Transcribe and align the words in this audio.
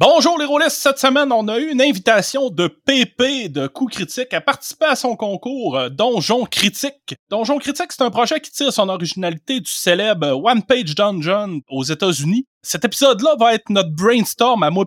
Bonjour 0.00 0.38
les 0.38 0.44
rôlistes, 0.44 0.76
cette 0.76 1.00
semaine 1.00 1.32
on 1.32 1.48
a 1.48 1.58
eu 1.58 1.72
une 1.72 1.82
invitation 1.82 2.50
de 2.50 2.68
PP 2.68 3.50
de 3.50 3.66
Coup 3.66 3.86
Critique 3.86 4.32
à 4.32 4.40
participer 4.40 4.84
à 4.84 4.94
son 4.94 5.16
concours 5.16 5.76
euh, 5.76 5.88
Donjon 5.88 6.44
Critique. 6.44 7.16
Donjon 7.30 7.58
Critique 7.58 7.90
c'est 7.90 8.04
un 8.04 8.10
projet 8.12 8.38
qui 8.38 8.52
tire 8.52 8.72
son 8.72 8.88
originalité 8.90 9.58
du 9.58 9.68
célèbre 9.68 10.40
One 10.40 10.62
Page 10.62 10.94
Dungeon 10.94 11.62
aux 11.68 11.82
États-Unis. 11.82 12.46
Cet 12.62 12.84
épisode-là 12.84 13.34
va 13.40 13.54
être 13.54 13.70
notre 13.70 13.90
brainstorm 13.90 14.62
à 14.62 14.70
moi 14.70 14.84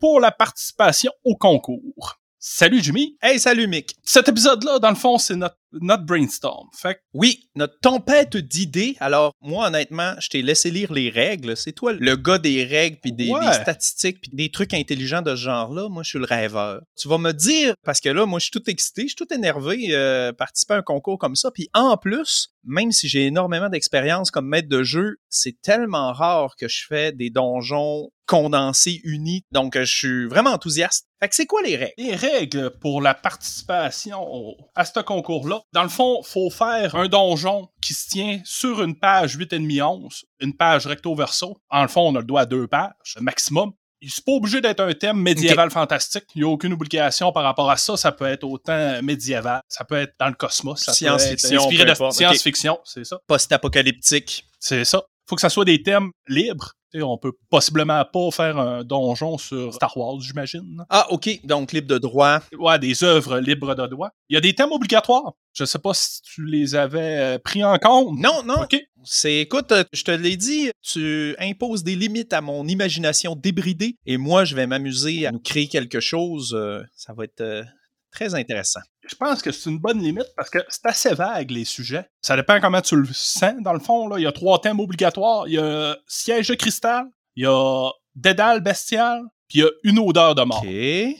pour 0.00 0.18
la 0.18 0.32
participation 0.32 1.12
au 1.22 1.36
concours. 1.36 2.18
Salut 2.40 2.80
Jimmy. 2.80 3.16
Hey, 3.20 3.40
salut 3.40 3.66
Mick. 3.66 3.96
Cet 4.04 4.28
épisode-là, 4.28 4.78
dans 4.78 4.90
le 4.90 4.94
fond, 4.94 5.18
c'est 5.18 5.34
notre, 5.34 5.56
notre 5.72 6.04
brainstorm. 6.04 6.68
Fait 6.72 6.94
que 6.94 7.00
Oui, 7.12 7.50
notre 7.56 7.76
tempête 7.80 8.36
d'idées. 8.36 8.96
Alors, 9.00 9.32
moi, 9.42 9.66
honnêtement, 9.66 10.14
je 10.20 10.28
t'ai 10.28 10.42
laissé 10.42 10.70
lire 10.70 10.92
les 10.92 11.10
règles. 11.10 11.56
C'est 11.56 11.72
toi 11.72 11.92
le 11.94 12.14
gars 12.14 12.38
des 12.38 12.62
règles, 12.64 12.98
puis 13.02 13.12
des, 13.12 13.28
Ouais. 13.32 13.44
des 13.44 13.52
statistiques, 13.54 14.20
puis 14.20 14.30
des 14.32 14.52
trucs 14.52 14.72
intelligents 14.72 15.20
de 15.20 15.34
ce 15.34 15.40
genre-là. 15.42 15.88
Moi, 15.88 16.04
je 16.04 16.10
suis 16.10 16.18
le 16.20 16.26
rêveur. 16.26 16.80
Tu 16.96 17.08
vas 17.08 17.18
me 17.18 17.32
dire, 17.32 17.74
parce 17.84 18.00
que 18.00 18.08
là, 18.08 18.24
moi, 18.24 18.38
je 18.38 18.44
suis 18.44 18.52
tout 18.52 18.70
excité, 18.70 19.02
je 19.02 19.08
suis 19.08 19.16
tout 19.16 19.34
énervé, 19.34 19.86
euh, 19.90 20.32
participer 20.32 20.74
à 20.74 20.76
un 20.76 20.82
concours 20.82 21.18
comme 21.18 21.34
ça. 21.34 21.50
Puis 21.50 21.68
en 21.74 21.96
plus, 21.96 22.50
même 22.62 22.92
si 22.92 23.08
j'ai 23.08 23.26
énormément 23.26 23.68
d'expérience 23.68 24.30
comme 24.30 24.46
maître 24.46 24.68
de 24.68 24.84
jeu, 24.84 25.16
c'est 25.28 25.60
tellement 25.60 26.12
rare 26.12 26.54
que 26.56 26.68
je 26.68 26.84
fais 26.88 27.10
des 27.10 27.30
donjons 27.30 28.10
condensés, 28.26 29.00
unis. 29.02 29.42
Donc, 29.50 29.76
je 29.76 29.84
suis 29.84 30.26
vraiment 30.28 30.50
enthousiaste. 30.50 31.07
Fait 31.20 31.28
que 31.28 31.34
c'est 31.34 31.46
quoi 31.46 31.62
les 31.62 31.76
règles? 31.76 31.94
les 31.98 32.14
règles 32.14 32.70
pour 32.80 33.02
la 33.02 33.12
participation 33.14 34.22
au- 34.22 34.56
à 34.74 34.84
ce 34.84 35.00
concours-là, 35.00 35.60
dans 35.72 35.82
le 35.82 35.88
fond, 35.88 36.22
faut 36.22 36.50
faire 36.50 36.94
un 36.94 37.08
donjon 37.08 37.68
qui 37.80 37.94
se 37.94 38.08
tient 38.08 38.40
sur 38.44 38.82
une 38.82 38.94
page 38.98 39.36
8,5-11, 39.36 40.24
une 40.40 40.54
page 40.56 40.86
recto-verso. 40.86 41.56
En 41.70 41.82
le 41.82 41.88
fond, 41.88 42.02
on 42.08 42.14
a 42.14 42.20
le 42.20 42.24
doigt 42.24 42.42
à 42.42 42.46
deux 42.46 42.66
pages, 42.68 43.16
maximum. 43.20 43.72
Il 44.00 44.06
n'est 44.06 44.22
pas 44.24 44.32
obligé 44.32 44.60
d'être 44.60 44.78
un 44.78 44.92
thème 44.94 45.20
médiéval 45.20 45.72
fantastique. 45.72 46.22
Il 46.36 46.42
n'y 46.42 46.48
a 46.48 46.52
aucune 46.52 46.72
obligation 46.72 47.32
par 47.32 47.42
rapport 47.42 47.68
à 47.68 47.76
ça. 47.76 47.96
Ça 47.96 48.12
peut 48.12 48.26
être 48.26 48.44
autant 48.44 49.02
médiéval, 49.02 49.60
ça 49.66 49.84
peut 49.84 49.96
être 49.96 50.14
dans 50.20 50.28
le 50.28 50.34
cosmos, 50.34 50.78
ça 50.78 50.92
peut 50.92 51.12
être 51.12 51.18
Science-fiction, 51.20 51.62
inspiré 51.64 51.84
de 51.84 51.94
science-fiction, 52.12 52.78
c'est 52.84 53.04
ça. 53.04 53.18
Post-apocalyptique. 53.26 54.44
C'est 54.60 54.84
ça. 54.84 55.02
Faut 55.28 55.34
que 55.34 55.40
ça 55.40 55.50
soit 55.50 55.64
des 55.64 55.82
thèmes 55.82 56.10
libres. 56.28 56.72
On 56.94 57.18
peut 57.18 57.32
possiblement 57.50 58.04
pas 58.04 58.30
faire 58.30 58.58
un 58.58 58.84
donjon 58.84 59.38
sur 59.38 59.74
Star 59.74 59.96
Wars, 59.96 60.20
j'imagine. 60.20 60.84
Ah, 60.88 61.06
OK. 61.10 61.28
Donc, 61.44 61.72
libre 61.72 61.88
de 61.88 61.98
droit. 61.98 62.40
Ouais, 62.58 62.78
des 62.78 63.04
œuvres 63.04 63.38
libres 63.40 63.74
de 63.74 63.86
droit. 63.86 64.10
Il 64.28 64.34
y 64.34 64.36
a 64.36 64.40
des 64.40 64.54
thèmes 64.54 64.72
obligatoires. 64.72 65.34
Je 65.52 65.64
sais 65.64 65.78
pas 65.78 65.92
si 65.94 66.22
tu 66.22 66.44
les 66.44 66.74
avais 66.74 67.18
euh, 67.18 67.38
pris 67.38 67.64
en 67.64 67.78
compte. 67.78 68.18
Non, 68.18 68.42
non. 68.44 68.62
OK. 68.62 68.76
C'est, 69.04 69.38
écoute, 69.40 69.72
euh, 69.72 69.84
je 69.92 70.02
te 70.04 70.10
l'ai 70.10 70.36
dit, 70.36 70.70
tu 70.82 71.34
imposes 71.38 71.82
des 71.84 71.96
limites 71.96 72.32
à 72.32 72.40
mon 72.40 72.66
imagination 72.66 73.34
débridée 73.36 73.96
et 74.06 74.16
moi, 74.16 74.44
je 74.44 74.54
vais 74.54 74.66
m'amuser 74.66 75.26
à 75.26 75.32
nous 75.32 75.40
créer 75.40 75.68
quelque 75.68 76.00
chose. 76.00 76.54
euh, 76.54 76.82
ça 76.94 77.12
va 77.12 77.24
être 77.24 77.64
très 78.10 78.34
intéressant. 78.34 78.80
Je 79.08 79.16
pense 79.16 79.42
que 79.42 79.50
c'est 79.52 79.70
une 79.70 79.78
bonne 79.78 80.00
limite 80.02 80.28
parce 80.36 80.50
que 80.50 80.58
c'est 80.68 80.86
assez 80.86 81.14
vague, 81.14 81.50
les 81.50 81.64
sujets. 81.64 82.06
Ça 82.22 82.36
dépend 82.36 82.60
comment 82.60 82.80
tu 82.82 82.96
le 82.96 83.08
sens, 83.12 83.54
dans 83.60 83.72
le 83.72 83.80
fond. 83.80 84.08
Là. 84.08 84.18
Il 84.18 84.22
y 84.22 84.26
a 84.26 84.32
trois 84.32 84.60
thèmes 84.60 84.80
obligatoires. 84.80 85.48
Il 85.48 85.54
y 85.54 85.58
a 85.58 85.96
siège 86.06 86.48
de 86.48 86.54
cristal, 86.54 87.06
il 87.36 87.44
y 87.44 87.46
a 87.46 87.90
dédale 88.14 88.60
bestial, 88.60 89.22
puis 89.48 89.60
il 89.60 89.62
y 89.62 89.64
a 89.64 89.70
une 89.84 89.98
odeur 89.98 90.34
de 90.34 90.42
mort. 90.42 90.60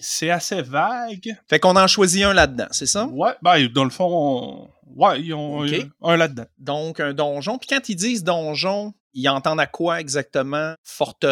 C'est 0.00 0.30
assez 0.30 0.60
vague. 0.62 1.36
Fait 1.48 1.58
qu'on 1.58 1.76
en 1.76 1.86
choisit 1.86 2.24
un 2.24 2.34
là-dedans, 2.34 2.66
c'est 2.72 2.86
ça? 2.86 3.06
Ouais, 3.06 3.32
ben, 3.42 3.66
dans 3.68 3.84
le 3.84 3.90
fond, 3.90 4.08
on- 4.10 4.70
ouais, 5.02 5.20
ils 5.22 5.32
ont 5.32 5.62
un 6.02 6.16
là-dedans. 6.16 6.46
Donc, 6.58 7.00
un 7.00 7.14
donjon. 7.14 7.56
Puis 7.58 7.68
quand 7.68 7.88
ils 7.88 7.96
disent 7.96 8.22
donjon, 8.24 8.92
ils 9.14 9.28
entendent 9.28 9.60
à 9.60 9.66
quoi 9.66 10.00
exactement? 10.00 10.74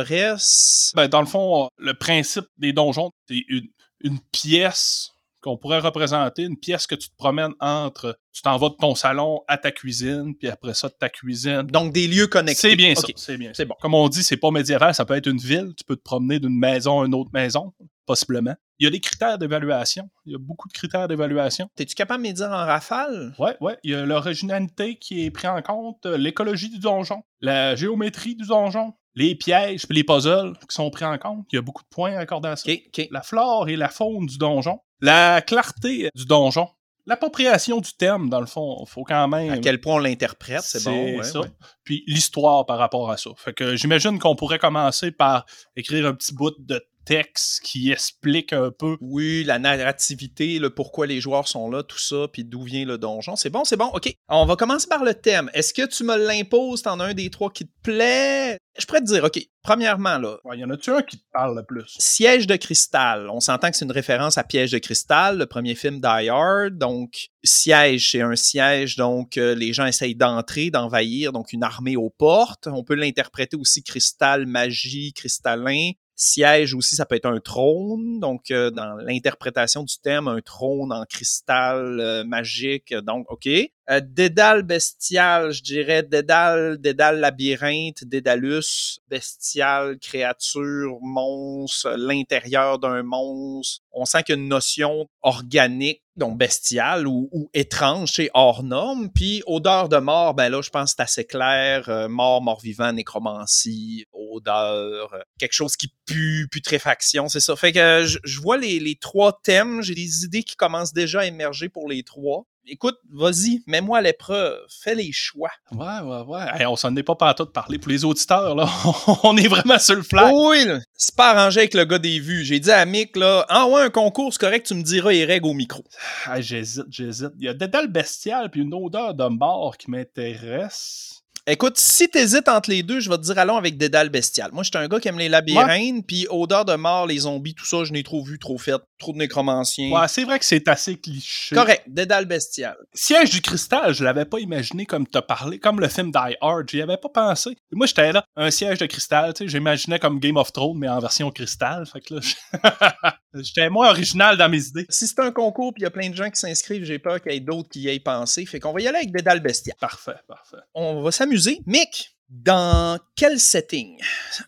Forteresse? 0.01 0.93
Ben, 0.97 1.09
dans 1.09 1.21
le 1.21 1.27
fond, 1.27 1.69
le 1.77 1.95
principe 1.95 2.47
des 2.59 2.73
donjons, 2.73 3.11
c'est 3.29 3.43
une, 3.49 3.69
une 4.01 4.19
pièce 4.33 5.11
qu'on 5.47 5.57
pourrait 5.57 5.79
représenter, 5.79 6.43
une 6.43 6.57
pièce 6.57 6.89
que 6.89 6.97
tu 6.97 7.09
te 7.09 7.17
promènes 7.17 7.53
entre, 7.61 8.19
tu 8.33 8.43
t'en 8.43 8.57
vas 8.57 8.69
de 8.69 8.75
ton 8.75 8.97
salon 8.97 9.43
à 9.47 9.57
ta 9.57 9.71
cuisine, 9.71 10.35
puis 10.35 10.49
après 10.49 10.75
ça 10.75 10.89
de 10.89 10.95
ta 10.99 11.09
cuisine. 11.09 11.63
Donc, 11.63 11.93
des 11.93 12.09
lieux 12.09 12.27
connectés. 12.27 12.71
C'est 12.71 12.77
bien 12.77 12.97
ça, 12.97 13.07
c'est 13.15 13.39
bien. 13.39 13.53
C'est 13.55 13.65
bon. 13.65 13.77
Comme 13.81 13.95
on 13.95 14.09
dit, 14.09 14.25
c'est 14.25 14.37
pas 14.37 14.51
médiéval, 14.51 14.93
ça 14.93 15.05
peut 15.05 15.15
être 15.15 15.29
une 15.29 15.39
ville, 15.39 15.73
tu 15.77 15.85
peux 15.85 15.95
te 15.95 16.03
promener 16.03 16.41
d'une 16.41 16.59
maison 16.59 17.01
à 17.01 17.07
une 17.07 17.15
autre 17.15 17.31
maison, 17.33 17.73
possiblement. 18.07 18.57
Il 18.79 18.85
y 18.85 18.87
a 18.87 18.91
des 18.91 19.01
critères 19.01 19.39
d'évaluation, 19.39 20.11
il 20.27 20.33
y 20.33 20.35
a 20.35 20.39
beaucoup 20.39 20.69
de 20.69 20.73
critères 20.73 21.09
d'évaluation. 21.09 21.69
T'es-tu 21.77 21.95
capable 21.95 22.23
de 22.23 22.29
me 22.29 22.35
dire 22.35 22.49
en 22.49 22.67
rafale? 22.67 23.35
Ouais, 23.39 23.57
ouais, 23.61 23.79
il 23.83 23.93
y 23.93 23.95
a 23.95 24.05
l'originalité 24.05 24.97
qui 24.97 25.25
est 25.25 25.31
prise 25.31 25.51
en 25.51 25.63
compte, 25.63 26.05
euh, 26.07 26.17
l'écologie 26.17 26.69
du 26.69 26.79
donjon, 26.79 27.23
la 27.41 27.75
géométrie 27.75 28.35
du 28.35 28.47
donjon, 28.47 28.93
les 29.15 29.35
pièges 29.35 29.87
puis 29.87 29.97
les 29.97 30.05
puzzles 30.05 30.53
qui 30.69 30.75
sont 30.75 30.91
pris 30.91 31.05
en 31.07 31.17
compte. 31.19 31.47
Il 31.53 31.57
y 31.57 31.59
a 31.59 31.63
beaucoup 31.63 31.83
de 31.83 31.89
points 31.89 32.17
accordés 32.17 32.51
à 32.51 32.57
ça. 32.57 32.71
OK, 32.71 32.81
OK. 32.87 33.09
La 33.11 33.23
flore 33.23 33.69
et 33.69 33.77
la 33.77 33.89
faune 33.89 34.27
du 34.27 34.37
donjon, 34.37 34.81
la 35.01 35.41
clarté 35.41 36.11
du 36.15 36.27
donjon, 36.27 36.69
l'appropriation 37.07 37.81
du 37.81 37.93
thème, 37.93 38.29
dans 38.29 38.41
le 38.41 38.47
fond, 38.47 38.85
faut 38.85 39.05
quand 39.05 39.29
même... 39.29 39.53
À 39.53 39.59
quel 39.59 39.81
point 39.81 39.95
on 39.95 39.99
l'interprète, 39.99 40.63
c'est 40.63 40.85
bon. 40.85 41.17
ouais, 41.17 41.23
ça. 41.23 41.41
ouais. 41.41 41.49
Puis 41.85 42.05
l'histoire 42.07 42.67
par 42.67 42.79
rapport 42.79 43.11
à 43.11 43.17
ça. 43.17 43.31
Fait 43.37 43.55
que 43.55 43.77
j'imagine 43.77 44.19
qu'on 44.19 44.37
pourrait 44.37 44.59
commencer 44.59 45.13
par 45.13 45.47
écrire 45.77 46.07
un 46.07 46.15
petit 46.15 46.35
bout 46.35 46.55
de 46.59 46.85
texte 47.07 47.61
qui 47.63 47.93
explique 47.93 48.53
un 48.53 48.71
peu 48.71 48.97
Oui, 49.01 49.45
la 49.45 49.59
narrativité, 49.59 50.59
le 50.59 50.71
pourquoi 50.71 51.07
les 51.07 51.21
joueurs 51.21 51.49
sont 51.49 51.71
là, 51.71 51.83
tout 51.83 51.99
ça, 51.99 52.27
puis 52.33 52.45
d'où 52.45 52.63
vient 52.63 52.85
le 52.85 52.99
donjon. 52.99 53.37
C'est 53.37 53.49
bon, 53.49 53.65
c'est 53.65 53.77
bon. 53.77 53.87
OK. 53.95 54.13
On 54.29 54.45
va 54.45 54.57
commencer 54.57 54.89
par 54.89 55.05
le 55.05 55.15
thème. 55.15 55.49
Est-ce 55.55 55.73
que 55.73 55.87
tu 55.87 56.05
me 56.05 56.17
l'imposes? 56.17 56.83
T'en 56.83 57.01
as 57.01 57.05
un 57.05 57.15
des 57.15 57.31
trois 57.31 57.51
qui 57.51 57.67
te 57.67 57.73
plaît? 57.83 58.59
Je 58.79 58.85
pourrais 58.85 59.01
te 59.01 59.07
dire, 59.07 59.25
OK. 59.25 59.41
Premièrement, 59.63 60.19
là, 60.19 60.37
Ouais, 60.45 60.59
y 60.59 60.65
en 60.65 60.71
a-tu 60.71 60.91
un 60.91 61.03
qui 61.03 61.19
te 61.19 61.25
parle 61.33 61.57
le 61.57 61.65
plus? 61.65 61.95
Siège 61.99 62.47
de 62.47 62.57
cristal. 62.57 63.29
On 63.31 63.41
s'entend 63.41 63.71
que 63.71 63.77
c'est 63.77 63.85
une 63.85 63.93
référence 63.93 64.39
à 64.39 64.45
Piège 64.45 64.73
de 64.73 64.79
cristal, 64.79 65.39
le 65.39 65.47
premier 65.47 65.75
film 65.75 66.01
Hard. 66.05 66.77
Donc, 66.77 67.29
siège, 67.43 68.11
c'est 68.11 68.21
un 68.21 68.37
siège. 68.37 68.97
Donc, 68.97 69.39
euh, 69.39 69.55
les 69.55 69.73
gens 69.73 69.87
essayent 69.87 70.15
d'entrer, 70.15 70.71
d'envahir. 70.71 71.33
Donc, 71.33 71.53
une 71.53 71.63
armée 71.63 71.97
aux 71.97 72.11
portes. 72.11 72.67
On 72.67 72.85
peut 72.85 72.95
l'interpréter 72.95 73.57
aussi 73.57 73.83
cristal, 73.83 74.47
magie, 74.47 75.13
cristallin. 75.13 75.93
Siège 76.19 76.73
aussi, 76.73 76.97
ça 76.97 77.05
peut 77.05 77.15
être 77.15 77.27
un 77.27 77.41
trône. 77.41 78.21
Donc, 78.21 78.51
euh, 78.51 78.71
dans 78.71 78.97
l'interprétation 78.97 79.83
du 79.83 79.99
thème, 79.99 80.29
un 80.29 80.41
trône 80.41 80.91
en 80.91 81.05
cristal 81.05 82.01
euh, 82.01 82.25
magique. 82.25 82.95
Donc, 82.95 83.31
OK. 83.31 83.47
Euh, 83.47 84.01
Dédale 84.03 84.63
bestial, 84.63 85.53
je 85.53 85.63
dirais 85.63 86.03
Dédale, 86.03 86.79
Dédale 86.79 87.21
labyrinthe, 87.21 88.03
Dédalus, 88.05 88.99
bestial, 89.09 89.99
créature, 89.99 90.99
monstre, 91.03 91.95
l'intérieur 91.99 92.79
d'un 92.79 93.03
monstre. 93.03 93.85
On 93.93 94.07
sent 94.07 94.23
qu'il 94.23 94.37
y 94.37 94.39
a 94.39 94.41
une 94.41 94.49
notion 94.49 95.09
organique, 95.21 96.03
donc 96.17 96.39
bestiale 96.39 97.07
ou, 97.07 97.51
étrange, 97.53 98.13
c'est 98.15 98.31
hors 98.35 98.63
norme. 98.63 99.11
Puis 99.13 99.43
odeur 99.47 99.89
de 99.89 99.99
mort, 99.99 100.35
ben 100.35 100.49
là, 100.49 100.63
je 100.63 100.71
pense 100.71 100.91
que 100.91 100.97
c'est 100.97 101.03
assez 101.03 101.25
clair. 101.25 101.89
Euh, 101.89 102.09
mort, 102.09 102.43
mort-vivant, 102.43 102.93
nécromancie, 102.93 104.07
odeur, 104.13 105.13
euh, 105.13 105.21
quelque 105.39 105.53
chose 105.53 105.77
qui 105.77 105.93
pue, 106.07 106.49
putréfaction, 106.51 107.29
c'est 107.29 107.41
ça. 107.41 107.57
Fait 107.57 107.73
que 107.73 107.79
euh, 107.79 108.05
je, 108.07 108.19
je 108.25 108.41
vois 108.41 108.59
les, 108.59 108.81
les 108.81 108.97
trois 108.97 109.39
thèmes, 109.43 109.83
j'ai 109.83 109.95
des 109.95 110.25
idées 110.25 110.43
qui 110.43 110.57
commencent 110.57 110.93
déjà 110.93 111.21
à 111.21 111.27
émerger 111.27 111.69
pour 111.69 111.89
les 111.89 112.03
trois. 112.03 112.47
Écoute, 112.69 112.99
vas-y, 113.13 113.63
mets-moi 113.69 113.99
à 113.99 114.01
l'épreuve, 114.01 114.59
fais 114.83 114.97
les 114.97 115.13
choix. 115.13 115.51
Ouais, 115.71 116.01
ouais, 116.03 116.23
ouais. 116.27 116.47
Hey, 116.55 116.67
on 116.67 116.75
s'en 116.75 116.95
est 116.97 117.05
pas 117.05 117.15
partout 117.15 117.45
de 117.45 117.51
parler. 117.51 117.79
Pour 117.79 117.93
les 117.93 118.05
auditeurs, 118.05 118.57
là, 118.57 118.69
on 119.23 119.37
est 119.37 119.47
vraiment 119.47 119.79
sur 119.79 119.95
le 119.95 120.03
fly. 120.03 120.33
Oh 120.33 120.49
oui, 120.51 120.65
là, 120.65 120.81
c'est 120.95 121.15
pas 121.15 121.31
arrangé 121.31 121.61
avec 121.61 121.75
le 121.75 121.85
gars 121.85 122.01
des 122.01 122.19
vues. 122.19 122.45
J'ai 122.45 122.59
dit 122.59 122.73
à 122.73 122.85
Mick, 122.85 123.15
là, 123.15 123.47
ouais, 123.69 123.83
un 123.83 123.91
concours, 123.91 124.33
c'est 124.33 124.41
correct, 124.41 124.67
tu 124.67 124.75
me 124.75 124.83
diras 124.83 125.13
les 125.13 125.25
règles 125.25 125.47
au 125.47 125.55
micro. 125.55 125.85
Ah, 126.27 126.41
j'hésite, 126.41 126.87
j'hésite. 126.91 127.31
Il 127.39 127.45
y 127.45 127.49
a 127.49 127.55
Dédale 127.55 127.87
bestial 127.87 128.51
puis 128.51 128.63
une 128.63 128.75
odeur 128.75 129.15
de 129.15 129.29
mort 129.29 129.77
qui 129.77 129.89
m'intéresse. 129.89 131.23
Écoute, 131.49 131.79
si 131.79 132.09
t'hésites 132.09 132.49
entre 132.49 132.71
les 132.71 132.83
deux, 132.83 132.99
je 132.99 133.09
vais 133.09 133.19
te 133.19 133.23
dire 133.23 133.39
allons 133.39 133.57
avec 133.57 133.79
Dédale 133.79 134.09
Bestial. 134.09 134.51
Moi, 134.53 134.65
je 134.65 134.71
suis 134.71 134.85
un 134.85 134.89
gars 134.89 134.99
qui 134.99 135.07
aime 135.07 135.19
les 135.21 135.29
labyrinthes, 135.29 136.05
puis 136.05 136.27
odeur 136.29 136.65
de 136.65 136.75
mort, 136.75 137.07
les 137.07 137.19
zombies, 137.19 137.55
tout 137.55 137.65
ça, 137.65 137.85
je 137.85 137.93
n'ai 137.93 138.03
trop 138.03 138.25
vu, 138.25 138.41
trop 138.41 138.59
fait, 138.59 138.83
trop 138.99 139.13
de 139.13 139.19
nécromanciens. 139.19 139.93
Ouais, 139.93 140.09
c'est 140.09 140.25
vrai 140.25 140.41
que 140.41 140.45
c'est 140.45 140.67
assez 140.67 140.97
cliché. 140.97 141.55
Correct, 141.55 141.85
Dédale 141.87 142.25
Bestial. 142.25 142.77
Siège 142.93 143.31
du 143.31 143.41
cristal, 143.43 143.95
je 143.95 144.03
l'avais 144.03 144.25
pas 144.25 144.41
imaginé 144.41 144.87
comme 144.87 145.07
t'as 145.07 145.23
parlé, 145.23 145.61
comme 145.61 145.79
le 145.79 145.87
film 145.87 146.11
Die 146.11 146.37
Hard, 146.41 146.69
j'y 146.69 146.83
avais 146.83 146.97
pas 146.97 147.11
pensé. 147.11 147.57
Moi, 147.71 147.87
j'étais 147.87 148.11
là, 148.11 148.25
un 148.35 148.51
siège 148.51 148.79
de 148.79 148.87
cristal, 148.87 149.33
tu 149.33 149.45
sais, 149.45 149.49
j'imaginais 149.49 150.01
comme 150.01 150.19
Game 150.19 150.39
of 150.39 150.53
Thrones, 150.53 150.77
mais 150.77 150.89
en 150.89 150.99
version 150.99 151.31
cristal, 151.31 151.87
fait 151.87 152.01
que 152.01 152.15
là, 152.15 153.17
J'étais 153.43 153.71
moins 153.71 153.91
original 153.91 154.37
dans 154.37 154.49
mes 154.49 154.67
idées. 154.67 154.87
Si 154.89 155.07
c'est 155.07 155.21
un 155.21 155.33
concours 155.33 155.73
puis 155.73 155.83
il 155.83 155.85
y 155.85 155.87
a 155.87 155.91
plein 155.91 156.11
de 156.11 156.15
gens 156.15 156.31
qui 156.31 156.39
s'inscrivent, 156.39 156.85
j'ai 156.85 156.99
peur 156.99 157.21
qu'il 157.21 157.33
y 157.33 157.37
ait 157.37 157.41
d'autres 157.41 157.69
qui 157.69 157.81
y 157.81 157.89
aient 157.89 158.01
pensé. 158.01 158.47
Fait 158.47 158.61
qu'on 158.61 158.73
va 158.73 158.81
y 158.81 158.89
aller 158.89 158.99
avec 158.99 159.13
Dédale 159.13 159.41
Bestial. 159.41 159.77
Parfait, 159.81 160.17
parfait. 160.29 160.57
On 160.75 161.03
va 161.03 161.11
s'amuser. 161.11 161.61
Mick, 161.67 162.17
dans 162.29 162.99
quel 163.15 163.39
setting? 163.39 163.99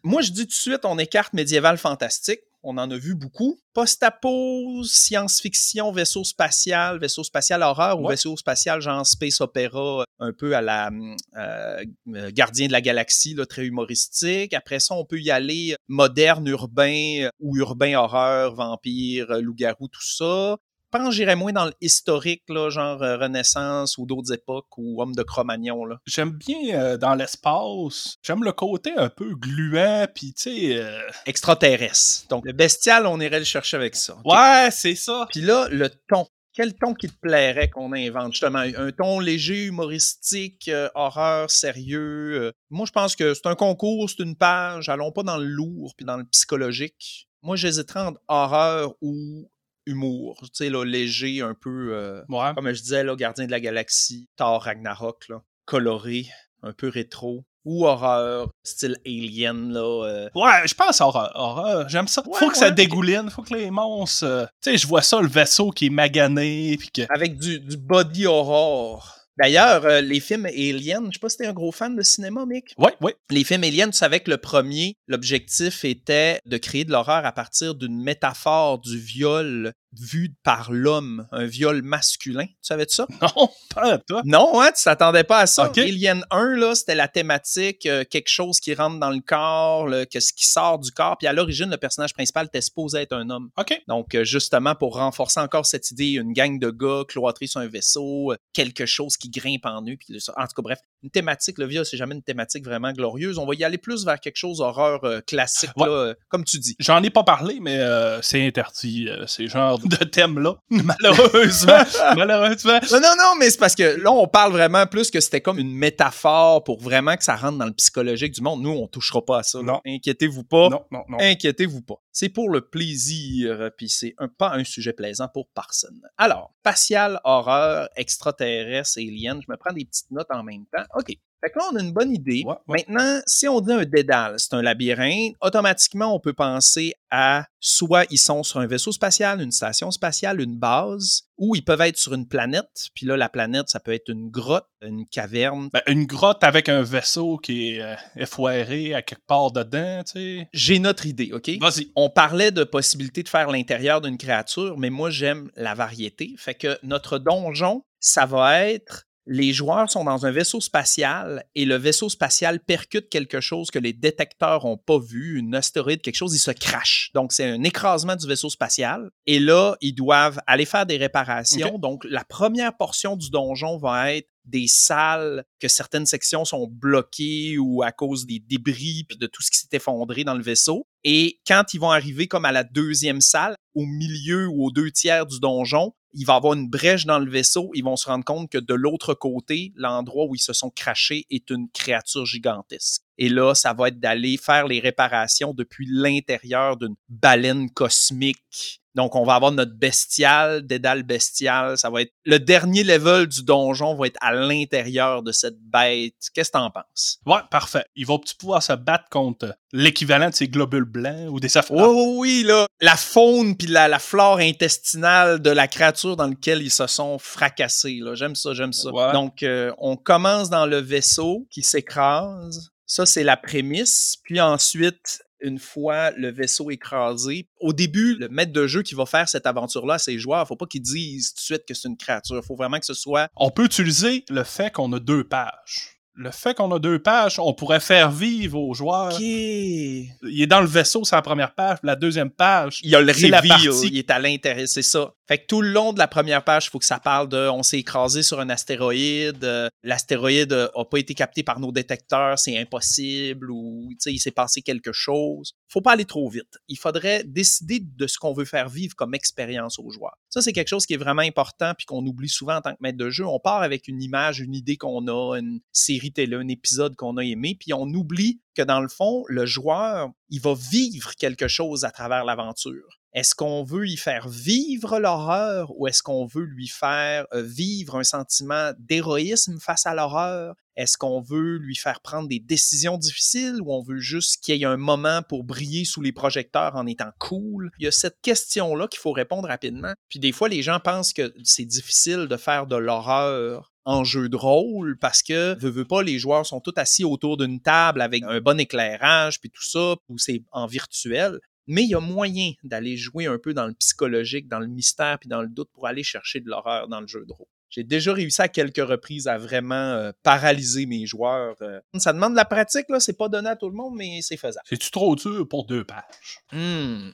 Moi, 0.02 0.23
je 0.23 0.31
dis 0.31 0.43
tout 0.43 0.49
de 0.49 0.52
suite, 0.52 0.85
on 0.85 0.99
écarte 0.99 1.32
médiéval 1.32 1.79
fantastique. 1.79 2.40
On 2.62 2.76
en 2.76 2.90
a 2.90 2.96
vu 2.96 3.14
beaucoup. 3.14 3.60
Post-apo, 3.72 4.82
science-fiction, 4.82 5.93
vaisseau 5.93 6.25
spatial, 6.25 6.99
vaisseau 6.99 7.22
spatial 7.22 7.62
horreur 7.62 8.00
ou 8.00 8.08
vaisseau 8.08 8.37
spatial 8.37 8.81
genre 8.81 9.06
space 9.06 9.40
opéra, 9.40 10.05
un 10.19 10.32
peu 10.32 10.56
à 10.56 10.60
la 10.60 10.90
euh, 11.37 11.84
euh, 12.14 12.31
Gardien 12.32 12.66
de 12.66 12.72
la 12.72 12.81
galaxie, 12.81 13.34
là, 13.34 13.46
très 13.46 13.66
humoristique. 13.66 14.55
Après 14.55 14.81
ça, 14.81 14.94
on 14.94 15.05
peut 15.05 15.20
y 15.20 15.31
aller 15.31 15.76
moderne, 15.87 16.49
urbain 16.49 17.28
ou 17.38 17.56
urbain 17.56 17.94
horreur, 17.96 18.55
vampire, 18.55 19.40
loup-garou, 19.40 19.88
tout 19.88 20.04
ça. 20.04 20.56
Je 20.90 20.99
pense 20.99 21.08
que 21.08 21.14
j'irais 21.14 21.37
moins 21.37 21.52
dans 21.52 21.67
le 21.67 21.75
historique, 21.82 22.44
là, 22.49 22.70
genre 22.70 23.02
euh, 23.02 23.19
Renaissance 23.19 23.99
ou 23.99 24.06
d'autres 24.06 24.32
époques 24.32 24.79
ou 24.79 25.02
Homme 25.02 25.14
de 25.14 25.23
Cro-Magnon. 25.23 25.85
Là. 25.85 25.99
J'aime 26.06 26.31
bien 26.31 26.81
euh, 26.81 26.96
dans 26.96 27.14
l'espace. 27.14 28.17
J'aime 28.23 28.43
le 28.43 28.52
côté 28.52 28.93
un 28.96 29.11
peu 29.11 29.35
gluant, 29.35 30.06
puis 30.14 30.32
tu 30.32 30.44
sais. 30.44 30.76
euh, 30.79 31.02
Extraterrestre. 31.26 32.26
Donc, 32.29 32.46
le 32.46 32.55
bestial, 32.55 33.06
on 33.06 33.20
irait 33.20 33.40
le 33.40 33.44
chercher 33.44 33.76
avec 33.76 33.96
ça. 33.96 34.17
Ouais, 34.25 34.70
c'est 34.70 34.94
ça. 34.94 35.26
Puis 35.31 35.43
là, 35.43 35.69
le 35.70 35.90
ton. 36.08 36.26
Quel 36.55 36.75
ton 36.75 36.94
qui 36.94 37.08
te 37.08 37.17
plairait 37.20 37.69
qu'on 37.69 37.93
invente, 37.93 38.32
justement? 38.32 38.58
Un 38.58 38.90
ton 38.90 39.20
léger, 39.20 39.67
humoristique, 39.67 40.70
horreur, 40.94 41.50
sérieux. 41.50 42.52
Moi, 42.70 42.87
je 42.87 42.93
pense 42.93 43.14
que 43.14 43.35
c'est 43.35 43.46
un 43.46 43.55
concours, 43.55 44.08
c'est 44.11 44.23
une 44.25 44.35
page. 44.37 44.88
Allons 44.88 45.12
pas 45.12 45.23
dans 45.23 45.37
le 45.37 45.44
lourd 45.44 45.93
puis 45.96 46.05
dans 46.06 46.17
le 46.17 46.25
psychologique. 46.25 47.29
Moi, 47.43 47.55
j'hésiterais 47.55 48.00
entre 48.00 48.20
horreur 48.26 48.94
ou 49.00 49.49
humour. 49.88 50.38
Tu 50.43 50.49
sais, 50.52 50.70
là, 50.70 50.85
léger, 50.85 51.40
un 51.43 51.55
peu... 51.55 51.90
euh, 51.94 52.23
Ouais. 52.29 52.52
comme 52.55 52.73
je 52.73 52.81
disais, 52.82 53.05
là, 53.05 53.17
Gardien 53.17 53.46
de 53.46 53.50
la 53.50 53.61
Galaxie, 53.61 54.29
Thor 54.37 54.62
Ragnarok, 54.62 55.29
là, 55.29 55.43
coloré, 55.64 56.26
un 56.62 56.73
peu 56.73 56.88
rétro. 56.88 57.44
Ou 57.64 57.85
horreur, 57.87 58.49
style 58.62 58.96
Alien, 59.05 59.73
là. 59.75 59.81
euh, 60.06 60.29
Ouais, 60.35 60.67
je 60.67 60.73
pense 60.73 61.02
horreur. 61.02 61.31
horreur. 61.35 61.87
J'aime 61.90 62.08
ça. 62.08 62.23
Ouais, 62.26 62.38
faut 62.38 62.49
que 62.49 62.56
ça 62.56 62.70
dégouline, 62.70 63.29
faut 63.29 63.43
que 63.43 63.52
les 63.55 63.70
monstres. 63.70 64.25
euh, 64.25 64.46
Tu 64.62 64.70
sais, 64.70 64.79
je 64.79 64.87
vois 64.87 65.02
ça, 65.02 65.20
le 65.20 65.29
vaisseau 65.29 65.70
qui 65.70 65.87
est 65.87 65.90
magané, 65.90 66.76
puis 66.79 66.88
que. 66.90 67.02
avec 67.12 67.37
du, 67.38 67.61
du 67.61 67.76
body 67.76 68.26
horror. 68.26 69.18
D'ailleurs, 69.38 69.85
euh, 69.85 70.00
les 70.00 70.20
films 70.20 70.46
Alien, 70.46 71.06
je 71.06 71.12
sais 71.12 71.20
pas 71.20 71.29
si 71.29 71.37
t'es 71.38 71.46
un 71.46 71.52
gros 71.52 71.73
fan 71.73 71.94
de 71.94 72.02
cinéma, 72.02 72.44
Mick. 72.44 72.75
Ouais, 72.76 72.94
ouais. 73.00 73.14
Les 73.31 73.44
films 73.44 73.64
Alien, 73.64 73.90
tu 73.90 73.96
savais 73.96 74.20
que 74.20 74.31
le 74.31 74.38
premier, 74.38 74.96
l'objectif 75.06 75.85
était 75.85 76.40
de 76.44 76.56
créer 76.56 76.85
de 76.85 76.90
l'horreur 76.90 77.25
à 77.25 77.32
partir 77.32 77.75
d'une 77.75 78.02
métaphore 78.02 78.81
du 78.81 78.99
viol 78.99 79.73
vu 79.99 80.35
par 80.43 80.70
l'homme, 80.70 81.26
un 81.32 81.46
viol 81.46 81.82
masculin. 81.82 82.46
Tu 82.46 82.55
savais 82.62 82.85
de 82.85 82.90
ça? 82.90 83.06
Non, 83.20 83.50
pas 83.75 83.94
à 83.94 83.99
toi. 83.99 84.23
Non, 84.25 84.61
hein, 84.61 84.70
tu 84.76 84.82
t'attendais 84.85 85.25
pas 85.25 85.40
à 85.40 85.46
ça. 85.46 85.69
Ok. 85.69 85.79
Alien 85.79 86.25
1, 86.31 86.56
là, 86.56 86.75
c'était 86.75 86.94
la 86.94 87.08
thématique, 87.08 87.87
euh, 87.87 88.05
quelque 88.08 88.29
chose 88.29 88.61
qui 88.61 88.75
rentre 88.75 88.99
dans 89.00 89.11
le 89.11 89.20
corps, 89.20 89.88
que 90.12 90.20
ce 90.20 90.32
qui 90.32 90.46
sort 90.46 90.79
du 90.79 90.90
corps. 90.93 91.17
Puis 91.19 91.26
à 91.26 91.32
l'origine, 91.32 91.70
le 91.70 91.76
personnage 91.76 92.14
principal 92.14 92.46
était 92.46 92.61
supposé 92.61 93.00
être 93.00 93.12
un 93.12 93.29
homme. 93.31 93.50
OK. 93.58 93.81
Donc, 93.88 94.14
euh, 94.14 94.25
justement, 94.25 94.75
pour 94.75 94.96
renforcer 94.96 95.40
encore 95.40 95.67
cette 95.67 95.90
idée, 95.90 96.12
une 96.12 96.32
gang 96.32 96.58
de 96.58 96.70
gars 96.70 97.02
cloîtrés 97.08 97.46
sur 97.46 97.61
un 97.61 97.69
vaisseau, 97.69 98.35
quelque 98.52 98.87
chose 98.87 99.17
qui 99.17 99.27
grimpe 99.30 99.64
en 99.66 99.82
eux. 99.82 99.96
Puis, 99.98 100.19
en 100.36 100.42
tout 100.46 100.54
cas, 100.56 100.62
bref, 100.62 100.78
une 101.02 101.10
thématique, 101.10 101.58
le 101.58 101.66
viol, 101.66 101.84
c'est 101.86 101.96
jamais 101.96 102.14
une 102.14 102.22
thématique 102.22 102.64
vraiment 102.64 102.92
glorieuse. 102.92 103.38
On 103.38 103.46
va 103.46 103.54
y 103.54 103.64
aller 103.64 103.78
plus 103.78 104.04
vers 104.04 104.19
quelque 104.20 104.36
chose 104.36 104.60
horreur 104.60 105.04
euh, 105.04 105.20
classique, 105.20 105.70
Ouais. 105.76 105.86
là, 105.86 105.92
euh, 105.92 106.14
comme 106.28 106.44
tu 106.44 106.58
dis. 106.58 106.75
J'en 106.78 107.02
ai 107.02 107.10
pas 107.10 107.22
parlé, 107.25 107.58
mais 107.60 107.78
euh, 107.78 108.20
c'est 108.22 108.44
interdit, 108.46 109.08
euh, 109.08 109.26
ces 109.26 109.46
genres 109.46 109.78
de 109.78 109.96
thèmes-là. 109.96 110.56
Malheureusement. 110.70 111.78
Malheureusement. 112.16 112.78
Non, 112.92 113.00
non, 113.00 113.14
non, 113.19 113.32
mais 113.38 113.50
c'est 113.50 113.58
parce 113.58 113.75
que 113.75 114.00
là, 114.00 114.10
on 114.12 114.26
parle 114.26 114.52
vraiment 114.52 114.86
plus 114.86 115.10
que 115.10 115.20
c'était 115.20 115.40
comme 115.40 115.58
une 115.58 115.72
métaphore 115.72 116.64
pour 116.64 116.80
vraiment 116.80 117.16
que 117.16 117.25
ça 117.25 117.36
rentre 117.36 117.58
dans 117.58 117.66
le 117.66 117.72
psychologique 117.75 118.32
du 118.34 118.40
monde. 118.40 118.62
Nous, 118.62 118.70
on 118.70 118.86
touchera 118.86 119.25
pas 119.25 119.38
à 119.38 119.42
ça. 119.42 119.60
Non. 119.62 119.80
Inquiétez-vous 119.86 120.44
pas. 120.44 120.69
Non, 120.69 120.82
non, 120.90 121.04
non. 121.08 121.19
Inquiétez-vous 121.20 121.82
pas. 121.82 121.96
C'est 122.20 122.31
pour 122.31 122.50
le 122.50 122.62
plaisir, 122.62 123.70
puis 123.76 123.88
c'est 123.88 124.17
pas 124.38 124.50
un 124.53 124.65
sujet 124.65 124.93
plaisant 124.93 125.29
pour 125.29 125.47
personne. 125.50 126.03
Alors, 126.17 126.53
spatial, 126.59 127.20
horreur, 127.23 127.88
extraterrestre, 127.94 128.99
alien, 128.99 129.41
je 129.41 129.47
me 129.49 129.56
prends 129.56 129.73
des 129.73 129.85
petites 129.85 130.11
notes 130.11 130.26
en 130.31 130.43
même 130.43 130.67
temps. 130.67 130.82
OK. 130.97 131.17
Fait 131.40 131.50
que 131.50 131.58
là, 131.58 131.67
on 131.73 131.76
a 131.76 131.81
une 131.81 131.93
bonne 131.93 132.12
idée. 132.12 132.43
Ouais, 132.44 132.55
ouais. 132.67 132.85
Maintenant, 132.88 133.20
si 133.26 133.46
on 133.46 133.61
dit 133.61 133.73
un 133.73 133.85
dédale, 133.85 134.35
c'est 134.38 134.55
un 134.55 134.62
labyrinthe, 134.62 135.37
automatiquement, 135.40 136.14
on 136.14 136.20
peut 136.20 136.32
penser 136.32 136.94
à 137.11 137.46
soit 137.61 138.05
ils 138.11 138.19
sont 138.19 138.43
sur 138.43 138.61
un 138.61 138.67
vaisseau 138.67 138.93
spatial, 138.93 139.40
une 139.40 139.52
station 139.52 139.90
spatiale, 139.90 140.40
une 140.40 140.56
base, 140.58 141.23
ou 141.37 141.55
ils 141.55 141.64
peuvent 141.64 141.81
être 141.81 141.96
sur 141.96 142.14
une 142.14 142.26
planète. 142.26 142.88
Puis 142.94 143.06
là, 143.06 143.17
la 143.17 143.29
planète, 143.29 143.69
ça 143.69 143.81
peut 143.81 143.93
être 143.93 144.08
une 144.08 144.31
grotte, 144.31 144.67
une 144.82 145.06
caverne. 145.06 145.69
Ben, 145.73 145.82
une 145.87 146.06
grotte 146.06 146.43
avec 146.44 146.69
un 146.69 146.82
vaisseau 146.82 147.38
qui 147.38 147.75
est 147.75 147.82
euh, 147.82 147.94
effoiré 148.17 148.94
à 148.94 149.02
quelque 149.02 149.26
part 149.26 149.52
dedans, 149.52 150.02
tu 150.05 150.12
sais. 150.12 150.49
J'ai 150.52 150.79
notre 150.79 151.06
idée, 151.06 151.31
OK? 151.32 151.50
Vas-y. 151.61 151.90
On 151.96 152.11
parlait 152.11 152.50
de 152.50 152.64
possibilité 152.64 153.23
de 153.23 153.29
faire 153.29 153.50
l'intérieur 153.50 154.00
d'une 154.00 154.19
créature, 154.19 154.76
mais 154.76 154.90
moi, 154.90 155.11
j'aime 155.11 155.50
la 155.56 155.75
variété. 155.75 156.35
Fait 156.37 156.55
que 156.55 156.79
notre 156.82 157.19
donjon, 157.19 157.85
ça 158.00 158.26
va 158.26 158.64
être 158.64 159.07
les 159.30 159.52
joueurs 159.52 159.90
sont 159.90 160.04
dans 160.04 160.25
un 160.25 160.30
vaisseau 160.30 160.60
spatial 160.60 161.44
et 161.54 161.66
le 161.66 161.76
vaisseau 161.76 162.08
spatial 162.08 162.60
percute 162.60 163.10
quelque 163.10 163.40
chose 163.40 163.70
que 163.70 163.78
les 163.78 163.92
détecteurs 163.92 164.64
n'ont 164.64 164.78
pas 164.78 164.98
vu, 164.98 165.38
une 165.38 165.54
astéroïde, 165.54 166.00
quelque 166.00 166.16
chose, 166.16 166.34
il 166.34 166.38
se 166.38 166.50
crache. 166.50 167.10
Donc, 167.14 167.32
c'est 167.32 167.44
un 167.44 167.62
écrasement 167.62 168.16
du 168.16 168.26
vaisseau 168.26 168.48
spatial. 168.48 169.10
Et 169.26 169.38
là, 169.38 169.76
ils 169.82 169.92
doivent 169.92 170.40
aller 170.46 170.64
faire 170.64 170.86
des 170.86 170.96
réparations. 170.96 171.78
Donc, 171.78 172.04
la 172.04 172.25
première 172.25 172.75
portion 172.75 173.16
du 173.16 173.28
donjon 173.28 173.76
va 173.76 174.14
être 174.14 174.28
des 174.48 174.66
salles 174.66 175.44
que 175.60 175.69
certaines 175.69 176.06
sections 176.06 176.46
sont 176.46 176.66
bloquées 176.66 177.58
ou 177.58 177.82
à 177.82 177.92
cause 177.92 178.25
des 178.25 178.38
débris 178.38 179.04
puis 179.06 179.19
de 179.19 179.26
tout 179.26 179.42
ce 179.42 179.50
qui 179.50 179.58
s'est 179.58 179.69
effondré 179.72 180.25
dans 180.25 180.34
le 180.34 180.42
vaisseau. 180.42 180.86
Et 181.04 181.38
quand 181.46 181.75
ils 181.75 181.80
vont 181.80 181.90
arriver 181.90 182.28
comme 182.28 182.46
à 182.46 182.52
la 182.52 182.64
deuxième 182.64 183.20
salle, 183.20 183.56
au 183.75 183.84
milieu 183.84 184.48
ou 184.48 184.64
aux 184.64 184.70
deux 184.70 184.90
tiers 184.90 185.26
du 185.26 185.38
donjon, 185.38 185.92
il 186.12 186.25
va 186.25 186.34
avoir 186.34 186.55
une 186.55 186.69
brèche 186.69 187.06
dans 187.06 187.19
le 187.19 187.31
vaisseau. 187.31 187.70
Ils 187.75 187.84
vont 187.84 187.96
se 187.96 188.08
rendre 188.08 188.25
compte 188.25 188.50
que 188.50 188.58
de 188.58 188.75
l'autre 188.75 189.14
côté, 189.14 189.72
l'endroit 189.76 190.26
où 190.26 190.34
ils 190.34 190.40
se 190.40 190.52
sont 190.52 190.70
crachés 190.70 191.26
est 191.31 191.50
une 191.50 191.69
créature 191.70 192.26
gigantesque. 192.26 193.02
Et 193.19 193.28
là, 193.28 193.55
ça 193.55 193.75
va 193.75 193.88
être 193.88 194.00
d'aller 194.00 194.37
faire 194.37 194.66
les 194.66 194.81
réparations 194.81 195.52
depuis 195.52 195.87
l'intérieur 195.90 196.76
d'une 196.76 196.94
baleine 197.08 197.70
cosmique. 197.70 198.82
Donc, 198.99 199.14
on 199.14 199.23
va 199.23 199.37
avoir 199.37 199.52
notre 199.52 199.75
bestial, 199.75 200.67
dédale 200.67 201.05
bestial. 201.05 201.78
Ça 201.78 201.88
va 201.88 202.02
être 202.02 202.12
le 202.25 202.40
dernier 202.40 202.83
level 202.83 203.28
du 203.28 203.45
donjon 203.45 203.95
va 203.95 204.09
être 204.09 204.19
à 204.21 204.33
l'intérieur 204.33 205.23
de 205.23 205.31
cette 205.31 205.57
bête. 205.61 206.17
Qu'est-ce 206.35 206.50
que 206.50 206.59
t'en 206.59 206.69
penses? 206.73 207.21
Ouais, 207.25 207.38
parfait. 207.49 207.85
Ils 207.95 208.07
vont 208.07 208.21
pouvoir 208.40 208.61
se 208.61 208.73
battre 208.73 209.05
contre 209.09 209.57
l'équivalent 209.73 210.31
de 210.31 210.35
ces 210.35 210.49
globules 210.49 210.85
blancs 210.85 211.31
ou 211.31 211.38
des 211.38 211.49
safrans. 211.49 211.76
oui, 211.76 212.17
oui, 212.19 212.43
là. 212.43 212.67
La 212.81 212.97
faune 212.97 213.57
puis 213.57 213.69
la, 213.69 213.87
la 213.87 214.00
flore 214.00 214.38
intestinale 214.38 215.40
de 215.40 215.50
la 215.50 215.69
créature 215.69 216.17
dans 216.17 216.26
laquelle 216.26 216.61
ils 216.61 216.73
se 216.73 216.88
sont 216.88 217.21
fracassés. 217.21 218.00
Là. 218.02 218.17
J'aime 218.17 218.35
ça, 218.35 218.52
j'aime 218.52 218.73
ça. 218.73 218.90
Ouais. 218.90 219.12
Donc, 219.12 219.45
euh, 219.45 219.73
on 219.78 219.97
commence 219.97 220.50
dans 220.50 220.67
le 220.67 220.78
vaisseau 220.78 221.47
qui 221.52 221.62
s'écrase. 221.62 222.73
Ça, 222.85 223.07
c'est 223.07 223.23
la 223.23 223.37
prémisse. 223.37 224.17
Puis 224.25 224.40
ensuite, 224.40 225.23
une 225.40 225.59
fois 225.59 226.11
le 226.12 226.30
vaisseau 226.30 226.71
écrasé, 226.71 227.49
au 227.61 227.73
début, 227.73 228.16
le 228.16 228.28
maître 228.28 228.52
de 228.52 228.66
jeu 228.66 228.83
qui 228.83 228.95
va 228.95 229.07
faire 229.07 229.28
cette 229.28 229.47
aventure-là 229.47 229.95
à 229.95 229.99
ses 229.99 230.18
joueurs, 230.18 230.47
faut 230.47 230.57
pas 230.57 230.66
qu'ils 230.66 230.83
disent 230.83 231.30
tout 231.30 231.40
de 231.40 231.40
suite 231.40 231.64
que 231.66 231.75
c'est 231.75 231.88
une 231.88 231.97
créature. 231.97 232.42
faut 232.45 232.57
vraiment 232.57 232.78
que 232.78 232.87
ce 232.87 232.95
soit 232.95 233.28
On 233.37 233.50
peut 233.50 233.64
utiliser 233.64 234.25
le 234.28 234.45
fait 234.45 234.73
qu'on 234.73 234.92
a 234.92 235.00
deux 235.00 235.25
pages. 235.25 235.98
Le 236.20 236.32
fait 236.32 236.54
qu'on 236.56 236.72
a 236.72 236.80
deux 236.80 236.98
pages, 236.98 237.38
on 237.38 237.54
pourrait 237.54 237.78
faire 237.78 238.10
vivre 238.10 238.58
aux 238.60 238.75
joueurs. 238.75 239.14
OK. 239.14 239.20
Il 239.20 240.10
est 240.22 240.48
dans 240.48 240.60
le 240.60 240.66
vaisseau, 240.66 241.04
c'est 241.04 241.14
la 241.14 241.22
première 241.22 241.54
page. 241.54 241.78
puis 241.78 241.87
La 241.87 241.94
deuxième 241.94 242.30
page, 242.30 242.80
Il 242.82 242.90
y 242.90 242.96
a 242.96 243.00
le 243.00 243.06
la 243.06 243.40
partie- 243.40 243.68
il 243.88 243.96
est 243.98 244.10
à 244.10 244.18
l'intérieur, 244.18 244.66
c'est 244.66 244.82
ça. 244.82 245.12
Fait 245.28 245.38
que 245.38 245.46
tout 245.46 245.60
le 245.62 245.68
long 245.70 245.92
de 245.92 245.98
la 245.98 246.08
première 246.08 246.42
page, 246.42 246.66
il 246.66 246.70
faut 246.70 246.78
que 246.78 246.87
ça 246.87 246.98
parle 246.98 247.28
de 247.28 247.48
on 247.50 247.62
s'est 247.62 247.78
écrasé 247.78 248.22
sur 248.22 248.40
un 248.40 248.48
astéroïde, 248.48 249.44
euh, 249.44 249.68
l'astéroïde 249.82 250.52
euh, 250.54 250.68
a 250.75 250.84
pas 250.87 250.98
été 250.98 251.12
capté 251.14 251.42
par 251.42 251.60
nos 251.60 251.70
détecteurs, 251.70 252.38
c'est 252.38 252.58
impossible 252.58 253.50
ou 253.50 253.88
tu 253.90 253.96
sais 254.00 254.12
il 254.12 254.18
s'est 254.18 254.30
passé 254.30 254.62
quelque 254.62 254.90
chose. 254.92 255.52
Faut 255.68 255.82
pas 255.82 255.92
aller 255.92 256.06
trop 256.06 256.28
vite. 256.30 256.56
Il 256.68 256.78
faudrait 256.78 257.25
décider 257.25 257.80
de 257.80 258.06
ce 258.06 258.18
qu'on 258.18 258.32
veut 258.32 258.46
faire 258.46 258.68
vivre 258.70 258.94
comme 258.96 259.14
expérience 259.14 259.78
aux 259.78 259.90
joueurs. 259.90 260.16
Ça 260.30 260.40
c'est 260.40 260.52
quelque 260.54 260.68
chose 260.68 260.87
qui 260.87 260.94
est 260.94 260.98
vraiment 260.98 261.22
important 261.22 261.72
puis 261.76 261.84
qu'on 261.87 262.04
oublie 262.06 262.28
souvent 262.30 262.56
en 262.56 262.60
tant 262.62 262.72
que 262.72 262.78
maître 262.80 262.98
de 262.98 263.10
jeu. 263.10 263.26
On 263.26 263.38
part 263.38 263.62
avec 263.62 263.87
une 263.87 264.02
image, 264.02 264.40
une 264.40 264.54
idée 264.54 264.78
qu'on 264.78 265.06
a, 265.08 265.37
une 265.38 265.60
série 265.72 266.08
télé, 266.12 266.37
un 266.37 266.49
épisode 266.49 266.97
qu'on 266.97 267.17
a 267.17 267.25
aimé, 267.25 267.57
puis 267.59 267.73
on 267.73 267.87
oublie 267.87 268.41
que 268.55 268.62
dans 268.62 268.81
le 268.81 268.88
fond, 268.88 269.25
le 269.29 269.47
joueur, 269.47 270.11
il 270.31 270.41
va 270.41 270.55
vivre 270.55 271.15
quelque 271.17 271.49
chose 271.49 271.85
à 271.85 271.91
travers 271.91 272.25
l'aventure. 272.25 272.98
Est-ce 273.15 273.35
qu'on 273.35 273.65
veut 273.65 273.87
y 273.87 273.97
faire 273.97 274.29
vivre 274.29 274.99
l'horreur 274.99 275.73
ou 275.77 275.87
est-ce 275.87 276.03
qu'on 276.03 276.27
veut 276.27 276.45
lui 276.45 276.69
faire 276.69 277.27
euh, 277.33 277.43
vivre 277.43 277.97
un 277.97 278.05
sentiment 278.05 278.73
d'héroïsme 278.79 279.59
face 279.61 279.87
à 279.87 279.95
l'horreur? 279.95 280.55
Est-ce 280.77 280.97
qu'on 280.97 281.21
veut 281.21 281.57
lui 281.57 281.75
faire 281.75 282.00
prendre 282.00 282.29
des 282.29 282.38
décisions 282.38 282.99
difficiles 282.99 283.61
ou 283.62 283.73
on 283.73 283.83
veut 283.83 283.99
juste 283.99 284.41
qu'il 284.43 284.57
y 284.57 284.62
ait 284.62 284.67
un 284.67 284.77
moment 284.77 285.23
pour 285.29 285.43
briller 285.43 285.85
sous 285.85 286.03
les 286.03 286.12
projecteurs 286.12 286.77
en 286.77 286.87
étant 286.87 287.11
cool? 287.19 287.73
Il 287.81 287.85
y 287.85 287.88
a 287.88 287.93
cette 287.93 288.21
question-là 288.23 288.87
qu'il 288.87 289.00
faut 289.00 289.12
répondre 289.12 289.49
rapidement. 289.49 289.93
Puis 290.09 290.21
des 290.21 290.31
fois, 290.31 290.49
les 290.49 290.62
gens 290.62 290.79
pensent 290.79 291.12
que 291.12 291.35
c'est 291.43 291.65
difficile 291.65 292.27
de 292.29 292.37
faire 292.37 292.67
de 292.67 292.77
l'horreur 292.77 293.73
en 293.87 294.05
jeu 294.05 294.29
de 294.29 294.37
rôle 294.37 294.99
parce 294.99 295.23
que, 295.23 295.59
veux, 295.59 295.71
veux 295.71 295.87
pas, 295.87 296.03
les 296.03 296.19
joueurs 296.19 296.47
sont 296.47 296.61
tous 296.61 296.75
assis 296.77 297.05
autour 297.05 297.38
d'une 297.38 297.61
table 297.61 298.03
avec 298.03 298.23
un 298.23 298.41
bon 298.41 298.61
éclairage 298.61 299.41
puis 299.41 299.50
tout 299.50 299.65
ça, 299.65 299.97
ou 300.09 300.19
c'est 300.19 300.43
en 300.53 300.67
virtuel. 300.67 301.41
Mais 301.68 301.84
il 301.84 301.90
y 301.90 301.94
a 301.94 302.00
moyen 302.00 302.52
d'aller 302.64 302.96
jouer 302.96 303.26
un 303.26 303.38
peu 303.38 303.54
dans 303.54 303.66
le 303.66 303.75
psychologique, 303.75 304.48
dans 304.48 304.58
le 304.58 304.66
mystère 304.66 305.18
puis 305.20 305.28
dans 305.28 305.42
le 305.42 305.48
doute 305.48 305.68
pour 305.72 305.87
aller 305.87 306.02
chercher 306.02 306.40
de 306.40 306.48
l'horreur 306.48 306.88
dans 306.88 307.00
le 307.00 307.06
jeu 307.06 307.25
de 307.25 307.32
rôle. 307.32 307.46
J'ai 307.70 307.84
déjà 307.84 308.14
réussi 308.14 308.40
à 308.40 308.48
quelques 308.48 308.76
reprises 308.78 309.28
à 309.28 309.37
vraiment 309.37 309.75
euh, 309.75 310.12
paralyser 310.22 310.87
mes 310.87 311.04
joueurs. 311.04 311.56
Euh. 311.60 311.80
Ça 311.98 312.12
demande 312.12 312.32
de 312.32 312.37
la 312.37 312.46
pratique, 312.46 312.87
là. 312.88 312.98
C'est 312.98 313.16
pas 313.16 313.28
donné 313.28 313.50
à 313.50 313.56
tout 313.56 313.68
le 313.68 313.75
monde, 313.75 313.94
mais 313.94 314.20
c'est 314.22 314.38
faisable. 314.38 314.64
C'est-tu 314.66 314.90
trop 314.90 315.14
dur 315.14 315.46
pour 315.46 315.66
deux 315.66 315.84
pages? 315.84 316.40
Hmm. 316.50 317.10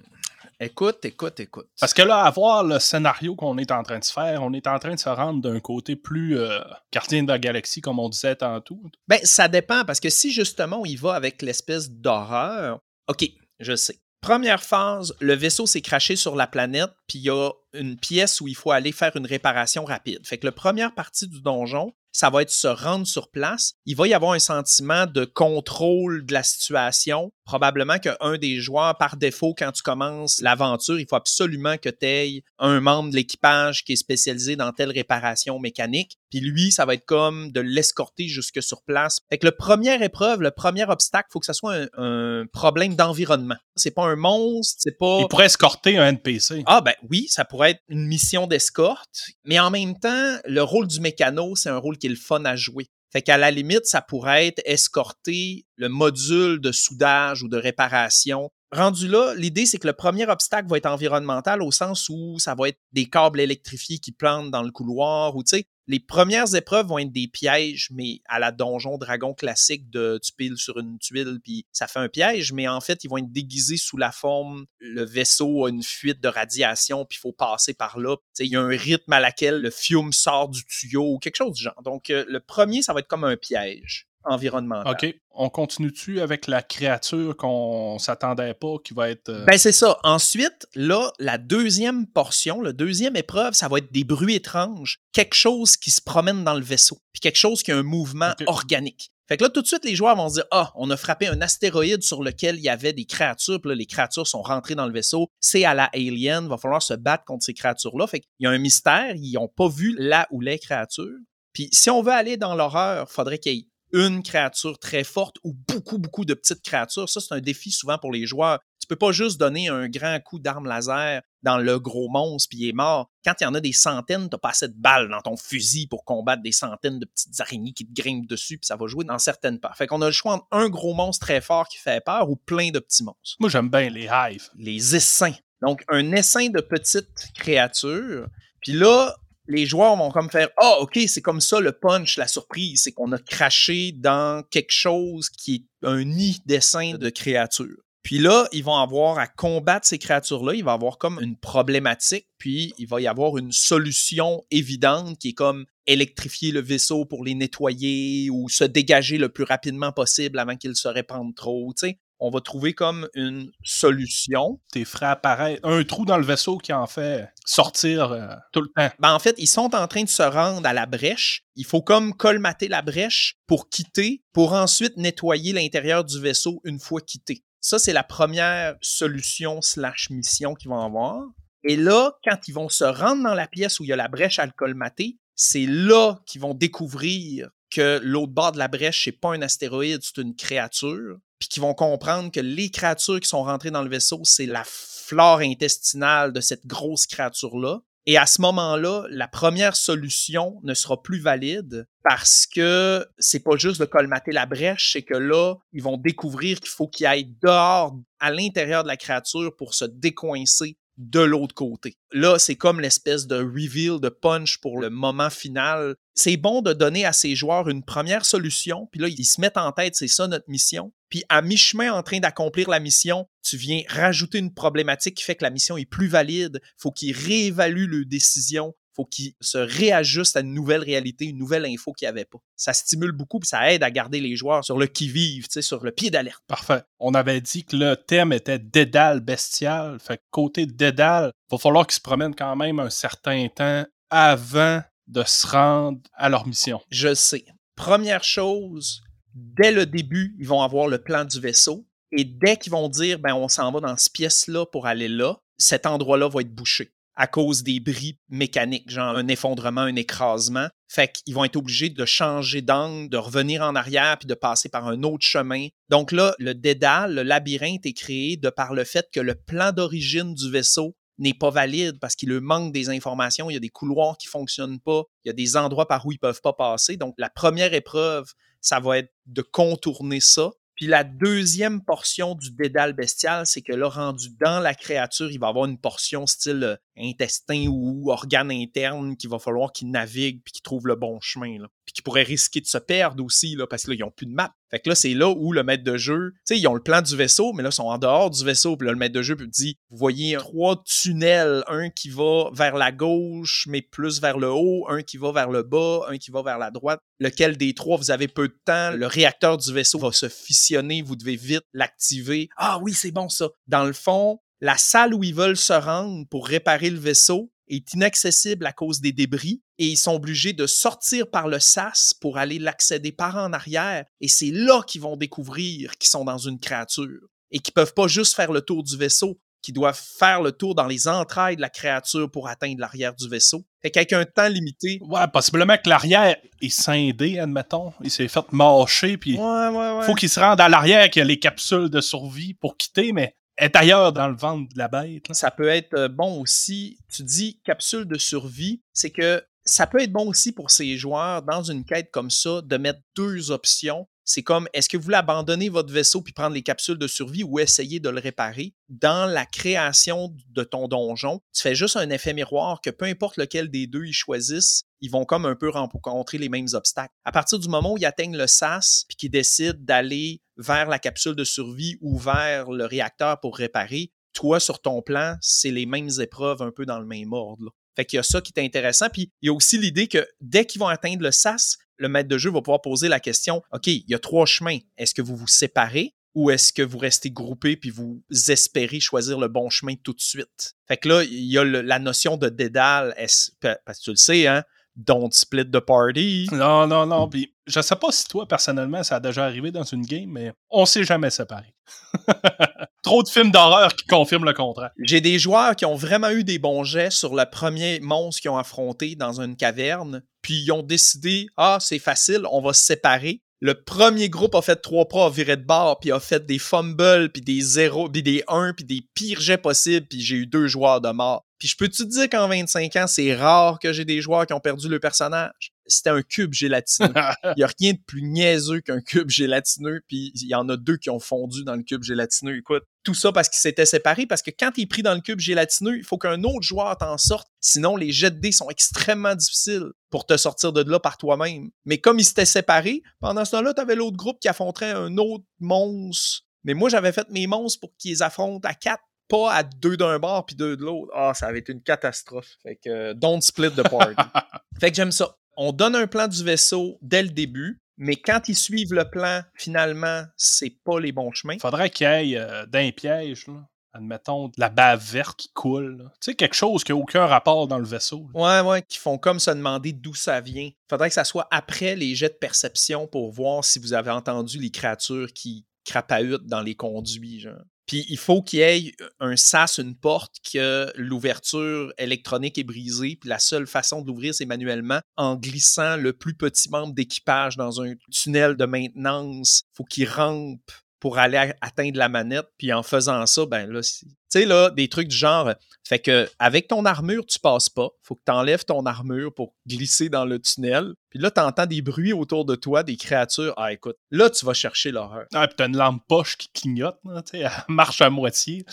Écoute, 0.60 1.04
écoute, 1.04 1.40
écoute. 1.40 1.68
Parce 1.80 1.92
que 1.92 2.02
là, 2.02 2.22
à 2.22 2.30
voir 2.30 2.62
le 2.62 2.78
scénario 2.78 3.34
qu'on 3.34 3.58
est 3.58 3.72
en 3.72 3.82
train 3.82 3.98
de 3.98 4.04
faire, 4.04 4.42
on 4.42 4.52
est 4.52 4.68
en 4.68 4.78
train 4.78 4.94
de 4.94 5.00
se 5.00 5.08
rendre 5.08 5.42
d'un 5.42 5.58
côté 5.58 5.96
plus 5.96 6.38
euh, 6.38 6.60
gardien 6.92 7.24
de 7.24 7.28
la 7.28 7.40
galaxie, 7.40 7.80
comme 7.80 7.98
on 7.98 8.08
disait 8.08 8.36
tantôt. 8.36 8.80
Ben, 9.08 9.18
ça 9.24 9.48
dépend, 9.48 9.84
parce 9.84 9.98
que 9.98 10.10
si 10.10 10.30
justement 10.30 10.80
on 10.80 10.84
y 10.84 10.94
va 10.94 11.14
avec 11.14 11.42
l'espèce 11.42 11.90
d'horreur, 11.90 12.78
OK, 13.08 13.28
je 13.58 13.74
sais. 13.74 13.98
Première 14.24 14.62
phase, 14.62 15.14
le 15.20 15.34
vaisseau 15.34 15.66
s'est 15.66 15.82
craché 15.82 16.16
sur 16.16 16.34
la 16.34 16.46
planète, 16.46 16.90
puis 17.06 17.18
il 17.18 17.24
y 17.24 17.28
a 17.28 17.50
une 17.74 17.98
pièce 17.98 18.40
où 18.40 18.48
il 18.48 18.56
faut 18.56 18.70
aller 18.70 18.90
faire 18.90 19.14
une 19.16 19.26
réparation 19.26 19.84
rapide. 19.84 20.26
Fait 20.26 20.38
que 20.38 20.46
la 20.46 20.52
première 20.52 20.94
partie 20.94 21.28
du 21.28 21.42
donjon, 21.42 21.92
ça 22.10 22.30
va 22.30 22.40
être 22.40 22.50
se 22.50 22.68
rendre 22.68 23.06
sur 23.06 23.30
place. 23.30 23.74
Il 23.84 23.96
va 23.96 24.08
y 24.08 24.14
avoir 24.14 24.32
un 24.32 24.38
sentiment 24.38 25.04
de 25.04 25.26
contrôle 25.26 26.24
de 26.24 26.32
la 26.32 26.42
situation. 26.42 27.32
Probablement 27.44 27.98
qu'un 27.98 28.38
des 28.38 28.60
joueurs, 28.60 28.96
par 28.96 29.16
défaut, 29.16 29.54
quand 29.56 29.72
tu 29.72 29.82
commences 29.82 30.40
l'aventure, 30.40 30.98
il 30.98 31.06
faut 31.08 31.16
absolument 31.16 31.76
que 31.76 31.90
tu 31.90 32.06
aies 32.06 32.44
un 32.58 32.80
membre 32.80 33.10
de 33.10 33.16
l'équipage 33.16 33.84
qui 33.84 33.92
est 33.92 33.96
spécialisé 33.96 34.56
dans 34.56 34.72
telle 34.72 34.90
réparation 34.90 35.58
mécanique. 35.58 36.16
Puis 36.30 36.40
lui, 36.40 36.72
ça 36.72 36.84
va 36.84 36.94
être 36.94 37.04
comme 37.04 37.52
de 37.52 37.60
l'escorter 37.60 38.28
jusque 38.28 38.62
sur 38.62 38.82
place. 38.82 39.20
Fait 39.30 39.38
que 39.38 39.46
le 39.46 39.52
première 39.52 40.02
épreuve, 40.02 40.40
le 40.40 40.50
premier 40.50 40.84
obstacle, 40.84 41.28
faut 41.32 41.40
que 41.40 41.46
ça 41.46 41.52
soit 41.52 41.86
un, 41.96 42.44
problème 42.52 42.96
d'environnement. 42.96 43.56
C'est 43.76 43.90
pas 43.90 44.04
un 44.04 44.16
monstre, 44.16 44.76
c'est 44.78 44.98
pas. 44.98 45.18
Il 45.20 45.28
pourrait 45.28 45.46
escorter 45.46 45.98
un 45.98 46.08
NPC. 46.08 46.62
Ah 46.66 46.80
ben 46.80 46.94
oui, 47.10 47.26
ça 47.28 47.44
pourrait 47.44 47.72
être 47.72 47.82
une 47.88 48.06
mission 48.06 48.46
d'escorte, 48.46 49.22
mais 49.44 49.58
en 49.58 49.70
même 49.70 49.98
temps, 49.98 50.38
le 50.44 50.62
rôle 50.62 50.86
du 50.86 51.00
mécano, 51.00 51.56
c'est 51.56 51.70
un 51.70 51.78
rôle 51.78 51.98
qui 51.98 52.06
est 52.06 52.10
le 52.10 52.16
fun 52.16 52.44
à 52.44 52.56
jouer. 52.56 52.88
Fait 53.14 53.22
qu'à 53.22 53.38
la 53.38 53.52
limite, 53.52 53.86
ça 53.86 54.02
pourrait 54.02 54.48
être 54.48 54.60
escorter 54.64 55.66
le 55.76 55.88
module 55.88 56.60
de 56.60 56.72
soudage 56.72 57.44
ou 57.44 57.48
de 57.48 57.56
réparation. 57.56 58.50
Rendu 58.74 59.06
là, 59.06 59.34
l'idée, 59.36 59.66
c'est 59.66 59.78
que 59.78 59.86
le 59.86 59.92
premier 59.92 60.26
obstacle 60.26 60.68
va 60.68 60.78
être 60.78 60.86
environnemental 60.86 61.62
au 61.62 61.70
sens 61.70 62.08
où 62.08 62.40
ça 62.40 62.56
va 62.56 62.70
être 62.70 62.80
des 62.92 63.06
câbles 63.06 63.38
électrifiés 63.38 63.98
qui 63.98 64.10
plantent 64.10 64.50
dans 64.50 64.64
le 64.64 64.72
couloir 64.72 65.36
ou, 65.36 65.44
tu 65.44 65.58
sais, 65.58 65.66
les 65.86 66.00
premières 66.00 66.52
épreuves 66.56 66.86
vont 66.86 66.98
être 66.98 67.12
des 67.12 67.28
pièges, 67.28 67.90
mais 67.92 68.20
à 68.26 68.40
la 68.40 68.50
donjon 68.50 68.98
dragon 68.98 69.32
classique 69.32 69.90
de 69.90 70.18
tu 70.20 70.32
piles 70.32 70.56
sur 70.56 70.78
une 70.78 70.98
tuile 70.98 71.38
puis 71.44 71.66
ça 71.70 71.86
fait 71.86 72.00
un 72.00 72.08
piège, 72.08 72.52
mais 72.52 72.66
en 72.66 72.80
fait, 72.80 73.04
ils 73.04 73.08
vont 73.08 73.18
être 73.18 73.30
déguisés 73.30 73.76
sous 73.76 73.96
la 73.96 74.10
forme 74.10 74.66
le 74.80 75.04
vaisseau 75.04 75.66
a 75.66 75.68
une 75.68 75.82
fuite 75.82 76.20
de 76.20 76.28
radiation 76.28 77.04
puis 77.04 77.16
il 77.18 77.20
faut 77.20 77.32
passer 77.32 77.74
par 77.74 77.98
là. 77.98 78.16
Il 78.40 78.46
y 78.46 78.56
a 78.56 78.60
un 78.60 78.68
rythme 78.68 79.12
à 79.12 79.20
laquelle 79.20 79.60
le 79.60 79.70
fiume 79.70 80.12
sort 80.12 80.48
du 80.48 80.64
tuyau 80.64 81.14
ou 81.14 81.18
quelque 81.18 81.36
chose 81.36 81.52
du 81.52 81.62
genre. 81.62 81.80
Donc 81.84 82.10
euh, 82.10 82.24
le 82.28 82.40
premier, 82.40 82.82
ça 82.82 82.92
va 82.92 83.00
être 83.00 83.08
comme 83.08 83.24
un 83.24 83.36
piège 83.36 84.08
environnemental. 84.24 84.92
OK. 84.92 85.14
On 85.36 85.48
continue-tu 85.48 86.20
avec 86.20 86.46
la 86.46 86.62
créature 86.62 87.36
qu'on 87.36 87.98
s'attendait 87.98 88.54
pas 88.54 88.76
qui 88.84 88.94
va 88.94 89.10
être. 89.10 89.30
Euh, 89.30 89.44
ben, 89.44 89.58
c'est 89.58 89.72
ça. 89.72 89.98
Ensuite, 90.04 90.66
là, 90.74 91.10
la 91.18 91.38
deuxième 91.38 92.06
portion, 92.06 92.60
la 92.60 92.72
deuxième 92.72 93.16
épreuve, 93.16 93.54
ça 93.54 93.68
va 93.68 93.78
être 93.78 93.92
des 93.92 94.04
bruits 94.04 94.36
étranges. 94.36 95.00
Quelque 95.12 95.34
chose 95.34 95.76
qui 95.76 95.90
se 95.90 96.00
promène 96.00 96.44
dans 96.44 96.54
le 96.54 96.62
vaisseau. 96.62 96.98
Puis 97.12 97.20
quelque 97.20 97.38
chose 97.38 97.62
qui 97.62 97.72
a 97.72 97.76
un 97.76 97.82
mouvement 97.82 98.32
organique. 98.46 99.10
Fait 99.26 99.38
que 99.38 99.44
là, 99.44 99.50
tout 99.50 99.62
de 99.62 99.66
suite, 99.66 99.84
les 99.84 99.96
joueurs 99.96 100.16
vont 100.16 100.28
se 100.28 100.34
dire 100.34 100.44
Ah, 100.50 100.70
on 100.74 100.90
a 100.90 100.96
frappé 100.96 101.26
un 101.28 101.40
astéroïde 101.40 102.02
sur 102.02 102.22
lequel 102.22 102.56
il 102.56 102.62
y 102.62 102.68
avait 102.68 102.92
des 102.92 103.06
créatures, 103.06 103.60
puis 103.60 103.70
là, 103.70 103.74
les 103.74 103.86
créatures 103.86 104.26
sont 104.26 104.42
rentrées 104.42 104.74
dans 104.74 104.86
le 104.86 104.92
vaisseau. 104.92 105.28
C'est 105.40 105.64
à 105.64 105.74
la 105.74 105.90
Alien, 105.94 106.46
va 106.46 106.58
falloir 106.58 106.82
se 106.82 106.94
battre 106.94 107.24
contre 107.24 107.44
ces 107.44 107.54
créatures-là. 107.54 108.06
Fait 108.06 108.20
qu'il 108.20 108.28
y 108.40 108.46
a 108.46 108.50
un 108.50 108.58
mystère, 108.58 109.14
ils 109.16 109.32
n'ont 109.32 109.48
pas 109.48 109.68
vu 109.68 109.96
là 109.98 110.28
où 110.30 110.40
les 110.40 110.58
créatures. 110.58 111.18
Puis 111.54 111.68
si 111.72 111.88
on 111.88 112.02
veut 112.02 112.12
aller 112.12 112.36
dans 112.36 112.54
l'horreur, 112.54 113.10
faudrait 113.10 113.38
qu'il 113.38 113.54
y 113.54 113.58
ait 113.60 113.68
une 113.94 114.24
créature 114.24 114.76
très 114.80 115.04
forte 115.04 115.36
ou 115.44 115.54
beaucoup, 115.68 115.98
beaucoup 115.98 116.24
de 116.24 116.34
petites 116.34 116.62
créatures. 116.62 117.08
Ça, 117.08 117.20
c'est 117.20 117.32
un 117.32 117.40
défi 117.40 117.70
souvent 117.70 117.96
pour 117.96 118.12
les 118.12 118.26
joueurs. 118.26 118.58
Tu 118.80 118.88
peux 118.88 118.96
pas 118.96 119.12
juste 119.12 119.38
donner 119.38 119.68
un 119.68 119.88
grand 119.88 120.18
coup 120.20 120.40
d'arme 120.40 120.66
laser 120.66 121.22
dans 121.42 121.58
le 121.58 121.78
gros 121.78 122.08
monstre 122.10 122.48
puis 122.50 122.58
il 122.58 122.68
est 122.68 122.72
mort. 122.72 123.08
Quand 123.24 123.34
il 123.40 123.44
y 123.44 123.46
en 123.46 123.54
a 123.54 123.60
des 123.60 123.72
centaines, 123.72 124.28
t'as 124.28 124.36
pas 124.36 124.50
assez 124.50 124.66
de 124.66 124.74
balles 124.76 125.08
dans 125.08 125.20
ton 125.20 125.36
fusil 125.36 125.86
pour 125.86 126.04
combattre 126.04 126.42
des 126.42 126.52
centaines 126.52 126.98
de 126.98 127.06
petites 127.06 127.40
araignées 127.40 127.72
qui 127.72 127.86
te 127.86 127.94
grimpent 127.94 128.26
dessus 128.26 128.58
puis 128.58 128.66
ça 128.66 128.76
va 128.76 128.88
jouer 128.88 129.04
dans 129.04 129.18
certaines 129.18 129.60
parts. 129.60 129.76
Fait 129.76 129.86
qu'on 129.86 130.02
a 130.02 130.06
le 130.06 130.12
choix 130.12 130.34
entre 130.34 130.46
un 130.50 130.68
gros 130.68 130.92
monstre 130.92 131.24
très 131.24 131.40
fort 131.40 131.68
qui 131.68 131.78
fait 131.78 132.04
peur 132.04 132.28
ou 132.28 132.36
plein 132.36 132.70
de 132.70 132.80
petits 132.80 133.04
monstres. 133.04 133.36
Moi, 133.38 133.48
j'aime 133.48 133.70
bien 133.70 133.88
les 133.88 134.08
hives. 134.12 134.50
Les 134.56 134.96
essaims. 134.96 135.36
Donc, 135.62 135.84
un 135.88 136.12
essaim 136.12 136.50
de 136.50 136.60
petites 136.60 137.32
créatures. 137.34 138.26
Puis 138.60 138.72
là, 138.72 139.14
les 139.46 139.66
joueurs 139.66 139.96
vont 139.96 140.10
comme 140.10 140.30
faire 140.30 140.48
Ah, 140.58 140.78
OK, 140.80 140.98
c'est 141.06 141.22
comme 141.22 141.40
ça 141.40 141.60
le 141.60 141.72
punch, 141.72 142.16
la 142.16 142.28
surprise, 142.28 142.82
c'est 142.82 142.92
qu'on 142.92 143.12
a 143.12 143.18
craché 143.18 143.92
dans 143.92 144.42
quelque 144.50 144.72
chose 144.72 145.28
qui 145.28 145.54
est 145.54 145.86
un 145.86 146.04
nid 146.04 146.40
d'essaim 146.46 146.96
de 146.98 147.10
créatures. 147.10 147.84
Puis 148.04 148.18
là, 148.18 148.46
ils 148.52 148.62
vont 148.62 148.76
avoir 148.76 149.18
à 149.18 149.26
combattre 149.26 149.86
ces 149.86 149.98
créatures-là, 149.98 150.52
il 150.54 150.62
va 150.62 150.72
avoir 150.72 150.98
comme 150.98 151.18
une 151.22 151.36
problématique, 151.36 152.26
puis 152.36 152.74
il 152.76 152.86
va 152.86 153.00
y 153.00 153.06
avoir 153.06 153.38
une 153.38 153.50
solution 153.50 154.44
évidente 154.50 155.18
qui 155.18 155.30
est 155.30 155.34
comme 155.34 155.64
électrifier 155.86 156.52
le 156.52 156.60
vaisseau 156.60 157.06
pour 157.06 157.24
les 157.24 157.34
nettoyer 157.34 158.28
ou 158.28 158.50
se 158.50 158.64
dégager 158.64 159.16
le 159.16 159.30
plus 159.30 159.44
rapidement 159.44 159.90
possible 159.90 160.38
avant 160.38 160.56
qu'ils 160.56 160.76
se 160.76 160.88
répandent 160.88 161.34
trop. 161.34 161.72
Tu 161.78 161.88
sais, 161.88 161.98
on 162.24 162.30
va 162.30 162.40
trouver 162.40 162.72
comme 162.72 163.06
une 163.14 163.50
solution. 163.62 164.58
Tes 164.72 164.86
frères 164.86 165.10
apparaissent. 165.10 165.60
Un 165.62 165.84
trou 165.84 166.06
dans 166.06 166.16
le 166.16 166.24
vaisseau 166.24 166.56
qui 166.56 166.72
en 166.72 166.86
fait 166.86 167.28
sortir 167.44 168.12
euh, 168.12 168.28
tout 168.50 168.62
le 168.62 168.68
temps. 168.74 168.88
Ben, 168.98 169.12
en 169.12 169.18
fait, 169.18 169.34
ils 169.36 169.46
sont 169.46 169.74
en 169.74 169.86
train 169.86 170.04
de 170.04 170.08
se 170.08 170.22
rendre 170.22 170.66
à 170.66 170.72
la 170.72 170.86
brèche. 170.86 171.42
Il 171.54 171.66
faut 171.66 171.82
comme 171.82 172.14
colmater 172.14 172.68
la 172.68 172.80
brèche 172.80 173.36
pour 173.46 173.68
quitter, 173.68 174.22
pour 174.32 174.54
ensuite 174.54 174.96
nettoyer 174.96 175.52
l'intérieur 175.52 176.02
du 176.02 176.18
vaisseau 176.18 176.62
une 176.64 176.80
fois 176.80 177.02
quitté. 177.02 177.44
Ça, 177.60 177.78
c'est 177.78 177.92
la 177.92 178.04
première 178.04 178.76
solution 178.80 179.60
slash 179.60 180.08
mission 180.08 180.54
qu'ils 180.54 180.70
vont 180.70 180.80
avoir. 180.80 181.22
Et 181.62 181.76
là, 181.76 182.12
quand 182.24 182.48
ils 182.48 182.54
vont 182.54 182.70
se 182.70 182.84
rendre 182.84 183.22
dans 183.22 183.34
la 183.34 183.48
pièce 183.48 183.80
où 183.80 183.84
il 183.84 183.88
y 183.88 183.92
a 183.92 183.96
la 183.96 184.08
brèche 184.08 184.38
à 184.38 184.46
le 184.46 184.52
colmater, 184.52 185.18
c'est 185.34 185.66
là 185.66 186.20
qu'ils 186.26 186.40
vont 186.40 186.54
découvrir 186.54 187.50
que 187.74 188.00
l'autre 188.02 188.32
bord 188.32 188.52
de 188.52 188.58
la 188.58 188.68
brèche, 188.68 189.04
c'est 189.04 189.12
pas 189.12 189.34
un 189.34 189.42
astéroïde, 189.42 190.00
c'est 190.02 190.20
une 190.20 190.34
créature 190.34 191.18
puis 191.38 191.48
qui 191.48 191.60
vont 191.60 191.74
comprendre 191.74 192.30
que 192.30 192.40
les 192.40 192.70
créatures 192.70 193.20
qui 193.20 193.28
sont 193.28 193.42
rentrées 193.42 193.70
dans 193.70 193.82
le 193.82 193.90
vaisseau, 193.90 194.20
c'est 194.24 194.46
la 194.46 194.62
flore 194.64 195.40
intestinale 195.40 196.32
de 196.32 196.40
cette 196.40 196.66
grosse 196.66 197.06
créature-là. 197.06 197.80
Et 198.06 198.18
à 198.18 198.26
ce 198.26 198.42
moment-là, 198.42 199.06
la 199.08 199.28
première 199.28 199.76
solution 199.76 200.60
ne 200.62 200.74
sera 200.74 201.02
plus 201.02 201.18
valide 201.18 201.86
parce 202.02 202.46
que 202.46 203.06
c'est 203.18 203.42
pas 203.42 203.56
juste 203.56 203.80
de 203.80 203.86
colmater 203.86 204.30
la 204.30 204.44
brèche, 204.44 204.92
c'est 204.92 205.02
que 205.02 205.14
là, 205.14 205.54
ils 205.72 205.82
vont 205.82 205.96
découvrir 205.96 206.60
qu'il 206.60 206.68
faut 206.68 206.86
qu'ils 206.86 207.06
aillent 207.06 207.34
dehors, 207.42 207.96
à 208.20 208.30
l'intérieur 208.30 208.82
de 208.82 208.88
la 208.88 208.98
créature 208.98 209.56
pour 209.56 209.74
se 209.74 209.86
décoincer 209.86 210.76
de 210.96 211.20
l'autre 211.20 211.54
côté. 211.54 211.96
Là, 212.12 212.38
c'est 212.38 212.56
comme 212.56 212.80
l'espèce 212.80 213.26
de 213.26 213.36
reveal, 213.36 214.00
de 214.00 214.08
punch 214.08 214.58
pour 214.58 214.78
le 214.80 214.90
moment 214.90 215.30
final. 215.30 215.96
C'est 216.14 216.36
bon 216.36 216.62
de 216.62 216.72
donner 216.72 217.04
à 217.04 217.12
ces 217.12 217.34
joueurs 217.34 217.68
une 217.68 217.84
première 217.84 218.24
solution, 218.24 218.88
puis 218.92 219.00
là, 219.00 219.08
ils 219.08 219.24
se 219.24 219.40
mettent 219.40 219.56
en 219.56 219.72
tête, 219.72 219.96
c'est 219.96 220.08
ça 220.08 220.28
notre 220.28 220.48
mission. 220.48 220.92
Puis 221.08 221.24
à 221.28 221.42
mi-chemin 221.42 221.92
en 221.92 222.02
train 222.02 222.20
d'accomplir 222.20 222.68
la 222.68 222.80
mission, 222.80 223.26
tu 223.42 223.56
viens 223.56 223.82
rajouter 223.88 224.38
une 224.38 224.54
problématique 224.54 225.16
qui 225.16 225.24
fait 225.24 225.36
que 225.36 225.44
la 225.44 225.50
mission 225.50 225.76
est 225.76 225.84
plus 225.84 226.08
valide. 226.08 226.60
Faut 226.78 226.92
qu'ils 226.92 227.16
réévaluent 227.16 227.86
leurs 227.86 228.06
décision 228.06 228.74
faut 228.94 229.04
qu'ils 229.04 229.32
se 229.40 229.58
réajustent 229.58 230.36
à 230.36 230.40
une 230.40 230.54
nouvelle 230.54 230.82
réalité, 230.82 231.26
une 231.26 231.38
nouvelle 231.38 231.66
info 231.66 231.92
qu'il 231.92 232.06
n'y 232.06 232.10
avait 232.10 232.24
pas. 232.24 232.38
Ça 232.56 232.72
stimule 232.72 233.12
beaucoup, 233.12 233.40
puis 233.40 233.48
ça 233.48 233.72
aide 233.72 233.82
à 233.82 233.90
garder 233.90 234.20
les 234.20 234.36
joueurs 234.36 234.64
sur 234.64 234.78
le 234.78 234.86
qui-vive, 234.86 235.46
sur 235.48 235.84
le 235.84 235.90
pied 235.90 236.10
d'alerte. 236.10 236.42
Parfait. 236.46 236.82
On 236.98 237.14
avait 237.14 237.40
dit 237.40 237.64
que 237.64 237.76
le 237.76 237.96
thème 237.96 238.32
était 238.32 238.58
Dédale 238.58 239.20
bestial. 239.20 239.98
Fait 240.00 240.18
que 240.18 240.22
côté 240.30 240.66
Dédale, 240.66 241.32
il 241.50 241.54
va 241.54 241.58
falloir 241.58 241.86
qu'ils 241.86 241.96
se 241.96 242.00
promènent 242.00 242.34
quand 242.34 242.56
même 242.56 242.78
un 242.78 242.90
certain 242.90 243.48
temps 243.48 243.84
avant 244.10 244.82
de 245.06 245.22
se 245.24 245.46
rendre 245.46 246.00
à 246.14 246.28
leur 246.28 246.46
mission. 246.46 246.80
Je 246.90 247.14
sais. 247.14 247.44
Première 247.76 248.24
chose, 248.24 249.02
dès 249.34 249.72
le 249.72 249.86
début, 249.86 250.34
ils 250.38 250.46
vont 250.46 250.62
avoir 250.62 250.86
le 250.86 250.98
plan 250.98 251.24
du 251.24 251.40
vaisseau. 251.40 251.86
Et 252.12 252.24
dès 252.24 252.56
qu'ils 252.56 252.72
vont 252.72 252.88
dire, 252.88 253.18
ben, 253.18 253.34
on 253.34 253.48
s'en 253.48 253.72
va 253.72 253.80
dans 253.80 253.96
cette 253.96 254.12
pièce-là 254.12 254.66
pour 254.66 254.86
aller 254.86 255.08
là, 255.08 255.36
cet 255.58 255.84
endroit-là 255.86 256.28
va 256.28 256.42
être 256.42 256.54
bouché 256.54 256.92
à 257.16 257.26
cause 257.26 257.62
des 257.62 257.80
bris 257.80 258.18
mécaniques, 258.28 258.90
genre 258.90 259.16
un 259.16 259.28
effondrement, 259.28 259.82
un 259.82 259.96
écrasement. 259.96 260.68
Fait 260.88 261.10
qu'ils 261.12 261.34
vont 261.34 261.44
être 261.44 261.56
obligés 261.56 261.90
de 261.90 262.04
changer 262.04 262.62
d'angle, 262.62 263.08
de 263.08 263.16
revenir 263.16 263.62
en 263.62 263.74
arrière 263.74 264.18
puis 264.18 264.26
de 264.26 264.34
passer 264.34 264.68
par 264.68 264.86
un 264.86 265.02
autre 265.02 265.26
chemin. 265.26 265.68
Donc 265.88 266.12
là, 266.12 266.34
le 266.38 266.54
dédale, 266.54 267.14
le 267.14 267.22
labyrinthe 267.22 267.86
est 267.86 267.92
créé 267.92 268.36
de 268.36 268.50
par 268.50 268.74
le 268.74 268.84
fait 268.84 269.08
que 269.12 269.20
le 269.20 269.34
plan 269.34 269.72
d'origine 269.72 270.34
du 270.34 270.50
vaisseau 270.50 270.96
n'est 271.18 271.34
pas 271.34 271.50
valide 271.50 271.98
parce 272.00 272.16
qu'il 272.16 272.30
leur 272.30 272.42
manque 272.42 272.72
des 272.72 272.90
informations, 272.90 273.48
il 273.48 273.54
y 273.54 273.56
a 273.56 273.60
des 273.60 273.68
couloirs 273.68 274.18
qui 274.18 274.26
fonctionnent 274.26 274.80
pas, 274.80 275.04
il 275.24 275.28
y 275.28 275.30
a 275.30 275.34
des 275.34 275.56
endroits 275.56 275.86
par 275.86 276.04
où 276.06 276.12
ils 276.12 276.18
peuvent 276.18 276.40
pas 276.42 276.52
passer. 276.52 276.96
Donc 276.96 277.14
la 277.18 277.30
première 277.30 277.72
épreuve, 277.74 278.26
ça 278.60 278.80
va 278.80 278.98
être 278.98 279.12
de 279.26 279.42
contourner 279.42 280.20
ça 280.20 280.50
puis 280.76 280.86
la 280.86 281.04
deuxième 281.04 281.84
portion 281.84 282.34
du 282.34 282.50
dédale 282.50 282.94
bestial, 282.94 283.46
c'est 283.46 283.62
que 283.62 283.72
là, 283.72 283.88
rendu 283.88 284.30
dans 284.40 284.60
la 284.60 284.74
créature, 284.74 285.30
il 285.30 285.38
va 285.38 285.48
avoir 285.48 285.66
une 285.66 285.78
portion 285.78 286.26
style 286.26 286.64
euh, 286.64 286.76
intestin 286.98 287.66
ou 287.68 288.10
organe 288.10 288.50
interne 288.50 289.16
qu'il 289.16 289.30
va 289.30 289.38
falloir 289.38 289.72
qu'il 289.72 289.90
navigue 289.90 290.40
puis 290.44 290.52
qu'il 290.52 290.62
trouve 290.62 290.86
le 290.86 290.96
bon 290.96 291.18
chemin. 291.20 291.58
Puis 291.84 291.92
qu'il 291.94 292.02
pourrait 292.02 292.22
risquer 292.22 292.60
de 292.60 292.66
se 292.66 292.78
perdre 292.78 293.22
aussi, 293.24 293.56
là, 293.56 293.66
parce 293.66 293.84
que 293.84 293.90
là, 293.90 293.96
ils 293.96 294.00
n'ont 294.00 294.10
plus 294.10 294.26
de 294.26 294.32
map. 294.32 294.54
Fait 294.70 294.80
que 294.80 294.88
là, 294.88 294.94
c'est 294.94 295.14
là 295.14 295.28
où 295.30 295.52
le 295.52 295.62
maître 295.62 295.84
de 295.84 295.96
jeu, 295.96 296.32
tu 296.34 296.54
sais, 296.54 296.58
ils 296.58 296.66
ont 296.66 296.74
le 296.74 296.82
plan 296.82 297.00
du 297.00 297.14
vaisseau, 297.14 297.52
mais 297.52 297.62
là, 297.62 297.68
ils 297.68 297.74
sont 297.74 297.84
en 297.84 297.98
dehors 297.98 298.30
du 298.30 298.44
vaisseau. 298.44 298.76
Puis 298.76 298.88
le 298.88 298.96
maître 298.96 299.14
de 299.14 299.22
jeu 299.22 299.36
peut 299.36 299.46
dit, 299.46 299.76
vous 299.90 299.98
voyez 299.98 300.36
trois 300.36 300.82
tunnels, 300.84 301.62
un 301.68 301.90
qui 301.90 302.08
va 302.08 302.50
vers 302.52 302.74
la 302.76 302.90
gauche, 302.90 303.66
mais 303.68 303.82
plus 303.82 304.20
vers 304.20 304.38
le 304.38 304.50
haut, 304.50 304.86
un 304.88 305.02
qui 305.02 305.16
va 305.16 305.30
vers 305.30 305.50
le 305.50 305.62
bas, 305.62 306.06
un 306.08 306.18
qui 306.18 306.30
va 306.30 306.42
vers 306.42 306.58
la 306.58 306.70
droite. 306.70 307.00
Lequel 307.20 307.56
des 307.56 307.74
trois, 307.74 307.96
vous 307.96 308.10
avez 308.10 308.26
peu 308.26 308.48
de 308.48 308.58
temps, 308.64 308.90
le 308.90 309.06
réacteur 309.06 309.58
du 309.58 309.72
vaisseau 309.72 309.98
va 309.98 310.10
se 310.10 310.28
fissionner, 310.28 311.02
vous 311.02 311.16
devez 311.16 311.36
vite 311.36 311.64
l'activer. 311.72 312.48
Ah 312.56 312.80
oui, 312.82 312.94
c'est 312.94 313.12
bon 313.12 313.28
ça. 313.28 313.50
Dans 313.68 313.84
le 313.84 313.92
fond, 313.92 314.40
la 314.64 314.78
salle 314.78 315.12
où 315.12 315.22
ils 315.22 315.34
veulent 315.34 315.58
se 315.58 315.74
rendre 315.74 316.26
pour 316.30 316.48
réparer 316.48 316.88
le 316.88 316.98
vaisseau 316.98 317.52
est 317.68 317.92
inaccessible 317.92 318.64
à 318.64 318.72
cause 318.72 319.02
des 319.02 319.12
débris 319.12 319.62
et 319.76 319.88
ils 319.88 319.98
sont 319.98 320.14
obligés 320.14 320.54
de 320.54 320.66
sortir 320.66 321.30
par 321.30 321.48
le 321.48 321.60
sas 321.60 322.14
pour 322.18 322.38
aller 322.38 322.58
l'accéder 322.58 323.12
par 323.12 323.36
en 323.36 323.52
arrière 323.52 324.06
et 324.22 324.28
c'est 324.28 324.50
là 324.52 324.82
qu'ils 324.86 325.02
vont 325.02 325.18
découvrir 325.18 325.92
qu'ils 325.98 326.08
sont 326.08 326.24
dans 326.24 326.38
une 326.38 326.58
créature 326.58 327.28
et 327.50 327.58
qu'ils 327.58 327.74
peuvent 327.74 327.92
pas 327.92 328.06
juste 328.06 328.34
faire 328.34 328.52
le 328.52 328.62
tour 328.62 328.82
du 328.82 328.96
vaisseau, 328.96 329.38
qu'ils 329.60 329.74
doivent 329.74 330.00
faire 330.18 330.40
le 330.40 330.50
tour 330.50 330.74
dans 330.74 330.86
les 330.86 331.08
entrailles 331.08 331.56
de 331.56 331.60
la 331.60 331.68
créature 331.68 332.30
pour 332.30 332.48
atteindre 332.48 332.80
l'arrière 332.80 333.14
du 333.14 333.28
vaisseau. 333.28 333.66
Fait 333.82 333.90
qu'avec 333.90 334.14
un 334.14 334.24
temps 334.24 334.48
limité. 334.48 334.98
Ouais, 335.02 335.28
possiblement 335.30 335.76
que 335.76 335.90
l'arrière 335.90 336.36
est 336.62 336.68
scindé, 336.70 337.38
admettons. 337.38 337.92
Il 338.02 338.10
s'est 338.10 338.28
fait 338.28 338.50
mâcher, 338.50 339.18
puis 339.18 339.36
ouais, 339.36 339.68
ouais, 339.68 339.92
ouais. 339.92 340.06
faut 340.06 340.14
qu'il 340.14 340.30
se 340.30 340.40
rende 340.40 340.60
à 340.62 340.70
l'arrière 340.70 341.10
qu'il 341.10 341.20
y 341.20 341.22
a 341.22 341.26
les 341.26 341.38
capsules 341.38 341.90
de 341.90 342.00
survie 342.00 342.54
pour 342.54 342.78
quitter, 342.78 343.12
mais 343.12 343.36
est 343.56 343.76
ailleurs 343.76 344.12
dans 344.12 344.28
le 344.28 344.36
ventre 344.36 344.72
de 344.72 344.78
la 344.78 344.88
bête. 344.88 345.26
Ça 345.32 345.50
peut 345.50 345.68
être 345.68 345.94
euh, 345.94 346.08
bon 346.08 346.40
aussi. 346.40 346.98
Tu 347.12 347.22
dis 347.22 347.60
capsule 347.64 348.06
de 348.06 348.18
survie, 348.18 348.82
c'est 348.92 349.10
que 349.10 349.42
ça 349.64 349.86
peut 349.86 350.02
être 350.02 350.12
bon 350.12 350.28
aussi 350.28 350.52
pour 350.52 350.70
ces 350.70 350.96
joueurs 350.96 351.42
dans 351.42 351.62
une 351.62 351.84
quête 351.84 352.10
comme 352.10 352.30
ça 352.30 352.60
de 352.62 352.76
mettre 352.76 353.00
deux 353.16 353.50
options. 353.50 354.06
C'est 354.26 354.42
comme 354.42 354.68
est-ce 354.72 354.88
que 354.88 354.96
vous 354.96 355.04
voulez 355.04 355.16
abandonner 355.16 355.68
votre 355.68 355.92
vaisseau 355.92 356.22
puis 356.22 356.32
prendre 356.32 356.54
les 356.54 356.62
capsules 356.62 356.98
de 356.98 357.06
survie 357.06 357.44
ou 357.44 357.58
essayer 357.58 358.00
de 358.00 358.08
le 358.08 358.20
réparer? 358.20 358.74
Dans 358.88 359.30
la 359.30 359.44
création 359.44 360.34
de 360.50 360.64
ton 360.64 360.88
donjon, 360.88 361.40
tu 361.52 361.62
fais 361.62 361.74
juste 361.74 361.96
un 361.96 362.08
effet 362.08 362.32
miroir 362.32 362.80
que 362.80 362.90
peu 362.90 363.04
importe 363.04 363.36
lequel 363.36 363.70
des 363.70 363.86
deux 363.86 364.06
ils 364.06 364.14
choisissent, 364.14 364.84
ils 365.02 365.10
vont 365.10 365.26
comme 365.26 365.44
un 365.44 365.54
peu 365.54 365.68
rencontrer 365.68 366.38
les 366.38 366.48
mêmes 366.48 366.68
obstacles. 366.72 367.12
À 367.24 367.32
partir 367.32 367.58
du 367.58 367.68
moment 367.68 367.92
où 367.92 367.98
ils 367.98 368.06
atteignent 368.06 368.36
le 368.36 368.46
SAS 368.46 369.04
puis 369.08 369.16
qu'ils 369.16 369.30
décident 369.30 369.78
d'aller 369.78 370.40
vers 370.56 370.88
la 370.88 370.98
capsule 370.98 371.34
de 371.34 371.44
survie 371.44 371.96
ou 372.00 372.18
vers 372.18 372.70
le 372.70 372.84
réacteur 372.84 373.40
pour 373.40 373.56
réparer, 373.56 374.12
toi, 374.32 374.60
sur 374.60 374.82
ton 374.82 375.00
plan, 375.00 375.36
c'est 375.40 375.70
les 375.70 375.86
mêmes 375.86 376.10
épreuves 376.20 376.60
un 376.60 376.70
peu 376.70 376.84
dans 376.84 376.98
le 376.98 377.06
même 377.06 377.32
ordre. 377.32 377.72
Fait 377.96 378.04
qu'il 378.04 378.16
y 378.16 378.20
a 378.20 378.24
ça 378.24 378.40
qui 378.40 378.52
est 378.54 378.64
intéressant. 378.64 379.08
Puis 379.08 379.30
il 379.40 379.46
y 379.46 379.48
a 379.48 379.52
aussi 379.52 379.78
l'idée 379.78 380.08
que 380.08 380.26
dès 380.40 380.66
qu'ils 380.66 380.80
vont 380.80 380.88
atteindre 380.88 381.22
le 381.22 381.30
SAS, 381.30 381.78
le 381.96 382.08
maître 382.08 382.28
de 382.28 382.38
jeu 382.38 382.50
va 382.50 382.60
pouvoir 382.60 382.82
poser 382.82 383.08
la 383.08 383.20
question 383.20 383.62
OK, 383.72 383.86
il 383.86 384.04
y 384.08 384.14
a 384.14 384.18
trois 384.18 384.46
chemins. 384.46 384.78
Est-ce 384.96 385.14
que 385.14 385.22
vous 385.22 385.36
vous 385.36 385.46
séparez 385.46 386.14
ou 386.34 386.50
est-ce 386.50 386.72
que 386.72 386.82
vous 386.82 386.98
restez 386.98 387.30
groupés 387.30 387.76
puis 387.76 387.90
vous 387.90 388.24
espérez 388.48 388.98
choisir 388.98 389.38
le 389.38 389.46
bon 389.46 389.70
chemin 389.70 389.94
tout 390.02 390.12
de 390.12 390.20
suite? 390.20 390.74
Fait 390.88 390.96
que 390.96 391.08
là, 391.08 391.22
il 391.22 391.44
y 391.44 391.56
a 391.56 391.64
la 391.64 391.98
notion 392.00 392.36
de 392.36 392.48
dédale. 392.48 393.14
Parce 393.16 393.98
que 393.98 394.02
tu 394.02 394.10
le 394.10 394.16
sais, 394.16 394.48
hein, 394.48 394.64
don't 394.96 395.32
split 395.32 395.70
the 395.70 395.80
party. 395.80 396.48
Non, 396.52 396.86
non, 396.86 397.06
non. 397.06 397.28
Puis 397.28 397.52
je 397.66 397.80
sais 397.80 397.96
pas 397.96 398.12
si 398.12 398.26
toi, 398.28 398.46
personnellement, 398.46 399.02
ça 399.02 399.16
a 399.16 399.20
déjà 399.20 399.44
arrivé 399.44 399.70
dans 399.70 399.84
une 399.84 400.02
game, 400.02 400.30
mais 400.30 400.52
on 400.70 400.86
s'est 400.86 401.04
jamais 401.04 401.30
séparés. 401.30 401.74
Trop 403.02 403.22
de 403.22 403.28
films 403.28 403.50
d'horreur 403.50 403.94
qui 403.94 404.06
confirment 404.06 404.44
le 404.44 404.54
contraire. 404.54 404.90
J'ai 405.02 405.20
des 405.20 405.38
joueurs 405.38 405.76
qui 405.76 405.84
ont 405.84 405.96
vraiment 405.96 406.30
eu 406.30 406.44
des 406.44 406.58
bons 406.58 406.84
jets 406.84 407.10
sur 407.10 407.34
le 407.34 407.44
premier 407.50 408.00
monstre 408.00 408.40
qu'ils 408.40 408.50
ont 408.50 408.56
affronté 408.56 409.14
dans 409.14 409.40
une 409.40 409.56
caverne, 409.56 410.22
puis 410.40 410.62
ils 410.62 410.72
ont 410.72 410.82
décidé, 410.82 411.46
ah, 411.56 411.78
c'est 411.80 411.98
facile, 411.98 412.42
on 412.50 412.62
va 412.62 412.72
se 412.72 412.82
séparer. 412.82 413.42
Le 413.60 413.74
premier 413.82 414.28
groupe 414.28 414.54
a 414.54 414.62
fait 414.62 414.76
trois 414.76 415.08
pas, 415.08 415.26
a 415.26 415.30
viré 415.30 415.56
de 415.56 415.64
bord, 415.64 415.98
puis 416.00 416.12
a 416.12 416.20
fait 416.20 416.44
des 416.44 416.58
fumbles, 416.58 417.30
puis 417.32 417.40
des 417.40 417.60
zéros, 417.60 418.10
puis 418.10 418.22
des 418.22 418.42
1, 418.48 418.74
puis 418.74 418.84
des 418.84 419.06
pires 419.14 419.40
jets 419.40 419.58
possibles, 419.58 420.06
puis 420.06 420.20
j'ai 420.20 420.36
eu 420.36 420.46
deux 420.46 420.66
joueurs 420.66 421.00
de 421.00 421.10
mort. 421.10 421.46
Puis 421.58 421.68
je 421.68 421.76
peux 421.76 421.88
te 421.88 422.02
dire 422.02 422.28
qu'en 422.28 422.48
25 422.48 422.94
ans, 422.96 423.06
c'est 423.06 423.34
rare 423.34 423.78
que 423.78 423.92
j'ai 423.92 424.04
des 424.04 424.20
joueurs 424.20 424.46
qui 424.46 424.52
ont 424.52 424.60
perdu 424.60 424.88
le 424.88 425.00
personnage? 425.00 425.72
C'était 425.86 426.10
un 426.10 426.22
cube 426.22 426.52
gélatineux. 426.52 427.08
Il 427.44 427.54
n'y 427.56 427.62
a 427.62 427.70
rien 427.78 427.92
de 427.92 428.00
plus 428.06 428.22
niaiseux 428.22 428.80
qu'un 428.80 429.00
cube 429.00 429.30
gélatineux, 429.30 430.02
puis 430.08 430.32
il 430.34 430.48
y 430.48 430.54
en 430.54 430.68
a 430.68 430.76
deux 430.76 430.96
qui 430.96 431.10
ont 431.10 431.20
fondu 431.20 431.64
dans 431.64 431.76
le 431.76 431.82
cube 431.82 432.02
gélatineux. 432.02 432.56
Écoute, 432.58 432.84
tout 433.04 433.14
ça 433.14 433.30
parce 433.32 433.48
qu'ils 433.48 433.60
s'étaient 433.60 433.86
séparés, 433.86 434.26
parce 434.26 434.42
que 434.42 434.50
quand 434.50 434.72
tu 434.72 434.80
es 434.80 434.86
pris 434.86 435.02
dans 435.02 435.14
le 435.14 435.20
cube 435.20 435.38
gélatineux, 435.38 435.98
il 435.98 436.04
faut 436.04 436.18
qu'un 436.18 436.42
autre 436.42 436.62
joueur 436.62 436.96
t'en 436.96 437.18
sorte. 437.18 437.48
Sinon, 437.60 437.96
les 437.96 438.10
jets 438.10 438.30
de 438.30 438.38
dés 438.38 438.52
sont 438.52 438.68
extrêmement 438.70 439.34
difficiles 439.34 439.90
pour 440.10 440.26
te 440.26 440.36
sortir 440.36 440.72
de 440.72 440.82
là 440.90 440.98
par 440.98 441.18
toi-même. 441.18 441.70
Mais 441.84 441.98
comme 441.98 442.18
ils 442.18 442.24
s'étaient 442.24 442.44
séparés, 442.44 443.02
pendant 443.20 443.44
ce 443.44 443.52
temps-là, 443.52 443.74
tu 443.74 443.80
avais 443.80 443.94
l'autre 443.94 444.16
groupe 444.16 444.40
qui 444.40 444.48
affronterait 444.48 444.90
un 444.90 445.16
autre 445.18 445.44
monstre. 445.60 446.42
Mais 446.64 446.74
moi, 446.74 446.88
j'avais 446.88 447.12
fait 447.12 447.28
mes 447.30 447.46
monstres 447.46 447.80
pour 447.80 447.94
qu'ils 447.98 448.22
affrontent 448.22 448.66
à 448.68 448.74
quatre 448.74 449.02
pas 449.28 449.52
à 449.52 449.62
deux 449.62 449.96
d'un 449.96 450.18
bord 450.18 450.44
puis 450.46 450.56
deux 450.56 450.76
de 450.76 450.82
l'autre. 450.82 451.10
Ah, 451.14 451.32
ça 451.34 451.46
avait 451.46 451.60
été 451.60 451.72
une 451.72 451.82
catastrophe. 451.82 452.56
Fait 452.62 452.76
que 452.76 453.12
don't 453.14 453.40
split 453.40 453.70
the 453.70 453.82
party. 453.88 454.14
fait 454.80 454.90
que 454.90 454.96
j'aime 454.96 455.12
ça. 455.12 455.36
On 455.56 455.72
donne 455.72 455.94
un 455.94 456.06
plan 456.06 456.28
du 456.28 456.42
vaisseau 456.42 456.98
dès 457.00 457.22
le 457.22 457.30
début, 457.30 457.80
mais 457.96 458.16
quand 458.16 458.48
ils 458.48 458.56
suivent 458.56 458.94
le 458.94 459.08
plan, 459.08 459.42
finalement, 459.54 460.24
c'est 460.36 460.76
pas 460.84 461.00
les 461.00 461.12
bons 461.12 461.32
chemins. 461.32 461.58
Faudrait 461.60 461.90
qu'il 461.90 462.06
y 462.06 462.34
ait 462.34 462.38
euh, 462.38 462.66
d'un 462.66 462.90
piège, 462.90 463.46
là 463.46 463.68
admettons, 463.94 464.48
de 464.48 464.54
la 464.58 464.68
bave 464.68 465.00
verte 465.00 465.38
qui 465.38 465.48
coule. 465.50 466.10
Tu 466.20 466.30
sais, 466.30 466.34
quelque 466.34 466.54
chose 466.54 466.84
qui 466.84 466.92
n'a 466.92 466.98
aucun 466.98 467.26
rapport 467.26 467.68
dans 467.68 467.78
le 467.78 467.86
vaisseau. 467.86 468.28
Ouais, 468.34 468.60
ouais, 468.60 468.82
qui 468.82 468.98
font 468.98 469.18
comme 469.18 469.38
se 469.38 469.52
demander 469.52 469.92
d'où 469.92 470.14
ça 470.14 470.40
vient. 470.40 470.70
Faudrait 470.90 471.08
que 471.08 471.14
ça 471.14 471.24
soit 471.24 471.46
après 471.50 471.94
les 471.94 472.14
jets 472.14 472.28
de 472.28 472.34
perception 472.34 473.06
pour 473.06 473.30
voir 473.30 473.64
si 473.64 473.78
vous 473.78 473.92
avez 473.92 474.10
entendu 474.10 474.58
les 474.58 474.70
créatures 474.70 475.32
qui 475.32 475.64
crapahutent 475.84 476.46
dans 476.46 476.60
les 476.60 476.74
conduits, 476.74 477.40
genre. 477.40 477.62
Puis 477.86 478.06
il 478.08 478.18
faut 478.18 478.42
qu'il 478.42 478.60
y 478.60 478.62
ait 478.62 478.92
un 479.20 479.36
sas, 479.36 479.78
une 479.78 479.94
porte, 479.94 480.36
que 480.52 480.90
l'ouverture 480.96 481.92
électronique 481.98 482.58
est 482.58 482.64
brisée. 482.64 483.16
Puis 483.20 483.28
la 483.28 483.38
seule 483.38 483.66
façon 483.66 484.02
de 484.02 484.06
l'ouvrir, 484.06 484.34
c'est 484.34 484.46
manuellement 484.46 485.00
en 485.16 485.36
glissant 485.36 485.96
le 485.96 486.12
plus 486.12 486.34
petit 486.34 486.70
membre 486.70 486.94
d'équipage 486.94 487.56
dans 487.56 487.82
un 487.82 487.94
tunnel 488.10 488.56
de 488.56 488.64
maintenance. 488.64 489.64
faut 489.74 489.84
qu'il 489.84 490.08
rampe 490.08 490.70
pour 491.00 491.18
aller 491.18 491.52
atteindre 491.60 491.98
la 491.98 492.08
manette. 492.08 492.46
Puis 492.58 492.72
en 492.72 492.82
faisant 492.82 493.24
ça, 493.26 493.46
ben 493.46 493.70
là, 493.70 493.80
tu 493.82 494.06
sais, 494.28 494.46
là, 494.46 494.70
des 494.70 494.88
trucs 494.88 495.08
du 495.08 495.16
genre, 495.16 495.52
fait 495.86 495.98
que 495.98 496.28
avec 496.38 496.68
ton 496.68 496.84
armure, 496.84 497.26
tu 497.26 497.38
passes 497.38 497.68
pas. 497.68 497.90
Faut 498.02 498.14
que 498.14 498.22
tu 498.26 498.32
enlèves 498.32 498.64
ton 498.64 498.86
armure 498.86 499.32
pour 499.34 499.54
glisser 499.66 500.08
dans 500.08 500.24
le 500.24 500.38
tunnel. 500.38 500.94
Puis 501.10 501.18
là, 501.18 501.30
tu 501.30 501.40
entends 501.40 501.66
des 501.66 501.82
bruits 501.82 502.12
autour 502.12 502.44
de 502.44 502.54
toi, 502.54 502.82
des 502.82 502.96
créatures. 502.96 503.52
Ah, 503.56 503.72
écoute, 503.72 503.96
là, 504.10 504.30
tu 504.30 504.46
vas 504.46 504.54
chercher 504.54 504.92
l'horreur. 504.92 505.26
Ah, 505.34 505.46
puis 505.46 505.56
t'as 505.56 505.66
une 505.66 505.76
lampe 505.76 506.02
poche 506.08 506.36
qui 506.36 506.48
clignote, 506.48 506.98
tu 507.04 507.10
sais, 507.30 507.38
elle 507.40 507.50
marche 507.68 508.00
à 508.00 508.08
moitié. 508.10 508.64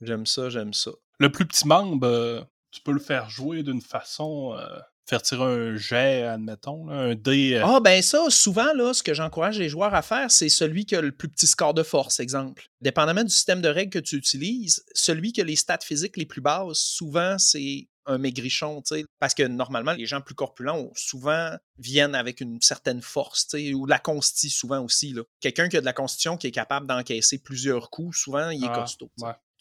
j'aime 0.00 0.26
ça, 0.26 0.48
j'aime 0.48 0.72
ça. 0.72 0.90
Le 1.18 1.30
plus 1.30 1.46
petit 1.46 1.68
membre, 1.68 2.06
euh, 2.06 2.40
tu 2.70 2.80
peux 2.80 2.92
le 2.92 3.00
faire 3.00 3.28
jouer 3.28 3.62
d'une 3.62 3.82
façon. 3.82 4.56
Euh, 4.56 4.78
faire 5.10 5.22
tirer 5.22 5.44
un 5.44 5.76
jet, 5.76 6.22
admettons, 6.22 6.88
un 6.88 7.14
dé. 7.14 7.54
Euh. 7.54 7.62
Ah, 7.64 7.80
ben 7.80 8.00
ça, 8.00 8.30
souvent, 8.30 8.72
là, 8.74 8.94
ce 8.94 9.02
que 9.02 9.12
j'encourage 9.12 9.58
les 9.58 9.68
joueurs 9.68 9.94
à 9.94 10.02
faire, 10.02 10.30
c'est 10.30 10.48
celui 10.48 10.86
qui 10.86 10.96
a 10.96 11.00
le 11.00 11.12
plus 11.12 11.28
petit 11.28 11.46
score 11.46 11.74
de 11.74 11.82
force, 11.82 12.20
exemple. 12.20 12.68
Dépendamment 12.80 13.24
du 13.24 13.30
système 13.30 13.60
de 13.60 13.68
règles 13.68 13.92
que 13.92 13.98
tu 13.98 14.16
utilises, 14.16 14.84
celui 14.94 15.32
qui 15.32 15.40
a 15.40 15.44
les 15.44 15.56
stats 15.56 15.78
physiques 15.82 16.16
les 16.16 16.26
plus 16.26 16.40
basses, 16.40 16.78
souvent, 16.78 17.36
c'est 17.38 17.88
un 18.06 18.18
maigrichon, 18.18 18.82
tu 18.82 18.96
sais, 18.96 19.04
parce 19.18 19.34
que 19.34 19.42
normalement, 19.42 19.92
les 19.92 20.06
gens 20.06 20.20
plus 20.20 20.34
corpulents 20.34 20.90
souvent 20.94 21.50
viennent 21.78 22.14
avec 22.14 22.40
une 22.40 22.60
certaine 22.60 23.02
force, 23.02 23.46
tu 23.46 23.58
sais, 23.58 23.74
ou 23.74 23.86
la 23.86 23.98
consti 23.98 24.50
souvent 24.50 24.82
aussi. 24.82 25.14
Quelqu'un 25.40 25.68
qui 25.68 25.76
a 25.76 25.80
de 25.80 25.86
la 25.86 25.92
constitution 25.92 26.36
qui 26.36 26.46
est 26.46 26.52
capable 26.52 26.86
d'encaisser 26.86 27.38
plusieurs 27.38 27.90
coups, 27.90 28.16
souvent, 28.16 28.50
il 28.50 28.64
est 28.64 28.68
ah, 28.70 28.80
costaud. 28.80 29.10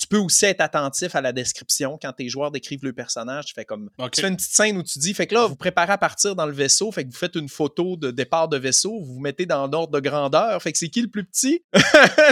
Peux 0.09 0.17
aussi 0.17 0.45
être 0.45 0.61
attentif 0.61 1.15
à 1.15 1.21
la 1.21 1.31
description 1.31 1.97
quand 2.01 2.11
tes 2.13 2.27
joueurs 2.29 2.51
décrivent 2.51 2.83
le 2.83 2.93
personnage. 2.93 3.45
Tu 3.45 3.53
fais 3.53 3.65
comme. 3.65 3.89
Tu 4.11 4.21
fais 4.21 4.27
une 4.27 4.35
petite 4.35 4.53
scène 4.53 4.77
où 4.77 4.83
tu 4.83 4.99
dis, 4.99 5.13
fait 5.13 5.27
que 5.27 5.35
là, 5.35 5.45
vous 5.45 5.55
préparez 5.55 5.93
à 5.93 5.97
partir 5.97 6.35
dans 6.35 6.45
le 6.45 6.53
vaisseau, 6.53 6.91
fait 6.91 7.05
que 7.05 7.09
vous 7.09 7.17
faites 7.17 7.35
une 7.35 7.49
photo 7.49 7.95
de 7.95 8.11
départ 8.11 8.47
de 8.47 8.57
vaisseau, 8.57 8.99
vous 8.99 9.13
vous 9.15 9.19
mettez 9.19 9.45
dans 9.45 9.67
l'ordre 9.67 9.93
de 9.93 9.99
grandeur, 9.99 10.61
fait 10.61 10.71
que 10.71 10.77
c'est 10.77 10.89
qui 10.89 11.01
le 11.01 11.09
plus 11.09 11.25
petit? 11.25 11.63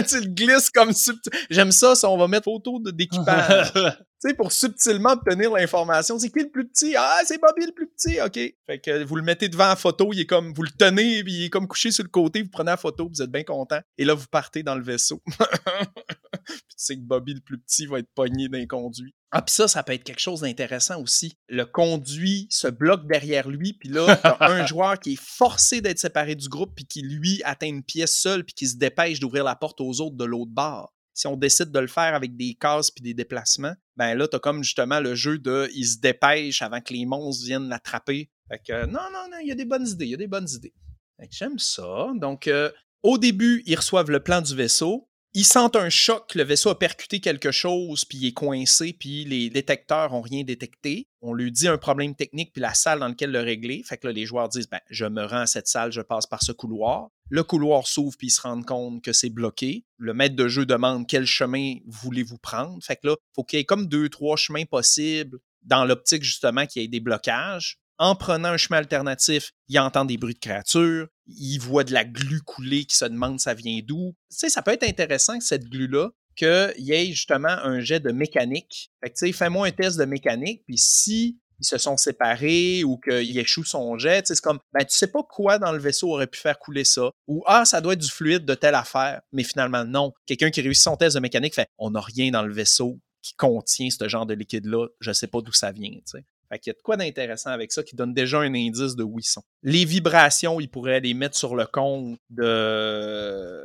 tu 0.08 0.20
le 0.20 0.28
glisses 0.28 0.70
comme 0.70 0.92
subtil. 0.92 1.32
J'aime 1.50 1.72
ça, 1.72 1.94
ça, 1.94 2.10
on 2.10 2.18
va 2.18 2.28
mettre 2.28 2.44
photo 2.44 2.80
d'équipage. 2.92 3.72
tu 4.20 4.28
sais, 4.30 4.34
pour 4.34 4.52
subtilement 4.52 5.10
obtenir 5.10 5.52
l'information. 5.52 6.18
C'est 6.18 6.30
qui 6.30 6.40
le 6.40 6.50
plus 6.50 6.66
petit? 6.68 6.94
Ah, 6.96 7.20
c'est 7.24 7.40
Bobby 7.40 7.66
le 7.66 7.72
plus 7.72 7.88
petit. 7.88 8.20
OK. 8.20 8.54
Fait 8.66 8.78
que 8.80 9.04
vous 9.04 9.16
le 9.16 9.22
mettez 9.22 9.48
devant 9.48 9.68
la 9.68 9.76
photo, 9.76 10.10
il 10.12 10.20
est 10.20 10.26
comme, 10.26 10.52
vous 10.54 10.62
le 10.62 10.70
tenez, 10.70 11.22
puis 11.22 11.32
il 11.34 11.44
est 11.44 11.50
comme 11.50 11.68
couché 11.68 11.90
sur 11.90 12.02
le 12.02 12.10
côté, 12.10 12.42
vous 12.42 12.50
prenez 12.50 12.70
la 12.70 12.76
photo, 12.76 13.08
vous 13.08 13.22
êtes 13.22 13.30
bien 13.30 13.44
content. 13.44 13.80
Et 13.96 14.04
là, 14.04 14.14
vous 14.14 14.26
partez 14.30 14.62
dans 14.62 14.74
le 14.74 14.82
vaisseau. 14.82 15.22
puis 16.48 16.76
tu 16.76 16.76
sais 16.76 16.96
que 16.96 17.02
Bobby 17.02 17.34
le 17.34 17.40
plus 17.40 17.58
petit 17.58 17.86
va 17.86 17.98
être 17.98 18.10
pogné 18.14 18.48
d'un 18.48 18.66
conduit. 18.66 19.14
Ah, 19.30 19.42
puis 19.42 19.54
ça, 19.54 19.68
ça 19.68 19.82
peut 19.82 19.92
être 19.92 20.04
quelque 20.04 20.20
chose 20.20 20.40
d'intéressant 20.40 21.00
aussi. 21.02 21.36
Le 21.48 21.66
conduit 21.66 22.46
se 22.50 22.68
bloque 22.68 23.06
derrière 23.06 23.48
lui, 23.48 23.74
puis 23.74 23.88
là, 23.88 24.16
t'as 24.22 24.36
un 24.40 24.66
joueur 24.66 24.98
qui 24.98 25.14
est 25.14 25.20
forcé 25.20 25.80
d'être 25.80 25.98
séparé 25.98 26.34
du 26.34 26.48
groupe, 26.48 26.74
puis 26.74 26.86
qui, 26.86 27.02
lui, 27.02 27.42
atteint 27.44 27.68
une 27.68 27.82
pièce 27.82 28.16
seule, 28.16 28.44
puis 28.44 28.54
qui 28.54 28.66
se 28.66 28.76
dépêche 28.76 29.20
d'ouvrir 29.20 29.44
la 29.44 29.56
porte 29.56 29.80
aux 29.80 30.00
autres 30.00 30.16
de 30.16 30.24
l'autre 30.24 30.52
bord 30.52 30.94
si 31.18 31.26
on 31.26 31.36
décide 31.36 31.72
de 31.72 31.78
le 31.80 31.88
faire 31.88 32.14
avec 32.14 32.36
des 32.36 32.54
cases 32.54 32.92
puis 32.92 33.02
des 33.02 33.12
déplacements, 33.12 33.74
ben 33.96 34.14
là, 34.14 34.28
t'as 34.28 34.38
comme 34.38 34.62
justement 34.62 35.00
le 35.00 35.16
jeu 35.16 35.38
de 35.38 35.68
il 35.74 35.84
se 35.84 35.98
dépêche 35.98 36.62
avant 36.62 36.80
que 36.80 36.94
les 36.94 37.06
monstres 37.06 37.44
viennent 37.44 37.68
l'attraper. 37.68 38.30
Fait 38.48 38.60
que 38.64 38.86
non, 38.86 39.02
non, 39.12 39.28
non, 39.28 39.38
il 39.42 39.48
y 39.48 39.52
a 39.52 39.56
des 39.56 39.64
bonnes 39.64 39.86
idées, 39.86 40.06
il 40.06 40.10
y 40.10 40.14
a 40.14 40.18
des 40.18 40.28
bonnes 40.28 40.48
idées. 40.48 40.72
Fait 41.18 41.26
que 41.26 41.34
j'aime 41.34 41.58
ça. 41.58 42.12
Donc, 42.14 42.46
euh, 42.46 42.70
au 43.02 43.18
début, 43.18 43.64
ils 43.66 43.74
reçoivent 43.74 44.10
le 44.10 44.22
plan 44.22 44.40
du 44.40 44.54
vaisseau. 44.54 45.07
Ils 45.34 45.44
sentent 45.44 45.76
un 45.76 45.90
choc, 45.90 46.34
le 46.34 46.42
vaisseau 46.42 46.70
a 46.70 46.78
percuté 46.78 47.20
quelque 47.20 47.50
chose, 47.50 48.04
puis 48.04 48.18
il 48.18 48.26
est 48.28 48.32
coincé, 48.32 48.96
puis 48.98 49.24
les 49.24 49.50
détecteurs 49.50 50.14
ont 50.14 50.22
rien 50.22 50.42
détecté. 50.42 51.06
On 51.20 51.34
lui 51.34 51.52
dit 51.52 51.68
un 51.68 51.76
problème 51.76 52.14
technique, 52.14 52.52
puis 52.52 52.62
la 52.62 52.72
salle 52.72 53.00
dans 53.00 53.08
laquelle 53.08 53.30
le 53.30 53.40
régler. 53.40 53.82
Fait 53.84 53.98
que 53.98 54.06
là, 54.06 54.12
les 54.12 54.24
joueurs 54.24 54.48
disent 54.48 54.68
ben, 54.68 54.80
je 54.88 55.04
me 55.04 55.24
rends 55.24 55.40
à 55.40 55.46
cette 55.46 55.68
salle, 55.68 55.92
je 55.92 56.00
passe 56.00 56.26
par 56.26 56.42
ce 56.42 56.52
couloir. 56.52 57.08
Le 57.28 57.44
couloir 57.44 57.86
s'ouvre, 57.86 58.16
puis 58.16 58.28
ils 58.28 58.30
se 58.30 58.40
rendent 58.40 58.64
compte 58.64 59.02
que 59.02 59.12
c'est 59.12 59.28
bloqué. 59.28 59.84
Le 59.98 60.14
maître 60.14 60.34
de 60.34 60.48
jeu 60.48 60.64
demande 60.64 61.06
quel 61.06 61.26
chemin 61.26 61.74
voulez-vous 61.86 62.38
prendre? 62.38 62.82
Fait 62.82 62.96
que 62.96 63.08
là, 63.08 63.16
faut 63.34 63.44
qu'il 63.44 63.58
y 63.58 63.62
ait 63.62 63.66
comme 63.66 63.86
deux, 63.86 64.08
trois 64.08 64.36
chemins 64.36 64.64
possibles 64.64 65.38
dans 65.62 65.84
l'optique 65.84 66.22
justement 66.22 66.66
qu'il 66.66 66.82
y 66.82 66.84
ait 66.86 66.88
des 66.88 67.00
blocages 67.00 67.78
en 67.98 68.14
prenant 68.14 68.50
un 68.50 68.56
chemin 68.56 68.78
alternatif, 68.78 69.52
il 69.68 69.78
entend 69.78 70.04
des 70.04 70.16
bruits 70.16 70.34
de 70.34 70.38
créatures, 70.38 71.08
il 71.28 71.58
voit 71.58 71.84
de 71.84 71.92
la 71.92 72.04
glu 72.04 72.40
couler 72.40 72.84
qui 72.84 72.96
se 72.96 73.04
demande 73.04 73.40
ça 73.40 73.54
vient 73.54 73.80
d'où. 73.84 74.14
Tu 74.30 74.38
sais, 74.38 74.48
ça 74.48 74.62
peut 74.62 74.72
être 74.72 74.84
intéressant 74.84 75.40
cette 75.40 75.68
glu-là, 75.68 76.10
qu'il 76.36 76.74
y 76.78 76.92
ait 76.92 77.06
justement 77.06 77.48
un 77.48 77.80
jet 77.80 78.00
de 78.00 78.12
mécanique. 78.12 78.90
Fait 79.02 79.10
que, 79.10 79.18
tu 79.18 79.26
sais, 79.26 79.32
fais-moi 79.32 79.66
un 79.66 79.72
test 79.72 79.98
de 79.98 80.04
mécanique, 80.04 80.62
puis 80.66 80.78
si 80.78 81.38
ils 81.60 81.66
se 81.66 81.78
sont 81.78 81.96
séparés 81.96 82.84
ou 82.84 82.98
qu'il 82.98 83.36
échoue 83.36 83.64
son 83.64 83.98
jet, 83.98 84.26
c'est 84.26 84.40
comme, 84.40 84.60
ben, 84.72 84.84
tu 84.84 84.96
sais 84.96 85.08
pas 85.08 85.24
quoi 85.24 85.58
dans 85.58 85.72
le 85.72 85.78
vaisseau 85.78 86.12
aurait 86.12 86.28
pu 86.28 86.38
faire 86.38 86.58
couler 86.58 86.84
ça. 86.84 87.10
Ou, 87.26 87.42
ah, 87.46 87.64
ça 87.64 87.80
doit 87.80 87.94
être 87.94 88.00
du 88.00 88.10
fluide 88.10 88.44
de 88.44 88.54
telle 88.54 88.76
affaire. 88.76 89.22
Mais 89.32 89.42
finalement, 89.42 89.84
non. 89.84 90.12
Quelqu'un 90.26 90.50
qui 90.50 90.60
réussit 90.60 90.84
son 90.84 90.96
test 90.96 91.16
de 91.16 91.20
mécanique 91.20 91.54
fait, 91.54 91.66
on 91.78 91.90
n'a 91.90 92.00
rien 92.00 92.30
dans 92.30 92.42
le 92.42 92.52
vaisseau 92.52 93.00
qui 93.22 93.34
contient 93.34 93.88
ce 93.90 94.08
genre 94.08 94.26
de 94.26 94.34
liquide-là. 94.34 94.86
Je 95.00 95.12
sais 95.12 95.26
pas 95.26 95.40
d'où 95.40 95.52
ça 95.52 95.72
vient, 95.72 95.90
tu 95.90 96.02
sais. 96.04 96.24
Fait 96.48 96.58
qu'il 96.58 96.70
y 96.70 96.72
a 96.72 96.74
de 96.74 96.82
quoi 96.82 96.96
d'intéressant 96.96 97.50
avec 97.50 97.72
ça 97.72 97.82
qui 97.82 97.94
donne 97.94 98.14
déjà 98.14 98.38
un 98.40 98.54
indice 98.54 98.96
de 98.96 99.02
où 99.02 99.18
ils 99.18 99.24
sont. 99.24 99.42
Les 99.62 99.84
vibrations, 99.84 100.60
ils 100.60 100.68
pourraient 100.68 101.00
les 101.00 101.14
mettre 101.14 101.36
sur 101.36 101.54
le 101.54 101.66
compte 101.66 102.18
de 102.30 103.62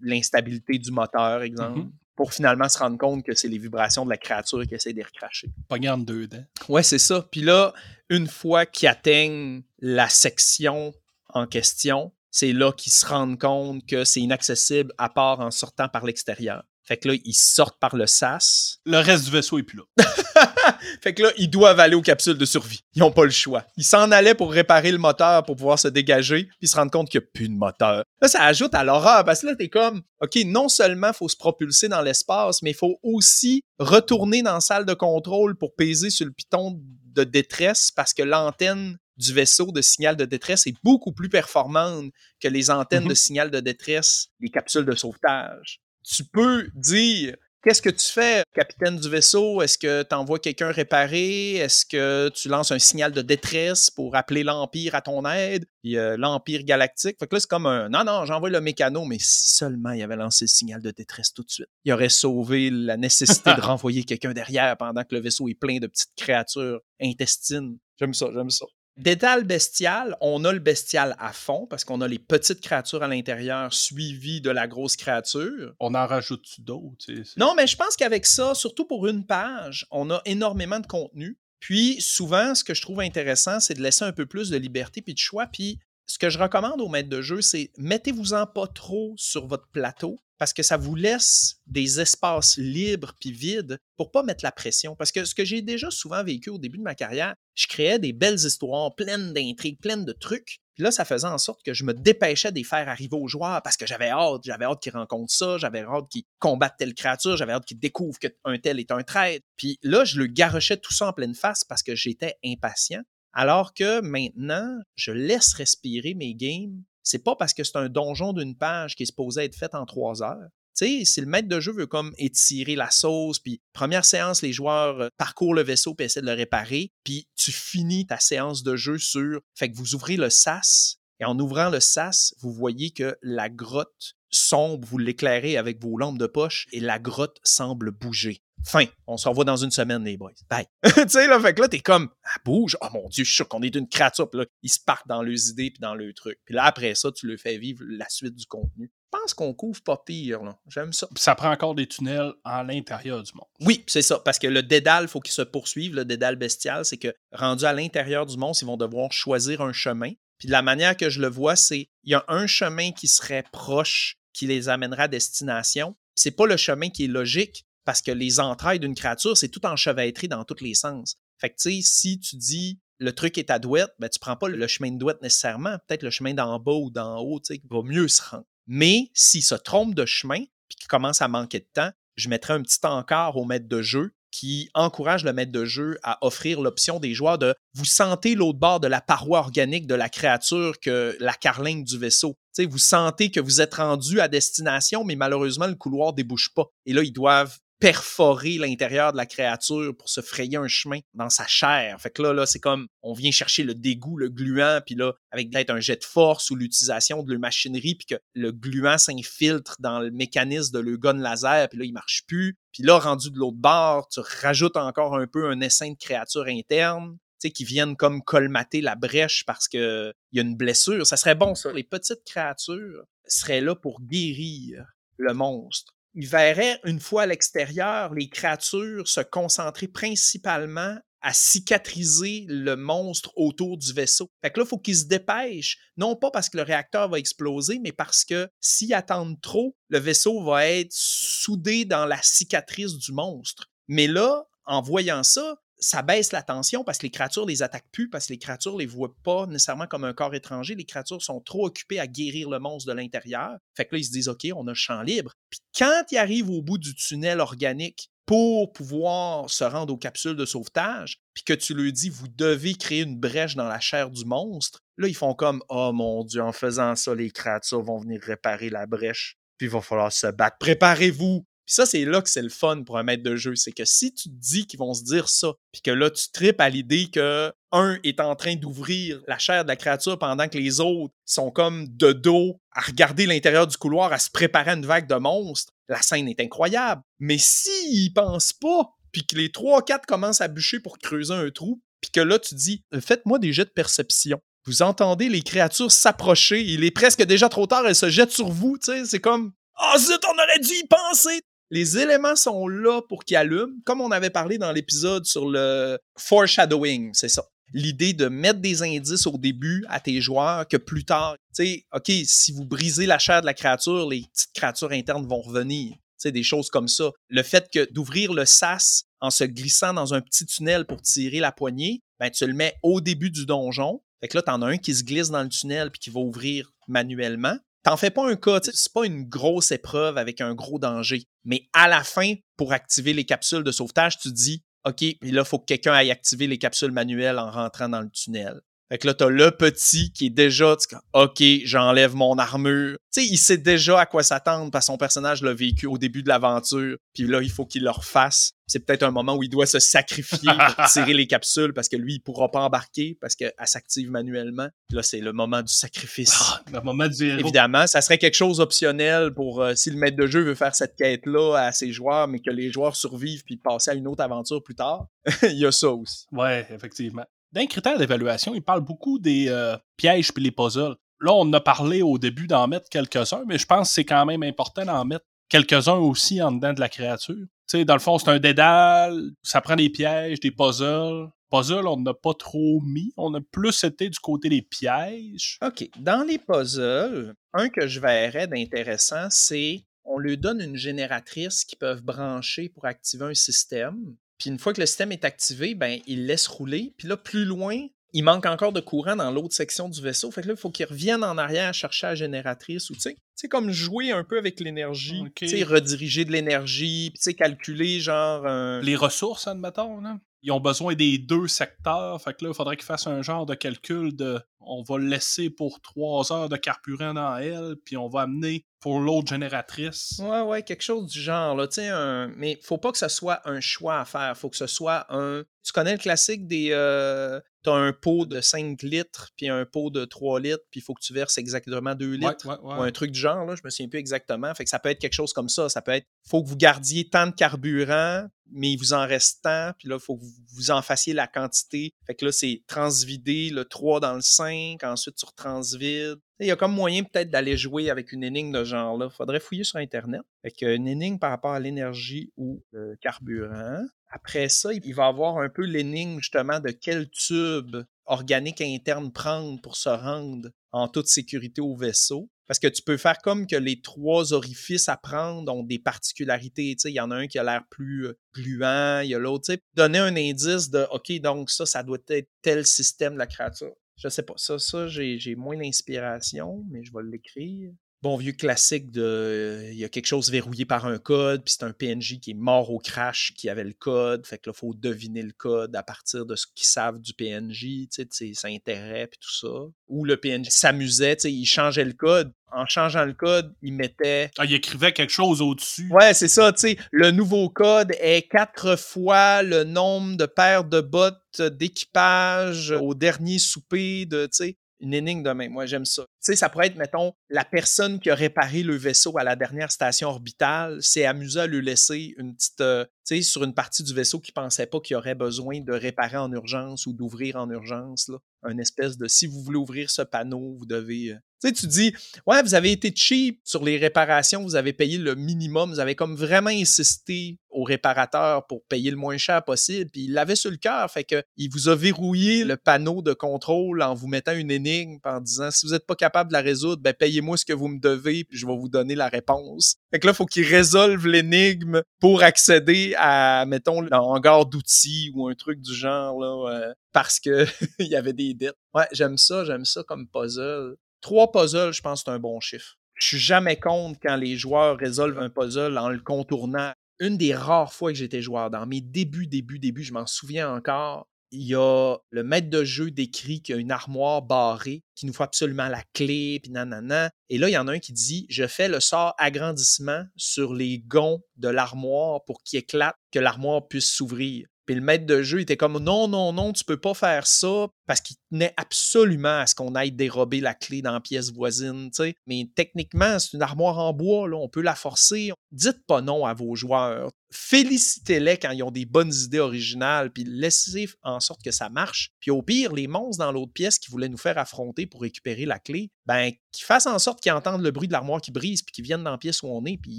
l'instabilité 0.00 0.78
du 0.78 0.90
moteur, 0.90 1.42
exemple. 1.42 1.80
Mm-hmm. 1.80 1.90
Pour 2.16 2.32
finalement 2.32 2.68
se 2.68 2.78
rendre 2.78 2.96
compte 2.96 3.24
que 3.24 3.34
c'est 3.34 3.48
les 3.48 3.58
vibrations 3.58 4.04
de 4.04 4.10
la 4.10 4.16
créature 4.16 4.64
qui 4.68 4.76
essaie 4.76 4.92
de 4.92 5.02
recracher. 5.02 5.50
Pas 5.68 5.80
garde 5.80 6.04
deux 6.04 6.28
dents. 6.28 6.44
Ouais, 6.68 6.84
c'est 6.84 6.98
ça. 6.98 7.26
Puis 7.28 7.40
là, 7.40 7.74
une 8.08 8.28
fois 8.28 8.66
qu'ils 8.66 8.88
atteignent 8.88 9.62
la 9.80 10.08
section 10.08 10.94
en 11.30 11.48
question, 11.48 12.12
c'est 12.30 12.52
là 12.52 12.72
qu'ils 12.72 12.92
se 12.92 13.04
rendent 13.04 13.38
compte 13.38 13.84
que 13.86 14.04
c'est 14.04 14.20
inaccessible 14.20 14.92
à 14.96 15.08
part 15.08 15.40
en 15.40 15.50
sortant 15.50 15.88
par 15.88 16.04
l'extérieur. 16.04 16.62
Fait 16.84 16.98
que 16.98 17.08
là, 17.08 17.14
ils 17.24 17.34
sortent 17.34 17.78
par 17.80 17.96
le 17.96 18.06
sas. 18.06 18.78
Le 18.84 18.98
reste 18.98 19.24
du 19.24 19.30
vaisseau 19.30 19.58
est 19.58 19.62
plus 19.62 19.78
là. 19.78 20.04
fait 21.02 21.14
que 21.14 21.22
là, 21.22 21.32
ils 21.36 21.48
doivent 21.48 21.80
aller 21.80 21.94
aux 21.94 22.02
capsules 22.02 22.38
de 22.38 22.44
survie. 22.44 22.80
Ils 22.94 23.00
n'ont 23.00 23.10
pas 23.10 23.24
le 23.24 23.30
choix. 23.30 23.64
Ils 23.76 23.84
s'en 23.84 24.10
allaient 24.10 24.34
pour 24.34 24.52
réparer 24.52 24.92
le 24.92 24.98
moteur 24.98 25.44
pour 25.44 25.56
pouvoir 25.56 25.78
se 25.78 25.88
dégager, 25.88 26.48
puis 26.58 26.68
se 26.68 26.76
rendent 26.76 26.90
compte 26.90 27.08
qu'il 27.08 27.20
n'y 27.20 27.26
a 27.26 27.28
plus 27.32 27.48
de 27.48 27.54
moteur. 27.54 28.04
Là, 28.20 28.28
ça 28.28 28.42
ajoute 28.44 28.74
à 28.74 28.84
l'horreur, 28.84 29.24
parce 29.24 29.40
que 29.40 29.46
là, 29.46 29.56
t'es 29.56 29.68
comme, 29.68 30.02
OK, 30.20 30.36
non 30.46 30.68
seulement 30.68 31.08
il 31.08 31.14
faut 31.14 31.28
se 31.28 31.36
propulser 31.36 31.88
dans 31.88 32.02
l'espace, 32.02 32.62
mais 32.62 32.70
il 32.70 32.76
faut 32.76 32.98
aussi 33.02 33.62
retourner 33.78 34.42
dans 34.42 34.54
la 34.54 34.60
salle 34.60 34.86
de 34.86 34.94
contrôle 34.94 35.56
pour 35.56 35.74
peser 35.74 36.10
sur 36.10 36.26
le 36.26 36.32
piton 36.32 36.80
de 37.14 37.24
détresse 37.24 37.90
parce 37.90 38.12
que 38.12 38.22
l'antenne 38.22 38.98
du 39.16 39.32
vaisseau 39.32 39.70
de 39.70 39.80
signal 39.80 40.16
de 40.16 40.24
détresse 40.24 40.66
est 40.66 40.74
beaucoup 40.82 41.12
plus 41.12 41.28
performante 41.28 42.10
que 42.40 42.48
les 42.48 42.70
antennes 42.70 43.04
mm-hmm. 43.04 43.08
de 43.08 43.14
signal 43.14 43.50
de 43.50 43.60
détresse 43.60 44.28
des 44.40 44.48
capsules 44.48 44.84
de 44.84 44.96
sauvetage 44.96 45.80
tu 46.04 46.24
peux 46.24 46.68
dire 46.74 47.34
Qu'est-ce 47.64 47.80
que 47.80 47.88
tu 47.88 48.12
fais, 48.12 48.44
capitaine 48.54 48.98
du 48.98 49.08
vaisseau? 49.08 49.62
Est-ce 49.62 49.78
que 49.78 50.02
tu 50.02 50.14
envoies 50.14 50.38
quelqu'un 50.38 50.70
réparer? 50.70 51.54
Est-ce 51.54 51.86
que 51.86 52.28
tu 52.28 52.48
lances 52.48 52.70
un 52.72 52.78
signal 52.78 53.10
de 53.10 53.22
détresse 53.22 53.88
pour 53.88 54.16
appeler 54.16 54.42
l'Empire 54.42 54.94
à 54.94 55.00
ton 55.00 55.24
aide? 55.24 55.64
Puis 55.82 55.96
euh, 55.96 56.18
l'Empire 56.18 56.62
galactique? 56.64 57.16
Fait 57.18 57.26
que 57.26 57.34
là, 57.34 57.40
c'est 57.40 57.48
comme 57.48 57.64
un 57.64 57.88
Non, 57.88 58.04
non, 58.04 58.26
j'envoie 58.26 58.50
le 58.50 58.60
mécano, 58.60 59.06
mais 59.06 59.16
si 59.18 59.56
seulement 59.56 59.92
il 59.92 60.02
avait 60.02 60.16
lancé 60.16 60.44
le 60.44 60.48
signal 60.50 60.82
de 60.82 60.90
détresse 60.90 61.32
tout 61.32 61.42
de 61.42 61.50
suite, 61.50 61.70
il 61.86 61.92
aurait 61.94 62.10
sauvé 62.10 62.68
la 62.68 62.98
nécessité 62.98 63.54
de 63.54 63.60
renvoyer 63.62 64.04
quelqu'un 64.04 64.34
derrière 64.34 64.76
pendant 64.76 65.02
que 65.02 65.14
le 65.14 65.22
vaisseau 65.22 65.48
est 65.48 65.58
plein 65.58 65.78
de 65.78 65.86
petites 65.86 66.14
créatures 66.18 66.80
intestines. 67.00 67.78
J'aime 67.98 68.12
ça, 68.12 68.26
j'aime 68.34 68.50
ça. 68.50 68.66
Dédale 68.96 69.42
bestial, 69.42 70.16
on 70.20 70.44
a 70.44 70.52
le 70.52 70.60
bestial 70.60 71.16
à 71.18 71.32
fond 71.32 71.66
parce 71.66 71.84
qu'on 71.84 72.00
a 72.00 72.06
les 72.06 72.20
petites 72.20 72.60
créatures 72.60 73.02
à 73.02 73.08
l'intérieur 73.08 73.74
suivies 73.74 74.40
de 74.40 74.50
la 74.50 74.68
grosse 74.68 74.96
créature. 74.96 75.74
On 75.80 75.94
en 75.94 76.06
rajoute 76.06 76.60
d'autres. 76.60 77.06
Non, 77.36 77.54
mais 77.56 77.66
je 77.66 77.76
pense 77.76 77.96
qu'avec 77.96 78.24
ça, 78.24 78.54
surtout 78.54 78.84
pour 78.84 79.08
une 79.08 79.26
page, 79.26 79.86
on 79.90 80.10
a 80.10 80.22
énormément 80.26 80.78
de 80.78 80.86
contenu. 80.86 81.38
Puis 81.58 82.00
souvent, 82.00 82.54
ce 82.54 82.62
que 82.62 82.74
je 82.74 82.82
trouve 82.82 83.00
intéressant, 83.00 83.58
c'est 83.58 83.74
de 83.74 83.82
laisser 83.82 84.04
un 84.04 84.12
peu 84.12 84.26
plus 84.26 84.50
de 84.50 84.58
liberté 84.58 85.02
puis 85.02 85.14
de 85.14 85.18
choix. 85.18 85.46
Puis 85.46 85.80
ce 86.06 86.18
que 86.18 86.30
je 86.30 86.38
recommande 86.38 86.80
aux 86.80 86.88
maîtres 86.88 87.08
de 87.08 87.22
jeu, 87.22 87.40
c'est 87.40 87.70
mettez-vous-en 87.78 88.46
pas 88.46 88.66
trop 88.66 89.14
sur 89.16 89.46
votre 89.46 89.68
plateau 89.68 90.18
parce 90.38 90.52
que 90.52 90.62
ça 90.62 90.76
vous 90.76 90.94
laisse 90.94 91.60
des 91.66 92.00
espaces 92.00 92.56
libres 92.58 93.14
puis 93.20 93.32
vides 93.32 93.78
pour 93.96 94.10
pas 94.10 94.22
mettre 94.22 94.44
la 94.44 94.52
pression. 94.52 94.96
Parce 94.96 95.12
que 95.12 95.24
ce 95.24 95.34
que 95.34 95.44
j'ai 95.44 95.62
déjà 95.62 95.90
souvent 95.90 96.22
vécu 96.24 96.50
au 96.50 96.58
début 96.58 96.78
de 96.78 96.82
ma 96.82 96.94
carrière, 96.94 97.34
je 97.54 97.66
créais 97.66 97.98
des 97.98 98.12
belles 98.12 98.34
histoires 98.34 98.94
pleines 98.94 99.32
d'intrigues, 99.32 99.80
pleines 99.80 100.04
de 100.04 100.12
trucs. 100.12 100.58
Puis 100.74 100.82
là, 100.82 100.90
ça 100.90 101.04
faisait 101.04 101.28
en 101.28 101.38
sorte 101.38 101.62
que 101.62 101.72
je 101.72 101.84
me 101.84 101.94
dépêchais 101.94 102.50
de 102.50 102.56
les 102.56 102.64
faire 102.64 102.88
arriver 102.88 103.16
aux 103.16 103.28
joueurs 103.28 103.62
parce 103.62 103.76
que 103.76 103.86
j'avais 103.86 104.08
hâte, 104.08 104.42
j'avais 104.44 104.64
hâte 104.64 104.82
qu'ils 104.82 104.92
rencontrent 104.92 105.32
ça, 105.32 105.56
j'avais 105.56 105.82
hâte 105.82 106.08
qu'ils 106.10 106.24
combattent 106.40 106.76
telle 106.78 106.94
créature, 106.94 107.36
j'avais 107.36 107.52
hâte 107.52 107.64
qu'ils 107.64 107.78
découvrent 107.78 108.18
qu'un 108.18 108.58
tel 108.58 108.80
est 108.80 108.90
un 108.90 109.04
traître. 109.04 109.46
Puis 109.56 109.78
là, 109.82 110.04
je 110.04 110.18
le 110.18 110.26
garochais 110.26 110.76
tout 110.76 110.92
ça 110.92 111.08
en 111.08 111.12
pleine 111.12 111.36
face 111.36 111.62
parce 111.62 111.84
que 111.84 111.94
j'étais 111.94 112.34
impatient. 112.44 113.02
Alors 113.34 113.74
que 113.74 114.00
maintenant, 114.00 114.80
je 114.94 115.10
laisse 115.10 115.52
respirer 115.54 116.14
mes 116.14 116.34
games. 116.34 116.82
C'est 117.02 117.22
pas 117.22 117.36
parce 117.36 117.52
que 117.52 117.64
c'est 117.64 117.76
un 117.76 117.88
donjon 117.88 118.32
d'une 118.32 118.56
page 118.56 118.94
qui 118.94 119.02
est 119.02 119.06
supposé 119.06 119.42
être 119.42 119.56
fait 119.56 119.74
en 119.74 119.84
trois 119.84 120.22
heures. 120.22 120.48
Tu 120.76 120.86
sais, 120.86 121.04
si 121.04 121.20
le 121.20 121.26
maître 121.26 121.48
de 121.48 121.60
jeu 121.60 121.72
veut 121.72 121.86
comme 121.86 122.14
étirer 122.18 122.74
la 122.74 122.90
sauce, 122.90 123.38
puis 123.38 123.60
première 123.72 124.04
séance, 124.04 124.42
les 124.42 124.52
joueurs 124.52 125.02
euh, 125.02 125.08
parcourent 125.16 125.54
le 125.54 125.62
vaisseau 125.62 125.94
puis 125.94 126.06
essaient 126.06 126.20
de 126.20 126.26
le 126.26 126.32
réparer, 126.32 126.90
puis 127.04 127.28
tu 127.36 127.52
finis 127.52 128.06
ta 128.06 128.18
séance 128.18 128.64
de 128.64 128.74
jeu 128.74 128.98
sur... 128.98 129.40
Fait 129.54 129.70
que 129.70 129.76
vous 129.76 129.94
ouvrez 129.94 130.16
le 130.16 130.30
sas, 130.30 130.96
et 131.20 131.24
en 131.24 131.38
ouvrant 131.38 131.70
le 131.70 131.78
sas, 131.78 132.34
vous 132.40 132.52
voyez 132.52 132.90
que 132.90 133.16
la 133.22 133.48
grotte 133.48 134.14
sombre, 134.30 134.84
vous 134.84 134.98
l'éclairez 134.98 135.56
avec 135.56 135.80
vos 135.80 135.96
lampes 135.96 136.18
de 136.18 136.26
poche, 136.26 136.66
et 136.72 136.80
la 136.80 136.98
grotte 136.98 137.38
semble 137.44 137.92
bouger. 137.92 138.42
Fin. 138.64 138.86
On 139.06 139.16
se 139.16 139.28
revoit 139.28 139.44
dans 139.44 139.56
une 139.56 139.70
semaine, 139.70 140.04
les 140.04 140.16
boys. 140.16 140.32
Bye. 140.48 140.66
tu 140.84 141.08
sais, 141.08 141.26
là, 141.26 141.38
fait 141.38 141.54
que 141.54 141.60
là, 141.60 141.68
t'es 141.68 141.80
comme, 141.80 142.08
ah, 142.24 142.38
bouge. 142.44 142.76
Oh 142.80 142.86
mon 142.92 143.08
Dieu, 143.08 143.24
je 143.24 143.28
suis 143.28 143.36
sûr 143.36 143.48
qu'on 143.48 143.62
est 143.62 143.70
d'une 143.70 143.88
créature. 143.88 144.28
Puis 144.30 144.40
là, 144.40 144.46
ils 144.62 144.70
se 144.70 144.80
partent 144.80 145.06
dans 145.06 145.22
leurs 145.22 145.50
idées 145.50 145.70
puis 145.70 145.80
dans 145.80 145.94
le 145.94 146.12
truc. 146.14 146.38
Puis 146.44 146.54
là, 146.54 146.64
après 146.64 146.94
ça, 146.94 147.12
tu 147.12 147.26
le 147.26 147.36
fais 147.36 147.58
vivre 147.58 147.84
la 147.86 148.08
suite 148.08 148.34
du 148.34 148.46
contenu. 148.46 148.90
Je 149.12 149.18
pense 149.20 149.34
qu'on 149.34 149.54
couvre 149.54 149.80
pas 149.82 150.02
pire, 150.04 150.42
là. 150.42 150.58
J'aime 150.68 150.92
ça. 150.92 151.06
ça 151.16 151.34
prend 151.34 151.52
encore 151.52 151.74
des 151.74 151.86
tunnels 151.86 152.32
à 152.44 152.64
l'intérieur 152.64 153.22
du 153.22 153.32
monde. 153.34 153.46
Oui, 153.60 153.84
c'est 153.86 154.02
ça. 154.02 154.18
Parce 154.18 154.38
que 154.38 154.48
le 154.48 154.62
dédale, 154.62 155.08
faut 155.08 155.20
qu'il 155.20 155.32
se 155.32 155.42
poursuive. 155.42 155.94
Le 155.94 156.04
dédale 156.04 156.36
bestial, 156.36 156.84
c'est 156.84 156.96
que 156.96 157.14
rendu 157.32 157.64
à 157.64 157.72
l'intérieur 157.72 158.26
du 158.26 158.36
monde, 158.36 158.54
ils 158.60 158.66
vont 158.66 158.76
devoir 158.76 159.12
choisir 159.12 159.60
un 159.60 159.72
chemin. 159.72 160.10
Puis 160.38 160.48
de 160.48 160.52
la 160.52 160.62
manière 160.62 160.96
que 160.96 161.10
je 161.10 161.20
le 161.20 161.28
vois, 161.28 161.54
c'est 161.54 161.88
il 162.02 162.10
y 162.10 162.14
a 162.14 162.24
un 162.28 162.46
chemin 162.46 162.92
qui 162.92 163.08
serait 163.08 163.44
proche, 163.52 164.18
qui 164.32 164.46
les 164.46 164.68
amènera 164.68 165.04
à 165.04 165.08
destination. 165.08 165.96
C'est 166.16 166.32
pas 166.32 166.46
le 166.46 166.56
chemin 166.56 166.90
qui 166.90 167.04
est 167.04 167.08
logique, 167.08 167.66
parce 167.84 168.02
que 168.02 168.10
les 168.10 168.40
entrailles 168.40 168.80
d'une 168.80 168.94
créature, 168.94 169.36
c'est 169.36 169.48
tout 169.48 169.64
enchevêtré 169.66 170.28
dans 170.28 170.44
tous 170.44 170.62
les 170.62 170.74
sens. 170.74 171.16
Fait 171.38 171.50
que, 171.50 171.56
tu 171.56 171.70
sais, 171.70 171.80
si 171.82 172.18
tu 172.18 172.36
dis 172.36 172.80
le 172.98 173.12
truc 173.12 173.38
est 173.38 173.50
à 173.50 173.58
douette, 173.58 173.92
ben, 173.98 174.08
tu 174.08 174.18
prends 174.18 174.36
pas 174.36 174.48
le 174.48 174.66
chemin 174.66 174.92
de 174.92 174.98
douette 174.98 175.20
nécessairement. 175.20 175.78
Peut-être 175.86 176.02
le 176.02 176.10
chemin 176.10 176.32
d'en 176.32 176.58
bas 176.58 176.72
ou 176.72 176.90
d'en 176.90 177.18
haut, 177.18 177.40
tu 177.40 177.54
sais, 177.54 177.62
va 177.68 177.82
mieux 177.82 178.08
se 178.08 178.22
rendre. 178.22 178.44
Mais 178.66 179.10
s'il 179.14 179.42
se 179.42 179.54
trompe 179.54 179.94
de 179.94 180.06
chemin, 180.06 180.38
puis 180.68 180.76
qu'il 180.78 180.88
commence 180.88 181.20
à 181.20 181.28
manquer 181.28 181.60
de 181.60 181.68
temps, 181.72 181.90
je 182.16 182.28
mettrais 182.28 182.54
un 182.54 182.62
petit 182.62 182.78
encart 182.84 183.36
au 183.36 183.44
maître 183.44 183.68
de 183.68 183.82
jeu 183.82 184.14
qui 184.30 184.68
encourage 184.74 185.24
le 185.24 185.32
maître 185.32 185.52
de 185.52 185.64
jeu 185.64 185.96
à 186.02 186.18
offrir 186.26 186.60
l'option 186.60 186.98
des 186.98 187.14
joueurs 187.14 187.38
de 187.38 187.54
vous 187.74 187.84
sentez 187.84 188.34
l'autre 188.34 188.58
bord 188.58 188.80
de 188.80 188.88
la 188.88 189.00
paroi 189.00 189.38
organique 189.38 189.86
de 189.86 189.94
la 189.94 190.08
créature 190.08 190.80
que 190.80 191.16
la 191.20 191.34
carlingue 191.34 191.84
du 191.84 191.98
vaisseau. 191.98 192.36
sais, 192.52 192.66
vous 192.66 192.78
sentez 192.78 193.30
que 193.30 193.38
vous 193.38 193.60
êtes 193.60 193.74
rendu 193.74 194.20
à 194.20 194.26
destination, 194.26 195.04
mais 195.04 195.14
malheureusement, 195.14 195.68
le 195.68 195.76
couloir 195.76 196.14
débouche 196.14 196.52
pas. 196.52 196.66
Et 196.84 196.92
là, 196.92 197.02
ils 197.04 197.12
doivent 197.12 197.58
perforer 197.84 198.56
l'intérieur 198.56 199.12
de 199.12 199.18
la 199.18 199.26
créature 199.26 199.94
pour 199.94 200.08
se 200.08 200.22
frayer 200.22 200.56
un 200.56 200.68
chemin 200.68 201.00
dans 201.12 201.28
sa 201.28 201.46
chair. 201.46 202.00
Fait 202.00 202.08
que 202.08 202.22
là, 202.22 202.32
là 202.32 202.46
c'est 202.46 202.58
comme 202.58 202.88
on 203.02 203.12
vient 203.12 203.30
chercher 203.30 203.62
le 203.62 203.74
dégoût, 203.74 204.16
le 204.16 204.30
gluant, 204.30 204.80
puis 204.86 204.94
là, 204.94 205.12
avec 205.30 205.50
peut-être 205.50 205.68
un 205.68 205.80
jet 205.80 205.96
de 205.96 206.04
force 206.04 206.50
ou 206.50 206.56
l'utilisation 206.56 207.22
de 207.22 207.30
la 207.30 207.38
machinerie, 207.38 207.94
puis 207.94 208.06
que 208.06 208.14
le 208.32 208.52
gluant 208.52 208.96
s'infiltre 208.96 209.76
dans 209.80 209.98
le 209.98 210.10
mécanisme 210.10 210.72
de 210.72 210.78
le 210.78 210.96
gun 210.96 211.18
laser, 211.18 211.68
puis 211.68 211.78
là, 211.78 211.84
il 211.84 211.92
marche 211.92 212.24
plus. 212.26 212.56
Puis 212.72 212.84
là, 212.84 212.98
rendu 212.98 213.30
de 213.30 213.36
l'autre 213.36 213.58
bord, 213.58 214.08
tu 214.08 214.20
rajoutes 214.20 214.78
encore 214.78 215.16
un 215.16 215.26
peu 215.26 215.50
un 215.50 215.60
essaim 215.60 215.90
de 215.90 215.98
créature 215.98 216.46
interne 216.46 217.18
qui 217.50 217.64
viennent 217.64 217.94
comme 217.94 218.22
colmater 218.22 218.80
la 218.80 218.94
brèche 218.94 219.44
parce 219.44 219.68
qu'il 219.68 220.14
y 220.32 220.38
a 220.38 220.42
une 220.42 220.56
blessure. 220.56 221.06
Ça 221.06 221.18
serait 221.18 221.34
bon, 221.34 221.54
ça. 221.54 221.70
Les 221.70 221.84
petites 221.84 222.24
créatures 222.24 223.04
seraient 223.26 223.60
là 223.60 223.74
pour 223.74 224.00
guérir 224.00 224.86
le 225.18 225.34
monstre 225.34 225.94
il 226.14 226.26
verrait, 226.26 226.80
une 226.84 227.00
fois 227.00 227.22
à 227.22 227.26
l'extérieur, 227.26 228.14
les 228.14 228.28
créatures 228.28 229.08
se 229.08 229.20
concentrer 229.20 229.88
principalement 229.88 230.96
à 231.24 231.32
cicatriser 231.32 232.44
le 232.48 232.76
monstre 232.76 233.32
autour 233.34 233.78
du 233.78 233.94
vaisseau. 233.94 234.30
Fait 234.42 234.50
que 234.50 234.60
là, 234.60 234.66
il 234.66 234.68
faut 234.68 234.78
qu'ils 234.78 234.98
se 234.98 235.04
dépêchent, 235.06 235.78
non 235.96 236.16
pas 236.16 236.30
parce 236.30 236.50
que 236.50 236.58
le 236.58 236.62
réacteur 236.62 237.08
va 237.08 237.18
exploser, 237.18 237.78
mais 237.78 237.92
parce 237.92 238.24
que 238.26 238.48
s'ils 238.60 238.92
attendent 238.92 239.40
trop, 239.40 239.74
le 239.88 239.98
vaisseau 239.98 240.44
va 240.44 240.68
être 240.68 240.92
soudé 240.92 241.86
dans 241.86 242.04
la 242.04 242.20
cicatrice 242.22 242.98
du 242.98 243.12
monstre. 243.12 243.70
Mais 243.88 244.06
là, 244.06 244.44
en 244.66 244.82
voyant 244.82 245.22
ça, 245.22 245.56
ça 245.84 246.02
baisse 246.02 246.32
la 246.32 246.42
tension 246.42 246.82
parce 246.82 246.98
que 246.98 247.06
les 247.06 247.10
créatures 247.10 247.44
les 247.44 247.62
attaquent 247.62 247.90
plus, 247.92 248.08
parce 248.08 248.26
que 248.26 248.32
les 248.32 248.38
créatures 248.38 248.76
les 248.76 248.86
voient 248.86 249.14
pas 249.22 249.46
nécessairement 249.46 249.86
comme 249.86 250.04
un 250.04 250.14
corps 250.14 250.34
étranger. 250.34 250.74
Les 250.74 250.84
créatures 250.84 251.22
sont 251.22 251.40
trop 251.40 251.66
occupées 251.66 252.00
à 252.00 252.06
guérir 252.06 252.48
le 252.48 252.58
monstre 252.58 252.88
de 252.88 252.96
l'intérieur. 252.96 253.58
Fait 253.76 253.84
que 253.84 253.94
là, 253.94 253.98
ils 253.98 254.04
se 254.04 254.12
disent, 254.12 254.28
OK, 254.28 254.46
on 254.54 254.66
a 254.66 254.74
champ 254.74 255.02
libre. 255.02 255.32
Puis 255.50 255.60
quand 255.78 256.04
ils 256.10 256.16
arrivent 256.16 256.50
au 256.50 256.62
bout 256.62 256.78
du 256.78 256.94
tunnel 256.94 257.40
organique 257.40 258.08
pour 258.24 258.72
pouvoir 258.72 259.50
se 259.50 259.64
rendre 259.64 259.92
aux 259.92 259.98
capsules 259.98 260.36
de 260.36 260.46
sauvetage, 260.46 261.18
puis 261.34 261.44
que 261.44 261.52
tu 261.52 261.74
leur 261.74 261.92
dis, 261.92 262.08
vous 262.08 262.28
devez 262.28 262.74
créer 262.74 263.02
une 263.02 263.18
brèche 263.18 263.54
dans 263.54 263.68
la 263.68 263.80
chair 263.80 264.10
du 264.10 264.24
monstre, 264.24 264.80
là, 264.96 265.08
ils 265.08 265.14
font 265.14 265.34
comme, 265.34 265.62
oh 265.68 265.92
mon 265.92 266.24
Dieu, 266.24 266.42
en 266.42 266.52
faisant 266.52 266.96
ça, 266.96 267.14
les 267.14 267.30
créatures 267.30 267.82
vont 267.82 267.98
venir 267.98 268.22
réparer 268.22 268.70
la 268.70 268.86
brèche 268.86 269.36
puis 269.58 269.66
il 269.66 269.70
va 269.70 269.80
falloir 269.80 270.12
se 270.12 270.26
battre. 270.28 270.56
Préparez-vous. 270.58 271.44
Puis 271.66 271.74
ça, 271.74 271.86
c'est 271.86 272.04
là 272.04 272.20
que 272.20 272.28
c'est 272.28 272.42
le 272.42 272.50
fun 272.50 272.82
pour 272.82 272.98
un 272.98 273.02
maître 273.02 273.22
de 273.22 273.36
jeu. 273.36 273.54
C'est 273.56 273.72
que 273.72 273.84
si 273.84 274.12
tu 274.12 274.28
te 274.28 274.34
dis 274.34 274.66
qu'ils 274.66 274.78
vont 274.78 274.92
se 274.92 275.02
dire 275.02 275.28
ça, 275.28 275.52
puis 275.72 275.80
que 275.82 275.90
là, 275.90 276.10
tu 276.10 276.30
tripes 276.30 276.60
à 276.60 276.68
l'idée 276.68 277.08
que 277.10 277.52
un 277.72 277.98
est 278.04 278.20
en 278.20 278.36
train 278.36 278.54
d'ouvrir 278.54 279.20
la 279.26 279.38
chair 279.38 279.64
de 279.64 279.68
la 279.68 279.76
créature 279.76 280.18
pendant 280.18 280.48
que 280.48 280.58
les 280.58 280.80
autres 280.80 281.12
sont 281.24 281.50
comme 281.50 281.88
de 281.88 282.12
dos 282.12 282.60
à 282.72 282.82
regarder 282.82 283.26
l'intérieur 283.26 283.66
du 283.66 283.76
couloir, 283.76 284.12
à 284.12 284.18
se 284.18 284.30
préparer 284.30 284.72
à 284.72 284.74
une 284.74 284.86
vague 284.86 285.08
de 285.08 285.16
monstres, 285.16 285.72
la 285.88 286.00
scène 286.02 286.28
est 286.28 286.40
incroyable. 286.40 287.02
Mais 287.18 287.38
s'ils 287.38 288.12
pensent 288.12 288.52
pas, 288.52 288.90
puis 289.12 289.26
que 289.26 289.36
les 289.36 289.50
trois 289.50 289.82
quatre 289.82 290.06
commencent 290.06 290.40
à 290.40 290.48
bûcher 290.48 290.80
pour 290.80 290.98
creuser 290.98 291.34
un 291.34 291.50
trou, 291.50 291.80
puis 292.00 292.10
que 292.10 292.20
là, 292.20 292.38
tu 292.38 292.54
dis, 292.54 292.82
faites-moi 293.00 293.38
des 293.38 293.52
jets 293.52 293.64
de 293.64 293.70
perception. 293.70 294.40
Vous 294.66 294.82
entendez 294.82 295.28
les 295.28 295.42
créatures 295.42 295.92
s'approcher, 295.92 296.62
il 296.62 296.84
est 296.84 296.90
presque 296.90 297.22
déjà 297.22 297.48
trop 297.48 297.66
tard, 297.66 297.86
elles 297.86 297.94
se 297.94 298.08
jettent 298.08 298.32
sur 298.32 298.48
vous, 298.48 298.78
tu 298.78 298.92
sais, 298.92 299.04
c'est 299.04 299.20
comme 299.20 299.52
oh, 299.80 299.98
zut, 299.98 300.20
on 300.26 300.34
aurait 300.34 300.60
dû 300.60 300.72
y 300.72 300.86
penser! 300.86 301.40
Les 301.70 301.98
éléments 301.98 302.36
sont 302.36 302.68
là 302.68 303.00
pour 303.08 303.24
qu'ils 303.24 303.36
allument, 303.36 303.72
comme 303.84 304.00
on 304.00 304.10
avait 304.10 304.30
parlé 304.30 304.58
dans 304.58 304.72
l'épisode 304.72 305.24
sur 305.24 305.48
le 305.48 305.98
foreshadowing, 306.18 307.12
c'est 307.14 307.28
ça. 307.28 307.44
L'idée 307.72 308.12
de 308.12 308.28
mettre 308.28 308.60
des 308.60 308.82
indices 308.82 309.26
au 309.26 309.38
début 309.38 309.84
à 309.88 309.98
tes 309.98 310.20
joueurs 310.20 310.68
que 310.68 310.76
plus 310.76 311.04
tard, 311.04 311.36
tu 311.56 311.64
sais, 311.64 311.84
OK, 311.92 312.12
si 312.24 312.52
vous 312.52 312.64
brisez 312.64 313.06
la 313.06 313.18
chair 313.18 313.40
de 313.40 313.46
la 313.46 313.54
créature, 313.54 314.08
les 314.08 314.22
petites 314.32 314.52
créatures 314.54 314.92
internes 314.92 315.26
vont 315.26 315.40
revenir. 315.40 315.92
Tu 315.92 315.98
sais, 316.18 316.32
des 316.32 316.42
choses 316.42 316.68
comme 316.68 316.86
ça. 316.86 317.10
Le 317.28 317.42
fait 317.42 317.68
que 317.72 317.90
d'ouvrir 317.92 318.32
le 318.32 318.44
sas 318.44 319.04
en 319.20 319.30
se 319.30 319.44
glissant 319.44 319.94
dans 319.94 320.14
un 320.14 320.20
petit 320.20 320.46
tunnel 320.46 320.84
pour 320.84 321.00
tirer 321.00 321.40
la 321.40 321.50
poignée, 321.50 322.02
ben, 322.20 322.30
tu 322.30 322.46
le 322.46 322.52
mets 322.52 322.76
au 322.82 323.00
début 323.00 323.30
du 323.30 323.46
donjon. 323.46 324.02
Fait 324.20 324.28
que 324.28 324.36
là, 324.36 324.42
t'en 324.42 324.62
as 324.62 324.66
un 324.66 324.76
qui 324.76 324.94
se 324.94 325.02
glisse 325.02 325.30
dans 325.30 325.42
le 325.42 325.48
tunnel 325.48 325.90
puis 325.90 325.98
qui 325.98 326.10
va 326.10 326.20
ouvrir 326.20 326.70
manuellement. 326.86 327.56
T'en 327.84 327.98
fais 327.98 328.10
pas 328.10 328.26
un 328.26 328.34
cas, 328.34 328.60
c'est 328.62 328.92
pas 328.92 329.04
une 329.04 329.28
grosse 329.28 329.70
épreuve 329.70 330.16
avec 330.16 330.40
un 330.40 330.54
gros 330.54 330.78
danger. 330.78 331.24
Mais 331.44 331.68
à 331.74 331.86
la 331.86 332.02
fin, 332.02 332.34
pour 332.56 332.72
activer 332.72 333.12
les 333.12 333.24
capsules 333.24 333.62
de 333.62 333.70
sauvetage, 333.70 334.18
tu 334.18 334.32
dis 334.32 334.64
OK, 334.86 335.02
là, 335.02 335.16
il 335.20 335.44
faut 335.44 335.58
que 335.58 335.66
quelqu'un 335.66 335.92
aille 335.92 336.10
activer 336.10 336.46
les 336.46 336.58
capsules 336.58 336.92
manuelles 336.92 337.38
en 337.38 337.50
rentrant 337.50 337.90
dans 337.90 338.00
le 338.00 338.10
tunnel. 338.10 338.60
Fait 338.90 338.98
que 338.98 339.06
là, 339.06 339.14
t'as 339.14 339.28
le 339.28 339.50
petit 339.50 340.12
qui 340.12 340.26
est 340.26 340.30
déjà, 340.30 340.76
OK, 341.14 341.42
j'enlève 341.64 342.14
mon 342.14 342.36
armure. 342.36 342.98
Tu 343.12 343.22
sais, 343.22 343.26
il 343.26 343.38
sait 343.38 343.56
déjà 343.56 344.00
à 344.00 344.06
quoi 344.06 344.22
s'attendre 344.22 344.70
parce 344.70 344.86
que 344.86 344.92
son 344.92 344.98
personnage 344.98 345.42
l'a 345.42 345.54
vécu 345.54 345.86
au 345.86 345.96
début 345.96 346.22
de 346.22 346.28
l'aventure. 346.28 346.96
Puis 347.14 347.26
là, 347.26 347.40
il 347.40 347.50
faut 347.50 347.64
qu'il 347.64 347.84
le 347.84 347.90
refasse. 347.90 348.52
C'est 348.66 348.80
peut-être 348.80 349.02
un 349.02 349.10
moment 349.10 349.36
où 349.36 349.42
il 349.42 349.48
doit 349.48 349.66
se 349.66 349.78
sacrifier 349.78 350.50
pour 350.76 350.84
tirer 350.92 351.14
les 351.14 351.26
capsules 351.26 351.72
parce 351.72 351.88
que 351.88 351.96
lui, 351.96 352.14
il 352.14 352.20
pourra 352.20 352.50
pas 352.50 352.60
embarquer 352.60 353.16
parce 353.20 353.36
qu'elle 353.36 353.52
s'active 353.64 354.10
manuellement. 354.10 354.68
là, 354.90 355.02
c'est 355.02 355.20
le 355.20 355.32
moment 355.32 355.62
du 355.62 355.72
sacrifice. 355.72 356.34
Ah, 356.40 356.62
le 356.72 356.80
moment 356.80 357.08
du 357.08 357.26
héros. 357.26 357.40
Évidemment, 357.40 357.86
ça 357.86 358.00
serait 358.00 358.18
quelque 358.18 358.36
chose 358.36 358.60
optionnel 358.60 359.32
pour 359.34 359.62
euh, 359.62 359.74
si 359.74 359.90
le 359.90 359.96
maître 359.96 360.16
de 360.16 360.26
jeu 360.26 360.42
veut 360.42 360.54
faire 360.54 360.74
cette 360.74 360.96
quête-là 360.96 361.56
à 361.56 361.72
ses 361.72 361.92
joueurs, 361.92 362.28
mais 362.28 362.40
que 362.40 362.50
les 362.50 362.70
joueurs 362.70 362.96
survivent 362.96 363.44
puis 363.44 363.56
passer 363.56 363.90
à 363.90 363.94
une 363.94 364.06
autre 364.06 364.22
aventure 364.22 364.62
plus 364.62 364.74
tard. 364.74 365.06
il 365.42 365.58
y 365.58 365.66
a 365.66 365.72
ça 365.72 365.90
aussi. 365.90 366.26
Ouais, 366.32 366.66
effectivement. 366.70 367.24
D'un 367.54 367.66
critère 367.66 367.96
d'évaluation, 367.98 368.52
il 368.52 368.62
parle 368.62 368.80
beaucoup 368.80 369.20
des 369.20 369.46
euh, 369.48 369.76
pièges 369.96 370.32
puis 370.34 370.42
les 370.42 370.50
puzzles. 370.50 370.96
Là, 371.20 371.32
on 371.34 371.52
a 371.52 371.60
parlé 371.60 372.02
au 372.02 372.18
début 372.18 372.48
d'en 372.48 372.66
mettre 372.66 372.88
quelques-uns, 372.88 373.44
mais 373.46 373.58
je 373.58 373.66
pense 373.66 373.88
que 373.88 373.94
c'est 373.94 374.04
quand 374.04 374.26
même 374.26 374.42
important 374.42 374.84
d'en 374.84 375.04
mettre 375.04 375.24
quelques-uns 375.48 375.94
aussi 375.94 376.42
en 376.42 376.50
dedans 376.50 376.72
de 376.72 376.80
la 376.80 376.88
créature. 376.88 377.36
Tu 377.36 377.78
sais, 377.78 377.84
dans 377.84 377.94
le 377.94 378.00
fond, 378.00 378.18
c'est 378.18 378.28
un 378.28 378.40
dédale, 378.40 379.30
ça 379.44 379.60
prend 379.60 379.76
des 379.76 379.88
pièges, 379.88 380.40
des 380.40 380.50
puzzles. 380.50 381.28
Puzzles, 381.48 381.86
on 381.86 381.96
n'a 382.00 382.12
pas 382.12 382.34
trop 382.34 382.80
mis. 382.80 383.12
On 383.16 383.32
a 383.34 383.40
plus 383.40 383.84
été 383.84 384.08
du 384.08 384.18
côté 384.18 384.48
des 384.48 384.62
pièges. 384.62 385.60
OK. 385.64 385.88
Dans 386.00 386.26
les 386.26 386.38
puzzles, 386.38 387.34
un 387.52 387.68
que 387.68 387.86
je 387.86 388.00
verrais 388.00 388.48
d'intéressant, 388.48 389.28
c'est 389.30 389.84
on 390.04 390.18
lui 390.18 390.36
donne 390.36 390.60
une 390.60 390.76
génératrice 390.76 391.64
qui 391.64 391.76
peuvent 391.76 392.02
brancher 392.02 392.68
pour 392.68 392.84
activer 392.84 393.26
un 393.26 393.34
système. 393.34 394.16
Puis 394.38 394.50
une 394.50 394.58
fois 394.58 394.72
que 394.72 394.80
le 394.80 394.86
système 394.86 395.12
est 395.12 395.24
activé, 395.24 395.74
ben, 395.74 396.00
il 396.06 396.26
laisse 396.26 396.46
rouler. 396.46 396.94
Puis 396.98 397.08
là, 397.08 397.16
plus 397.16 397.44
loin, 397.44 397.86
il 398.12 398.22
manque 398.22 398.46
encore 398.46 398.72
de 398.72 398.80
courant 398.80 399.16
dans 399.16 399.30
l'autre 399.30 399.54
section 399.54 399.88
du 399.88 400.00
vaisseau. 400.00 400.30
Fait 400.30 400.42
que 400.42 400.48
là, 400.48 400.54
il 400.54 400.60
faut 400.60 400.70
qu'il 400.70 400.86
revienne 400.86 401.24
en 401.24 401.38
arrière 401.38 401.74
chercher 401.74 402.08
la 402.08 402.14
génératrice 402.14 402.90
ou, 402.90 402.94
tu 402.94 403.00
sais, 403.00 403.16
c'est 403.34 403.48
comme 403.48 403.70
jouer 403.70 404.12
un 404.12 404.24
peu 404.24 404.38
avec 404.38 404.60
l'énergie. 404.60 405.22
Tu 405.34 405.48
sais, 405.48 405.62
rediriger 405.64 406.24
de 406.24 406.32
l'énergie, 406.32 407.10
puis 407.10 407.18
tu 407.18 407.30
sais, 407.30 407.34
calculer 407.34 408.00
genre. 408.00 408.80
Les 408.82 408.96
ressources, 408.96 409.46
admettons, 409.46 410.00
là 410.00 410.18
ils 410.44 410.52
ont 410.52 410.60
besoin 410.60 410.94
des 410.94 411.16
deux 411.18 411.48
secteurs. 411.48 412.20
Fait 412.20 412.34
que 412.34 412.44
là, 412.44 412.50
il 412.50 412.54
faudrait 412.54 412.76
qu'ils 412.76 412.84
fassent 412.84 413.06
un 413.06 413.22
genre 413.22 413.46
de 413.46 413.54
calcul 413.54 414.14
de 414.14 414.38
on 414.66 414.82
va 414.82 414.98
laisser 414.98 415.50
pour 415.50 415.80
trois 415.80 416.32
heures 416.32 416.48
de 416.48 416.56
carburant 416.56 417.14
dans 417.14 417.36
elle, 417.36 417.76
puis 417.84 417.96
on 417.96 418.08
va 418.08 418.22
amener 418.22 418.66
pour 418.80 419.00
l'autre 419.00 419.28
génératrice. 419.28 420.20
Ouais, 420.22 420.42
ouais, 420.42 420.62
quelque 420.62 420.82
chose 420.82 421.06
du 421.06 421.18
genre. 421.18 421.56
Là, 421.56 421.66
un... 421.78 422.28
Mais 422.36 422.58
faut 422.62 422.76
pas 422.76 422.92
que 422.92 422.98
ce 422.98 423.08
soit 423.08 423.40
un 423.48 423.60
choix 423.60 424.00
à 424.00 424.04
faire. 424.04 424.36
faut 424.36 424.50
que 424.50 424.58
ce 424.58 424.66
soit 424.66 425.06
un. 425.08 425.44
Tu 425.62 425.72
connais 425.72 425.92
le 425.92 425.98
classique 425.98 426.46
des. 426.46 426.68
Euh, 426.72 427.40
tu 427.64 427.70
as 427.70 427.72
un 427.72 427.94
pot 427.94 428.26
de 428.26 428.42
5 428.42 428.82
litres, 428.82 429.30
puis 429.38 429.48
un 429.48 429.64
pot 429.64 429.88
de 429.88 430.04
3 430.04 430.38
litres, 430.38 430.64
puis 430.70 430.80
il 430.80 430.82
faut 430.82 430.92
que 430.92 431.00
tu 431.00 431.14
verses 431.14 431.38
exactement 431.38 431.94
2 431.94 432.12
litres. 432.12 432.60
Ou 432.62 432.72
un 432.72 432.92
truc 432.92 433.10
du 433.10 433.18
genre, 433.18 433.46
là, 433.46 433.54
je 433.56 433.62
me 433.64 433.70
souviens 433.70 433.88
plus 433.88 433.98
exactement. 433.98 434.54
Fait 434.54 434.64
que 434.64 434.70
ça 434.70 434.78
peut 434.78 434.90
être 434.90 435.00
quelque 435.00 435.14
chose 435.14 435.32
comme 435.32 435.48
ça. 435.48 435.70
Ça 435.70 435.80
peut 435.80 435.92
être, 435.92 436.06
faut 436.28 436.42
que 436.42 436.48
vous 436.48 436.56
gardiez 436.56 437.08
tant 437.08 437.26
de 437.26 437.32
carburant, 437.32 438.26
mais 438.50 438.72
il 438.72 438.76
vous 438.76 438.92
en 438.92 439.06
reste 439.06 439.42
tant, 439.42 439.72
puis 439.78 439.88
là, 439.88 439.96
il 439.96 440.04
faut 440.04 440.18
que 440.18 440.24
vous 440.52 440.70
en 440.70 440.82
fassiez 440.82 441.14
la 441.14 441.26
quantité. 441.26 441.94
Fait 442.06 442.14
que 442.14 442.26
là, 442.26 442.32
c'est 442.32 442.62
transvider 442.66 443.48
le 443.48 443.64
3 443.64 444.00
dans 444.00 444.14
le 444.14 444.20
5, 444.20 444.53
ensuite 444.82 445.16
tu 445.16 445.26
retransvides. 445.26 446.20
Il 446.40 446.46
y 446.46 446.50
a 446.50 446.56
comme 446.56 446.74
moyen 446.74 447.04
peut-être 447.04 447.30
d'aller 447.30 447.56
jouer 447.56 447.90
avec 447.90 448.12
une 448.12 448.24
énigme 448.24 448.52
de 448.52 448.64
genre-là. 448.64 449.10
Faudrait 449.10 449.40
fouiller 449.40 449.64
sur 449.64 449.78
Internet. 449.78 450.22
Fait 450.42 450.50
qu'une 450.50 450.88
énigme 450.88 451.18
par 451.18 451.30
rapport 451.30 451.52
à 451.52 451.60
l'énergie 451.60 452.32
ou 452.36 452.62
le 452.72 452.96
carburant. 453.00 453.84
Après 454.10 454.48
ça, 454.48 454.72
il 454.72 454.94
va 454.94 455.06
avoir 455.06 455.38
un 455.38 455.48
peu 455.48 455.64
l'énigme 455.64 456.18
justement 456.18 456.60
de 456.60 456.70
quel 456.70 457.08
tube 457.10 457.76
organique 458.06 458.60
interne 458.60 459.12
prendre 459.12 459.60
pour 459.60 459.76
se 459.76 459.88
rendre 459.88 460.50
en 460.72 460.88
toute 460.88 461.08
sécurité 461.08 461.60
au 461.60 461.76
vaisseau. 461.76 462.28
Parce 462.46 462.58
que 462.58 462.66
tu 462.66 462.82
peux 462.82 462.98
faire 462.98 463.18
comme 463.18 463.46
que 463.46 463.56
les 463.56 463.80
trois 463.80 464.32
orifices 464.32 464.88
à 464.88 464.96
prendre 464.96 465.52
ont 465.54 465.62
des 465.62 465.78
particularités. 465.78 466.76
Il 466.84 466.90
y 466.90 467.00
en 467.00 467.10
a 467.10 467.16
un 467.16 467.26
qui 467.26 467.38
a 467.38 467.44
l'air 467.44 467.62
plus 467.70 468.08
euh, 468.08 468.18
gluant, 468.34 469.00
il 469.00 469.10
y 469.10 469.14
a 469.14 469.18
l'autre. 469.18 469.54
Donner 469.74 469.98
un 469.98 470.14
indice 470.14 470.70
de 470.70 470.86
OK, 470.90 471.10
donc 471.20 471.50
ça, 471.50 471.64
ça 471.64 471.82
doit 471.82 471.98
être 472.08 472.28
tel 472.42 472.66
système 472.66 473.14
de 473.14 473.18
la 473.18 473.26
créature. 473.26 473.74
Je 473.96 474.08
sais 474.08 474.22
pas. 474.22 474.34
Ça, 474.36 474.58
ça 474.58 474.86
j'ai 474.88 475.34
moins 475.36 475.56
d'inspiration, 475.56 476.64
mais 476.70 476.82
je 476.84 476.92
vais 476.92 477.02
l'écrire. 477.04 477.72
Bon 478.04 478.18
vieux 478.18 478.32
classique 478.32 478.90
de 478.90 479.70
il 479.72 479.78
y 479.78 479.84
a 479.84 479.88
quelque 479.88 480.06
chose 480.06 480.30
verrouillé 480.30 480.66
par 480.66 480.84
un 480.84 480.98
code, 480.98 481.42
puis 481.42 481.54
c'est 481.58 481.64
un 481.64 481.72
PNJ 481.72 482.20
qui 482.20 482.32
est 482.32 482.36
mort 482.38 482.70
au 482.70 482.78
crash 482.78 483.32
qui 483.34 483.48
avait 483.48 483.64
le 483.64 483.72
code. 483.72 484.26
Fait 484.26 484.36
que 484.36 484.50
là, 484.50 484.52
il 484.54 484.58
faut 484.58 484.74
deviner 484.74 485.22
le 485.22 485.32
code 485.32 485.74
à 485.74 485.82
partir 485.82 486.26
de 486.26 486.36
ce 486.36 486.46
qu'ils 486.54 486.66
savent 486.66 487.00
du 487.00 487.14
PNJ, 487.14 487.60
tu 487.60 487.88
sais, 487.90 488.04
de 488.04 488.12
ses 488.12 488.34
intérêts, 488.44 489.06
puis 489.06 489.18
tout 489.18 489.34
ça. 489.34 489.48
Ou 489.88 490.04
le 490.04 490.18
PNJ 490.18 490.50
s'amusait, 490.50 491.16
tu 491.16 491.22
sais, 491.22 491.32
il 491.32 491.46
changeait 491.46 491.84
le 491.84 491.94
code. 491.94 492.30
En 492.52 492.66
changeant 492.66 493.06
le 493.06 493.14
code, 493.14 493.54
il 493.62 493.72
mettait. 493.72 494.30
Ah, 494.38 494.44
il 494.44 494.52
écrivait 494.52 494.92
quelque 494.92 495.10
chose 495.10 495.40
au-dessus. 495.40 495.88
Ouais, 495.90 496.12
c'est 496.12 496.28
ça, 496.28 496.52
tu 496.52 496.60
sais. 496.60 496.76
Le 496.92 497.10
nouveau 497.10 497.48
code 497.48 497.92
est 497.98 498.28
quatre 498.28 498.78
fois 498.78 499.42
le 499.42 499.64
nombre 499.64 500.18
de 500.18 500.26
paires 500.26 500.64
de 500.64 500.82
bottes 500.82 501.40
d'équipage 501.40 502.70
au 502.70 502.94
dernier 502.94 503.38
souper 503.38 504.04
de, 504.04 504.26
tu 504.26 504.36
sais 504.36 504.56
une 504.84 504.94
énigme 504.94 505.22
de 505.22 505.30
même. 505.30 505.52
Moi, 505.52 505.66
j'aime 505.66 505.84
ça. 505.84 506.04
Sais, 506.24 506.36
ça 506.36 506.48
pourrait 506.48 506.68
être, 506.68 506.76
mettons, 506.76 507.12
la 507.28 507.44
personne 507.44 508.00
qui 508.00 508.08
a 508.08 508.14
réparé 508.14 508.62
le 508.62 508.76
vaisseau 508.76 509.18
à 509.18 509.24
la 509.24 509.36
dernière 509.36 509.70
station 509.70 510.08
orbitale 510.08 510.82
s'est 510.82 511.04
amusée 511.04 511.40
à 511.40 511.46
lui 511.46 511.62
laisser 511.62 512.14
une 512.16 512.34
petite, 512.34 512.62
euh, 512.62 512.86
tu 513.06 513.16
sais, 513.16 513.22
sur 513.22 513.44
une 513.44 513.52
partie 513.52 513.82
du 513.82 513.92
vaisseau 513.92 514.20
qui 514.20 514.32
pensait 514.32 514.66
pas 514.66 514.80
qu'il 514.80 514.96
aurait 514.96 515.14
besoin 515.14 515.60
de 515.60 515.72
réparer 515.74 516.16
en 516.16 516.32
urgence 516.32 516.86
ou 516.86 516.94
d'ouvrir 516.94 517.36
en 517.36 517.50
urgence, 517.50 518.08
là. 518.08 518.16
Un 518.46 518.58
espèce 518.58 518.98
de, 518.98 519.08
si 519.08 519.26
vous 519.26 519.40
voulez 519.42 519.56
ouvrir 519.56 519.90
ce 519.90 520.02
panneau, 520.02 520.56
vous 520.58 520.66
devez, 520.66 521.12
euh, 521.12 521.16
tu 521.42 521.48
sais, 521.48 521.52
tu 521.52 521.66
dis, 521.66 521.94
ouais, 522.26 522.42
vous 522.42 522.54
avez 522.54 522.72
été 522.72 522.92
cheap 522.94 523.40
sur 523.42 523.64
les 523.64 523.78
réparations, 523.78 524.42
vous 524.42 524.54
avez 524.54 524.74
payé 524.74 524.98
le 524.98 525.14
minimum, 525.14 525.70
vous 525.70 525.80
avez 525.80 525.94
comme 525.94 526.14
vraiment 526.14 526.50
insisté 526.50 527.38
au 527.48 527.62
réparateur 527.64 528.46
pour 528.46 528.62
payer 528.66 528.90
le 528.90 528.98
moins 528.98 529.16
cher 529.16 529.42
possible, 529.44 529.90
puis 529.90 530.04
il 530.04 530.12
l'avait 530.12 530.36
sur 530.36 530.50
le 530.50 530.58
cœur, 530.58 530.90
fait 530.90 531.04
que 531.04 531.22
il 531.36 531.50
vous 531.50 531.68
a 531.68 531.74
verrouillé 531.76 532.44
le 532.44 532.58
panneau 532.58 533.00
de 533.00 533.14
contrôle 533.14 533.80
en 533.82 533.94
vous 533.94 534.08
mettant 534.08 534.34
une 534.34 534.50
énigme, 534.50 534.98
en 535.04 535.20
disant, 535.20 535.50
si 535.50 535.66
vous 535.66 535.72
n'êtes 535.72 535.86
pas 535.86 535.96
capable 535.96 536.13
de 536.22 536.32
la 536.32 536.40
résoudre, 536.40 536.80
ben 536.80 536.94
payez-moi 536.94 537.36
ce 537.36 537.44
que 537.44 537.52
vous 537.52 537.66
me 537.66 537.80
devez, 537.80 538.22
puis 538.22 538.38
je 538.38 538.46
vais 538.46 538.56
vous 538.56 538.68
donner 538.68 538.94
la 538.94 539.08
réponse. 539.08 539.74
Fait 539.90 539.98
que 539.98 540.06
là, 540.06 540.14
faut 540.14 540.26
qu'il 540.26 540.46
résolve 540.46 541.08
l'énigme 541.08 541.82
pour 542.00 542.22
accéder 542.22 542.94
à, 542.98 543.44
mettons, 543.46 543.80
le 543.80 543.92
hangar 543.92 544.46
d'outils 544.46 545.10
ou 545.14 545.28
un 545.28 545.34
truc 545.34 545.60
du 545.60 545.74
genre, 545.74 546.20
là, 546.20 546.52
euh, 546.52 546.74
parce 546.92 547.18
que 547.18 547.44
il 547.80 547.88
y 547.88 547.96
avait 547.96 548.12
des 548.12 548.34
dettes. 548.34 548.54
Ouais, 548.74 548.86
j'aime 548.92 549.18
ça, 549.18 549.44
j'aime 549.44 549.64
ça 549.64 549.82
comme 549.82 550.06
puzzle. 550.06 550.76
Trois 551.00 551.32
puzzles, 551.32 551.72
je 551.72 551.82
pense 551.82 552.02
c'est 552.04 552.10
un 552.10 552.20
bon 552.20 552.38
chiffre. 552.38 552.76
Je 552.94 553.08
suis 553.08 553.18
jamais 553.18 553.58
contre 553.58 553.98
quand 554.00 554.16
les 554.16 554.36
joueurs 554.36 554.78
résolvent 554.78 555.18
un 555.18 555.30
puzzle 555.30 555.76
en 555.78 555.88
le 555.88 555.98
contournant. 555.98 556.72
Une 557.00 557.18
des 557.18 557.34
rares 557.34 557.72
fois 557.72 557.90
que 557.90 557.98
j'étais 557.98 558.22
joueur, 558.22 558.50
dans 558.50 558.66
mes 558.66 558.80
débuts, 558.80 559.26
débuts, 559.26 559.58
débuts, 559.58 559.82
je 559.82 559.92
m'en 559.92 560.06
souviens 560.06 560.54
encore, 560.54 561.08
il 561.34 561.42
y 561.42 561.54
a 561.54 561.96
le 562.10 562.22
maître 562.22 562.48
de 562.48 562.64
jeu 562.64 562.90
décrit 562.90 563.42
qu'il 563.42 563.54
y 563.54 563.58
a 563.58 563.60
une 563.60 563.72
armoire 563.72 564.22
barrée 564.22 564.84
qui 564.94 565.06
nous 565.06 565.12
faut 565.12 565.24
absolument 565.24 565.68
la 565.68 565.82
clé, 565.92 566.38
puis 566.40 566.52
nanana. 566.52 567.10
Et 567.28 567.38
là, 567.38 567.48
il 567.48 567.52
y 567.52 567.58
en 567.58 567.66
a 567.66 567.72
un 567.72 567.78
qui 567.80 567.92
dit 567.92 568.26
Je 568.28 568.46
fais 568.46 568.68
le 568.68 568.80
sort 568.80 569.14
agrandissement 569.18 570.04
sur 570.16 570.54
les 570.54 570.78
gonds 570.78 571.22
de 571.36 571.48
l'armoire 571.48 572.24
pour 572.24 572.42
qu'il 572.42 572.60
éclate, 572.60 572.96
que 573.10 573.18
l'armoire 573.18 573.66
puisse 573.66 573.92
s'ouvrir. 573.92 574.46
Puis 574.66 574.74
le 574.74 574.80
maître 574.80 575.06
de 575.06 575.22
jeu 575.22 575.40
était 575.40 575.56
comme 575.56 575.78
non, 575.78 576.08
non, 576.08 576.32
non, 576.32 576.52
tu 576.52 576.64
peux 576.64 576.80
pas 576.80 576.94
faire 576.94 577.26
ça 577.26 577.68
parce 577.86 578.00
qu'il 578.00 578.16
tenait 578.30 578.54
absolument 578.56 579.38
à 579.40 579.46
ce 579.46 579.54
qu'on 579.54 579.74
aille 579.74 579.92
dérober 579.92 580.40
la 580.40 580.54
clé 580.54 580.80
dans 580.80 580.92
la 580.92 581.00
pièce 581.00 581.32
voisine. 581.32 581.90
Mais 582.26 582.48
techniquement, 582.54 583.18
c'est 583.18 583.34
une 583.34 583.42
armoire 583.42 583.78
en 583.78 583.92
bois, 583.92 584.28
là, 584.28 584.36
on 584.36 584.48
peut 584.48 584.62
la 584.62 584.74
forcer. 584.74 585.32
Dites 585.52 585.84
pas 585.86 586.00
non 586.00 586.24
à 586.24 586.34
vos 586.34 586.54
joueurs. 586.54 587.10
Félicitez-les 587.30 588.38
quand 588.38 588.52
ils 588.52 588.62
ont 588.62 588.70
des 588.70 588.86
bonnes 588.86 589.12
idées 589.12 589.40
originales, 589.40 590.12
puis 590.12 590.24
laissez 590.24 590.88
en 591.02 591.20
sorte 591.20 591.42
que 591.42 591.50
ça 591.50 591.68
marche. 591.68 592.10
Puis 592.20 592.30
au 592.30 592.42
pire, 592.42 592.72
les 592.72 592.86
monstres 592.86 593.24
dans 593.24 593.32
l'autre 593.32 593.52
pièce 593.52 593.78
qui 593.78 593.90
voulaient 593.90 594.08
nous 594.08 594.16
faire 594.16 594.38
affronter 594.38 594.86
pour 594.86 595.02
récupérer 595.02 595.44
la 595.44 595.58
clé, 595.58 595.90
ben, 596.06 596.30
qu'ils 596.52 596.64
fassent 596.64 596.86
en 596.86 596.98
sorte 596.98 597.20
qu'ils 597.20 597.32
entendent 597.32 597.62
le 597.62 597.70
bruit 597.72 597.88
de 597.88 597.92
l'armoire 597.92 598.20
qui 598.20 598.30
brise, 598.30 598.62
puis 598.62 598.72
qu'ils 598.72 598.84
viennent 598.84 599.02
dans 599.02 599.10
la 599.10 599.18
pièce 599.18 599.42
où 599.42 599.48
on 599.48 599.64
est, 599.64 599.78
puis 599.78 599.90
il 599.90 599.98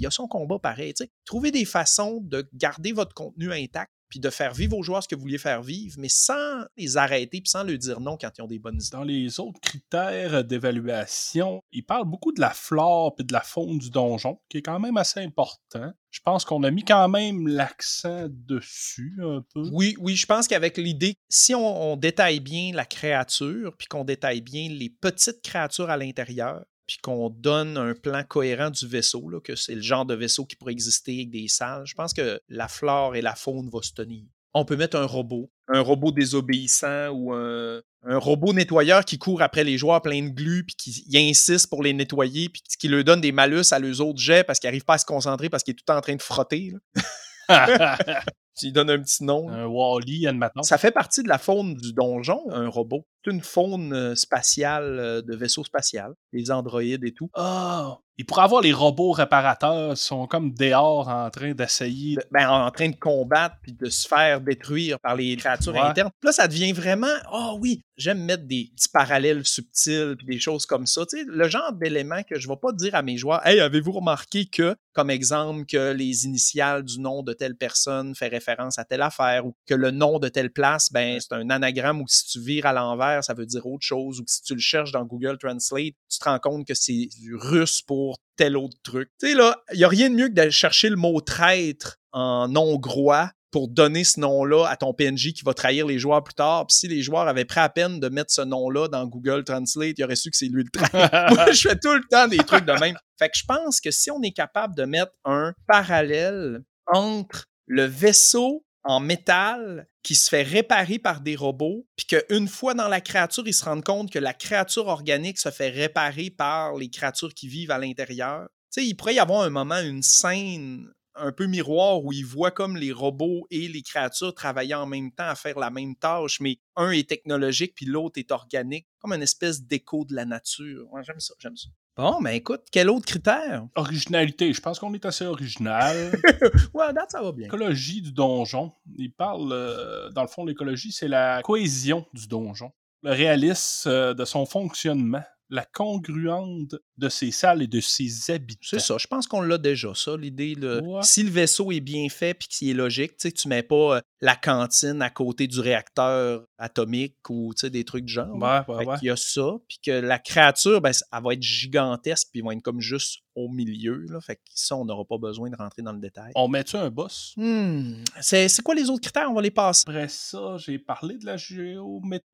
y 0.00 0.06
a 0.06 0.10
son 0.10 0.26
combat 0.26 0.58
pareil. 0.58 0.94
Trouvez 1.24 1.50
des 1.50 1.64
façons 1.64 2.20
de 2.22 2.48
garder 2.54 2.92
votre 2.92 3.14
contenu 3.14 3.52
intact 3.52 3.92
puis 4.08 4.20
de 4.20 4.30
faire 4.30 4.54
vivre 4.54 4.76
aux 4.76 4.82
joueurs 4.82 5.02
ce 5.02 5.08
que 5.08 5.14
vous 5.14 5.22
vouliez 5.22 5.38
faire 5.38 5.62
vivre, 5.62 5.96
mais 5.98 6.08
sans 6.08 6.64
les 6.76 6.96
arrêter, 6.96 7.40
puis 7.40 7.50
sans 7.50 7.64
leur 7.64 7.78
dire 7.78 8.00
non 8.00 8.16
quand 8.20 8.30
ils 8.36 8.42
ont 8.42 8.46
des 8.46 8.58
bonnes 8.58 8.76
idées. 8.76 8.90
Dans 8.92 9.02
les 9.02 9.40
autres 9.40 9.60
critères 9.60 10.44
d'évaluation, 10.44 11.62
il 11.72 11.84
parle 11.84 12.06
beaucoup 12.06 12.32
de 12.32 12.40
la 12.40 12.50
flore 12.50 13.14
et 13.18 13.24
de 13.24 13.32
la 13.32 13.40
faune 13.40 13.78
du 13.78 13.90
donjon, 13.90 14.38
qui 14.48 14.58
est 14.58 14.62
quand 14.62 14.78
même 14.78 14.96
assez 14.96 15.20
important. 15.20 15.92
Je 16.10 16.20
pense 16.24 16.44
qu'on 16.44 16.62
a 16.62 16.70
mis 16.70 16.84
quand 16.84 17.08
même 17.08 17.46
l'accent 17.46 18.26
dessus 18.28 19.18
un 19.22 19.44
peu. 19.52 19.68
Oui, 19.72 19.96
oui, 19.98 20.16
je 20.16 20.26
pense 20.26 20.48
qu'avec 20.48 20.78
l'idée, 20.78 21.14
si 21.28 21.54
on, 21.54 21.92
on, 21.92 21.96
détaille 21.96 22.40
bien 22.40 22.72
la 22.72 22.86
créature, 22.86 23.76
puis 23.76 23.86
qu'on 23.86 24.04
détaille 24.04 24.40
bien 24.40 24.68
les 24.70 24.88
petites 24.88 25.42
créatures 25.42 25.90
à 25.90 25.96
l'intérieur, 25.96 26.64
puis 26.86 26.98
qu'on 27.02 27.30
donne 27.30 27.76
un 27.76 27.94
plan 27.94 28.22
cohérent 28.22 28.70
du 28.70 28.86
vaisseau, 28.86 29.28
là, 29.28 29.40
que 29.40 29.56
c'est 29.56 29.74
le 29.74 29.82
genre 29.82 30.06
de 30.06 30.14
vaisseau 30.14 30.44
qui 30.44 30.56
pourrait 30.56 30.72
exister 30.72 31.14
avec 31.14 31.30
des 31.30 31.48
salles, 31.48 31.84
je 31.86 31.94
pense 31.94 32.12
que 32.12 32.40
la 32.48 32.68
flore 32.68 33.16
et 33.16 33.22
la 33.22 33.34
faune 33.34 33.68
vont 33.68 33.82
se 33.82 33.92
tenir. 33.92 34.24
On 34.54 34.64
peut 34.64 34.76
mettre 34.76 34.96
un 34.96 35.04
robot, 35.04 35.50
un 35.68 35.80
robot 35.80 36.12
désobéissant 36.12 37.10
ou 37.10 37.34
un, 37.34 37.82
robot 38.04 38.52
nettoyeur 38.52 39.04
qui 39.04 39.18
court 39.18 39.42
après 39.42 39.64
les 39.64 39.76
joueurs 39.76 40.00
plein 40.00 40.22
de 40.22 40.28
glu, 40.28 40.64
puis 40.64 40.76
qui 40.76 41.18
insiste 41.18 41.68
pour 41.68 41.82
les 41.82 41.92
nettoyer, 41.92 42.48
puis 42.48 42.62
qui 42.78 42.88
leur 42.88 43.04
donne 43.04 43.20
des 43.20 43.32
malus 43.32 43.72
à 43.72 43.78
leurs 43.78 44.00
autres 44.00 44.20
jets 44.20 44.44
parce 44.44 44.60
qu'ils 44.60 44.68
n'arrivent 44.68 44.84
pas 44.84 44.94
à 44.94 44.98
se 44.98 45.04
concentrer 45.04 45.50
parce 45.50 45.62
qu'il 45.62 45.72
est 45.72 45.84
tout 45.84 45.92
en 45.92 46.00
train 46.00 46.14
de 46.14 46.22
frotter. 46.22 46.72
tu 48.56 48.66
lui 48.66 48.72
donnes 48.72 48.90
un 48.90 49.00
petit 49.00 49.24
nom. 49.24 49.48
Un 49.50 49.66
Wally, 49.66 50.26
admettons. 50.26 50.62
Ça 50.62 50.78
fait 50.78 50.90
partie 50.90 51.22
de 51.22 51.28
la 51.28 51.38
faune 51.38 51.74
du 51.74 51.92
donjon, 51.92 52.42
un 52.50 52.68
robot. 52.68 53.06
C'est 53.24 53.30
une 53.30 53.42
faune 53.42 53.92
euh, 53.92 54.14
spatiale 54.14 54.98
euh, 54.98 55.22
de 55.22 55.36
vaisseau 55.36 55.64
spatial, 55.64 56.14
les 56.32 56.50
androïdes 56.50 57.04
et 57.04 57.12
tout. 57.12 57.30
Ah! 57.34 57.98
Il 58.18 58.24
pourrait 58.24 58.44
avoir 58.44 58.62
les 58.62 58.72
robots 58.72 59.12
réparateurs 59.12 59.96
sont 59.96 60.26
comme 60.26 60.54
dehors 60.54 61.08
en 61.08 61.28
train 61.30 61.52
d'essayer. 61.52 62.16
Ben, 62.30 62.48
en 62.48 62.70
train 62.70 62.88
de 62.88 62.96
combattre 62.96 63.56
puis 63.62 63.72
de 63.72 63.90
se 63.90 64.08
faire 64.08 64.40
détruire 64.40 64.98
par 65.00 65.16
les 65.16 65.36
créatures 65.36 65.76
internes. 65.76 66.10
Là, 66.22 66.32
ça 66.32 66.48
devient 66.48 66.72
vraiment, 66.72 67.06
oh 67.32 67.58
oui, 67.60 67.82
j'aime 67.96 68.24
mettre 68.24 68.44
des 68.44 68.70
petits 68.74 68.88
parallèles 68.88 69.44
subtils 69.46 70.14
puis 70.16 70.26
des 70.26 70.38
choses 70.38 70.64
comme 70.64 70.86
ça. 70.86 71.04
Tu 71.06 71.18
sais, 71.18 71.24
le 71.26 71.48
genre 71.48 71.72
d'éléments 71.72 72.22
que 72.22 72.38
je 72.38 72.48
ne 72.48 72.54
vais 72.54 72.58
pas 72.60 72.72
dire 72.72 72.94
à 72.94 73.02
mes 73.02 73.18
joueurs, 73.18 73.46
hey, 73.46 73.60
avez-vous 73.60 73.92
remarqué 73.92 74.46
que, 74.46 74.74
comme 74.94 75.10
exemple, 75.10 75.66
que 75.66 75.92
les 75.92 76.24
initiales 76.24 76.84
du 76.84 77.00
nom 77.00 77.22
de 77.22 77.34
telle 77.34 77.56
personne 77.56 78.14
fait 78.14 78.28
référence 78.28 78.78
à 78.78 78.84
telle 78.84 79.02
affaire 79.02 79.46
ou 79.46 79.54
que 79.66 79.74
le 79.74 79.90
nom 79.90 80.18
de 80.18 80.28
telle 80.28 80.50
place, 80.50 80.90
ben, 80.90 81.18
c'est 81.20 81.34
un 81.34 81.50
anagramme 81.50 82.00
ou 82.00 82.08
si 82.08 82.26
tu 82.26 82.40
vires 82.40 82.66
à 82.66 82.72
l'envers, 82.72 83.22
ça 83.24 83.34
veut 83.34 83.46
dire 83.46 83.66
autre 83.66 83.84
chose 83.84 84.20
ou 84.20 84.24
que 84.24 84.30
si 84.30 84.42
tu 84.42 84.54
le 84.54 84.60
cherches 84.60 84.92
dans 84.92 85.04
Google 85.04 85.36
Translate, 85.38 85.94
tu 86.08 86.18
te 86.18 86.24
rends 86.24 86.38
compte 86.38 86.66
que 86.66 86.74
c'est 86.74 87.08
du 87.20 87.34
russe 87.34 87.82
pour 87.82 88.05
tel 88.36 88.56
autre 88.56 88.76
truc. 88.82 89.10
Tu 89.20 89.28
sais, 89.28 89.34
là, 89.34 89.62
il 89.72 89.78
n'y 89.78 89.84
a 89.84 89.88
rien 89.88 90.10
de 90.10 90.14
mieux 90.14 90.28
que 90.28 90.34
d'aller 90.34 90.50
chercher 90.50 90.88
le 90.88 90.96
mot 90.96 91.20
traître 91.20 91.98
en 92.12 92.54
hongrois 92.54 93.30
pour 93.50 93.68
donner 93.68 94.04
ce 94.04 94.20
nom-là 94.20 94.66
à 94.66 94.76
ton 94.76 94.92
PNJ 94.92 95.32
qui 95.32 95.42
va 95.42 95.54
trahir 95.54 95.86
les 95.86 95.98
joueurs 95.98 96.22
plus 96.22 96.34
tard. 96.34 96.66
Puis 96.66 96.76
si 96.76 96.88
les 96.88 97.00
joueurs 97.00 97.26
avaient 97.26 97.46
pris 97.46 97.60
à 97.60 97.70
peine 97.70 98.00
de 98.00 98.08
mettre 98.08 98.30
ce 98.30 98.42
nom-là 98.42 98.88
dans 98.88 99.06
Google 99.06 99.44
Translate, 99.44 99.94
ils 99.96 100.04
auraient 100.04 100.16
su 100.16 100.30
que 100.30 100.36
c'est 100.36 100.48
lui 100.48 100.62
le 100.62 100.70
traître. 100.70 100.94
Moi, 101.34 101.52
je 101.52 101.68
fais 101.68 101.78
tout 101.78 101.94
le 101.94 102.02
temps 102.10 102.28
des 102.28 102.36
trucs 102.38 102.66
de 102.66 102.72
même. 102.72 102.98
Fait 103.18 103.28
que 103.28 103.38
je 103.38 103.44
pense 103.46 103.80
que 103.80 103.90
si 103.90 104.10
on 104.10 104.20
est 104.20 104.32
capable 104.32 104.74
de 104.76 104.84
mettre 104.84 105.12
un 105.24 105.54
parallèle 105.66 106.60
entre 106.92 107.46
le 107.66 107.84
vaisseau 107.84 108.65
en 108.86 109.00
métal 109.00 109.88
qui 110.02 110.14
se 110.14 110.28
fait 110.28 110.42
réparer 110.42 110.98
par 110.98 111.20
des 111.20 111.36
robots, 111.36 111.86
puis 111.96 112.06
qu'une 112.06 112.48
fois 112.48 112.74
dans 112.74 112.88
la 112.88 113.00
créature, 113.00 113.46
ils 113.46 113.54
se 113.54 113.64
rendent 113.64 113.84
compte 113.84 114.10
que 114.10 114.18
la 114.18 114.32
créature 114.32 114.86
organique 114.86 115.38
se 115.38 115.50
fait 115.50 115.70
réparer 115.70 116.30
par 116.30 116.74
les 116.76 116.88
créatures 116.88 117.34
qui 117.34 117.48
vivent 117.48 117.72
à 117.72 117.78
l'intérieur. 117.78 118.48
Tu 118.72 118.82
sais, 118.82 118.86
il 118.86 118.94
pourrait 118.94 119.14
y 119.14 119.18
avoir 119.18 119.42
un 119.42 119.50
moment, 119.50 119.80
une 119.80 120.02
scène 120.02 120.88
un 121.16 121.32
peu 121.32 121.46
miroir 121.46 122.04
où 122.04 122.12
ils 122.12 122.24
voient 122.24 122.50
comme 122.50 122.76
les 122.76 122.92
robots 122.92 123.46
et 123.50 123.68
les 123.68 123.82
créatures 123.82 124.34
travailler 124.34 124.74
en 124.74 124.86
même 124.86 125.10
temps 125.10 125.28
à 125.28 125.34
faire 125.34 125.58
la 125.58 125.70
même 125.70 125.96
tâche, 125.96 126.40
mais 126.40 126.58
un 126.76 126.90
est 126.90 127.08
technologique 127.08 127.74
puis 127.74 127.86
l'autre 127.86 128.18
est 128.18 128.30
organique, 128.30 128.86
comme 128.98 129.12
une 129.12 129.22
espèce 129.22 129.62
d'écho 129.62 130.04
de 130.04 130.14
la 130.14 130.24
nature. 130.24 130.88
j'aime 131.02 131.20
ça, 131.20 131.34
j'aime 131.38 131.56
ça. 131.56 131.68
Bon, 131.96 132.20
ben 132.20 132.32
écoute, 132.32 132.60
quel 132.70 132.90
autre 132.90 133.06
critère? 133.06 133.66
Originalité. 133.74 134.52
Je 134.52 134.60
pense 134.60 134.78
qu'on 134.78 134.92
est 134.92 135.06
assez 135.06 135.24
original. 135.24 136.12
ouais, 136.74 136.92
date, 136.92 137.12
ça 137.12 137.22
va 137.22 137.32
bien. 137.32 137.44
L'écologie 137.44 138.02
du 138.02 138.12
donjon. 138.12 138.72
Il 138.98 139.12
parle, 139.12 139.50
euh, 139.50 140.10
dans 140.10 140.20
le 140.20 140.28
fond, 140.28 140.44
l'écologie, 140.44 140.92
c'est 140.92 141.08
la 141.08 141.40
cohésion 141.42 142.04
du 142.12 142.28
donjon. 142.28 142.70
Le 143.02 143.12
réalisme 143.12 143.88
euh, 143.88 144.12
de 144.12 144.26
son 144.26 144.44
fonctionnement 144.44 145.22
la 145.48 145.64
congruente 145.64 146.74
de 146.98 147.08
ses 147.08 147.30
salles 147.30 147.62
et 147.62 147.66
de 147.66 147.80
ses 147.80 148.30
habitants. 148.30 148.60
C'est 148.62 148.78
ça, 148.78 148.96
je 148.98 149.06
pense 149.06 149.26
qu'on 149.26 149.40
l'a 149.40 149.58
déjà, 149.58 149.94
ça, 149.94 150.16
l'idée. 150.16 150.54
Si 151.02 151.22
le 151.22 151.30
vaisseau 151.30 151.72
est 151.72 151.80
bien 151.80 152.08
fait 152.08 152.34
puis 152.34 152.48
qu'il 152.48 152.68
est 152.70 152.74
logique, 152.74 153.16
tu 153.16 153.48
ne 153.48 153.48
mets 153.48 153.62
pas 153.62 153.96
euh, 153.96 154.00
la 154.20 154.34
cantine 154.34 155.02
à 155.02 155.10
côté 155.10 155.46
du 155.46 155.60
réacteur 155.60 156.44
atomique 156.58 157.16
ou 157.28 157.52
des 157.62 157.84
trucs 157.84 158.04
du 158.04 158.12
genre. 158.12 158.36
Ouais, 158.36 158.84
Il 159.02 159.06
y 159.06 159.10
a 159.10 159.16
ça, 159.16 159.56
puis 159.68 159.78
que 159.84 159.90
la 159.90 160.18
créature, 160.18 160.80
ben, 160.80 160.92
elle 161.12 161.22
va 161.22 161.32
être 161.34 161.42
gigantesque 161.42 162.28
puis 162.32 162.40
elle 162.40 162.46
va 162.46 162.54
être 162.54 162.62
comme 162.62 162.80
juste 162.80 163.20
au 163.34 163.48
milieu. 163.48 164.06
Là. 164.08 164.20
Fait 164.20 164.36
que 164.36 164.42
ça, 164.54 164.76
on 164.76 164.84
n'aura 164.84 165.04
pas 165.04 165.18
besoin 165.18 165.50
de 165.50 165.56
rentrer 165.56 165.82
dans 165.82 165.92
le 165.92 166.00
détail. 166.00 166.32
On 166.34 166.48
met-tu 166.48 166.76
un 166.76 166.90
boss? 166.90 167.34
Hmm. 167.36 168.02
C'est, 168.20 168.62
quoi 168.62 168.74
les 168.74 168.88
autres 168.88 169.02
critères? 169.02 169.30
On 169.30 169.34
va 169.34 169.42
les 169.42 169.50
passer. 169.50 169.84
Après 169.86 170.08
ça, 170.08 170.56
j'ai 170.58 170.78
parlé 170.78 171.18
de 171.18 171.26
la, 171.26 171.36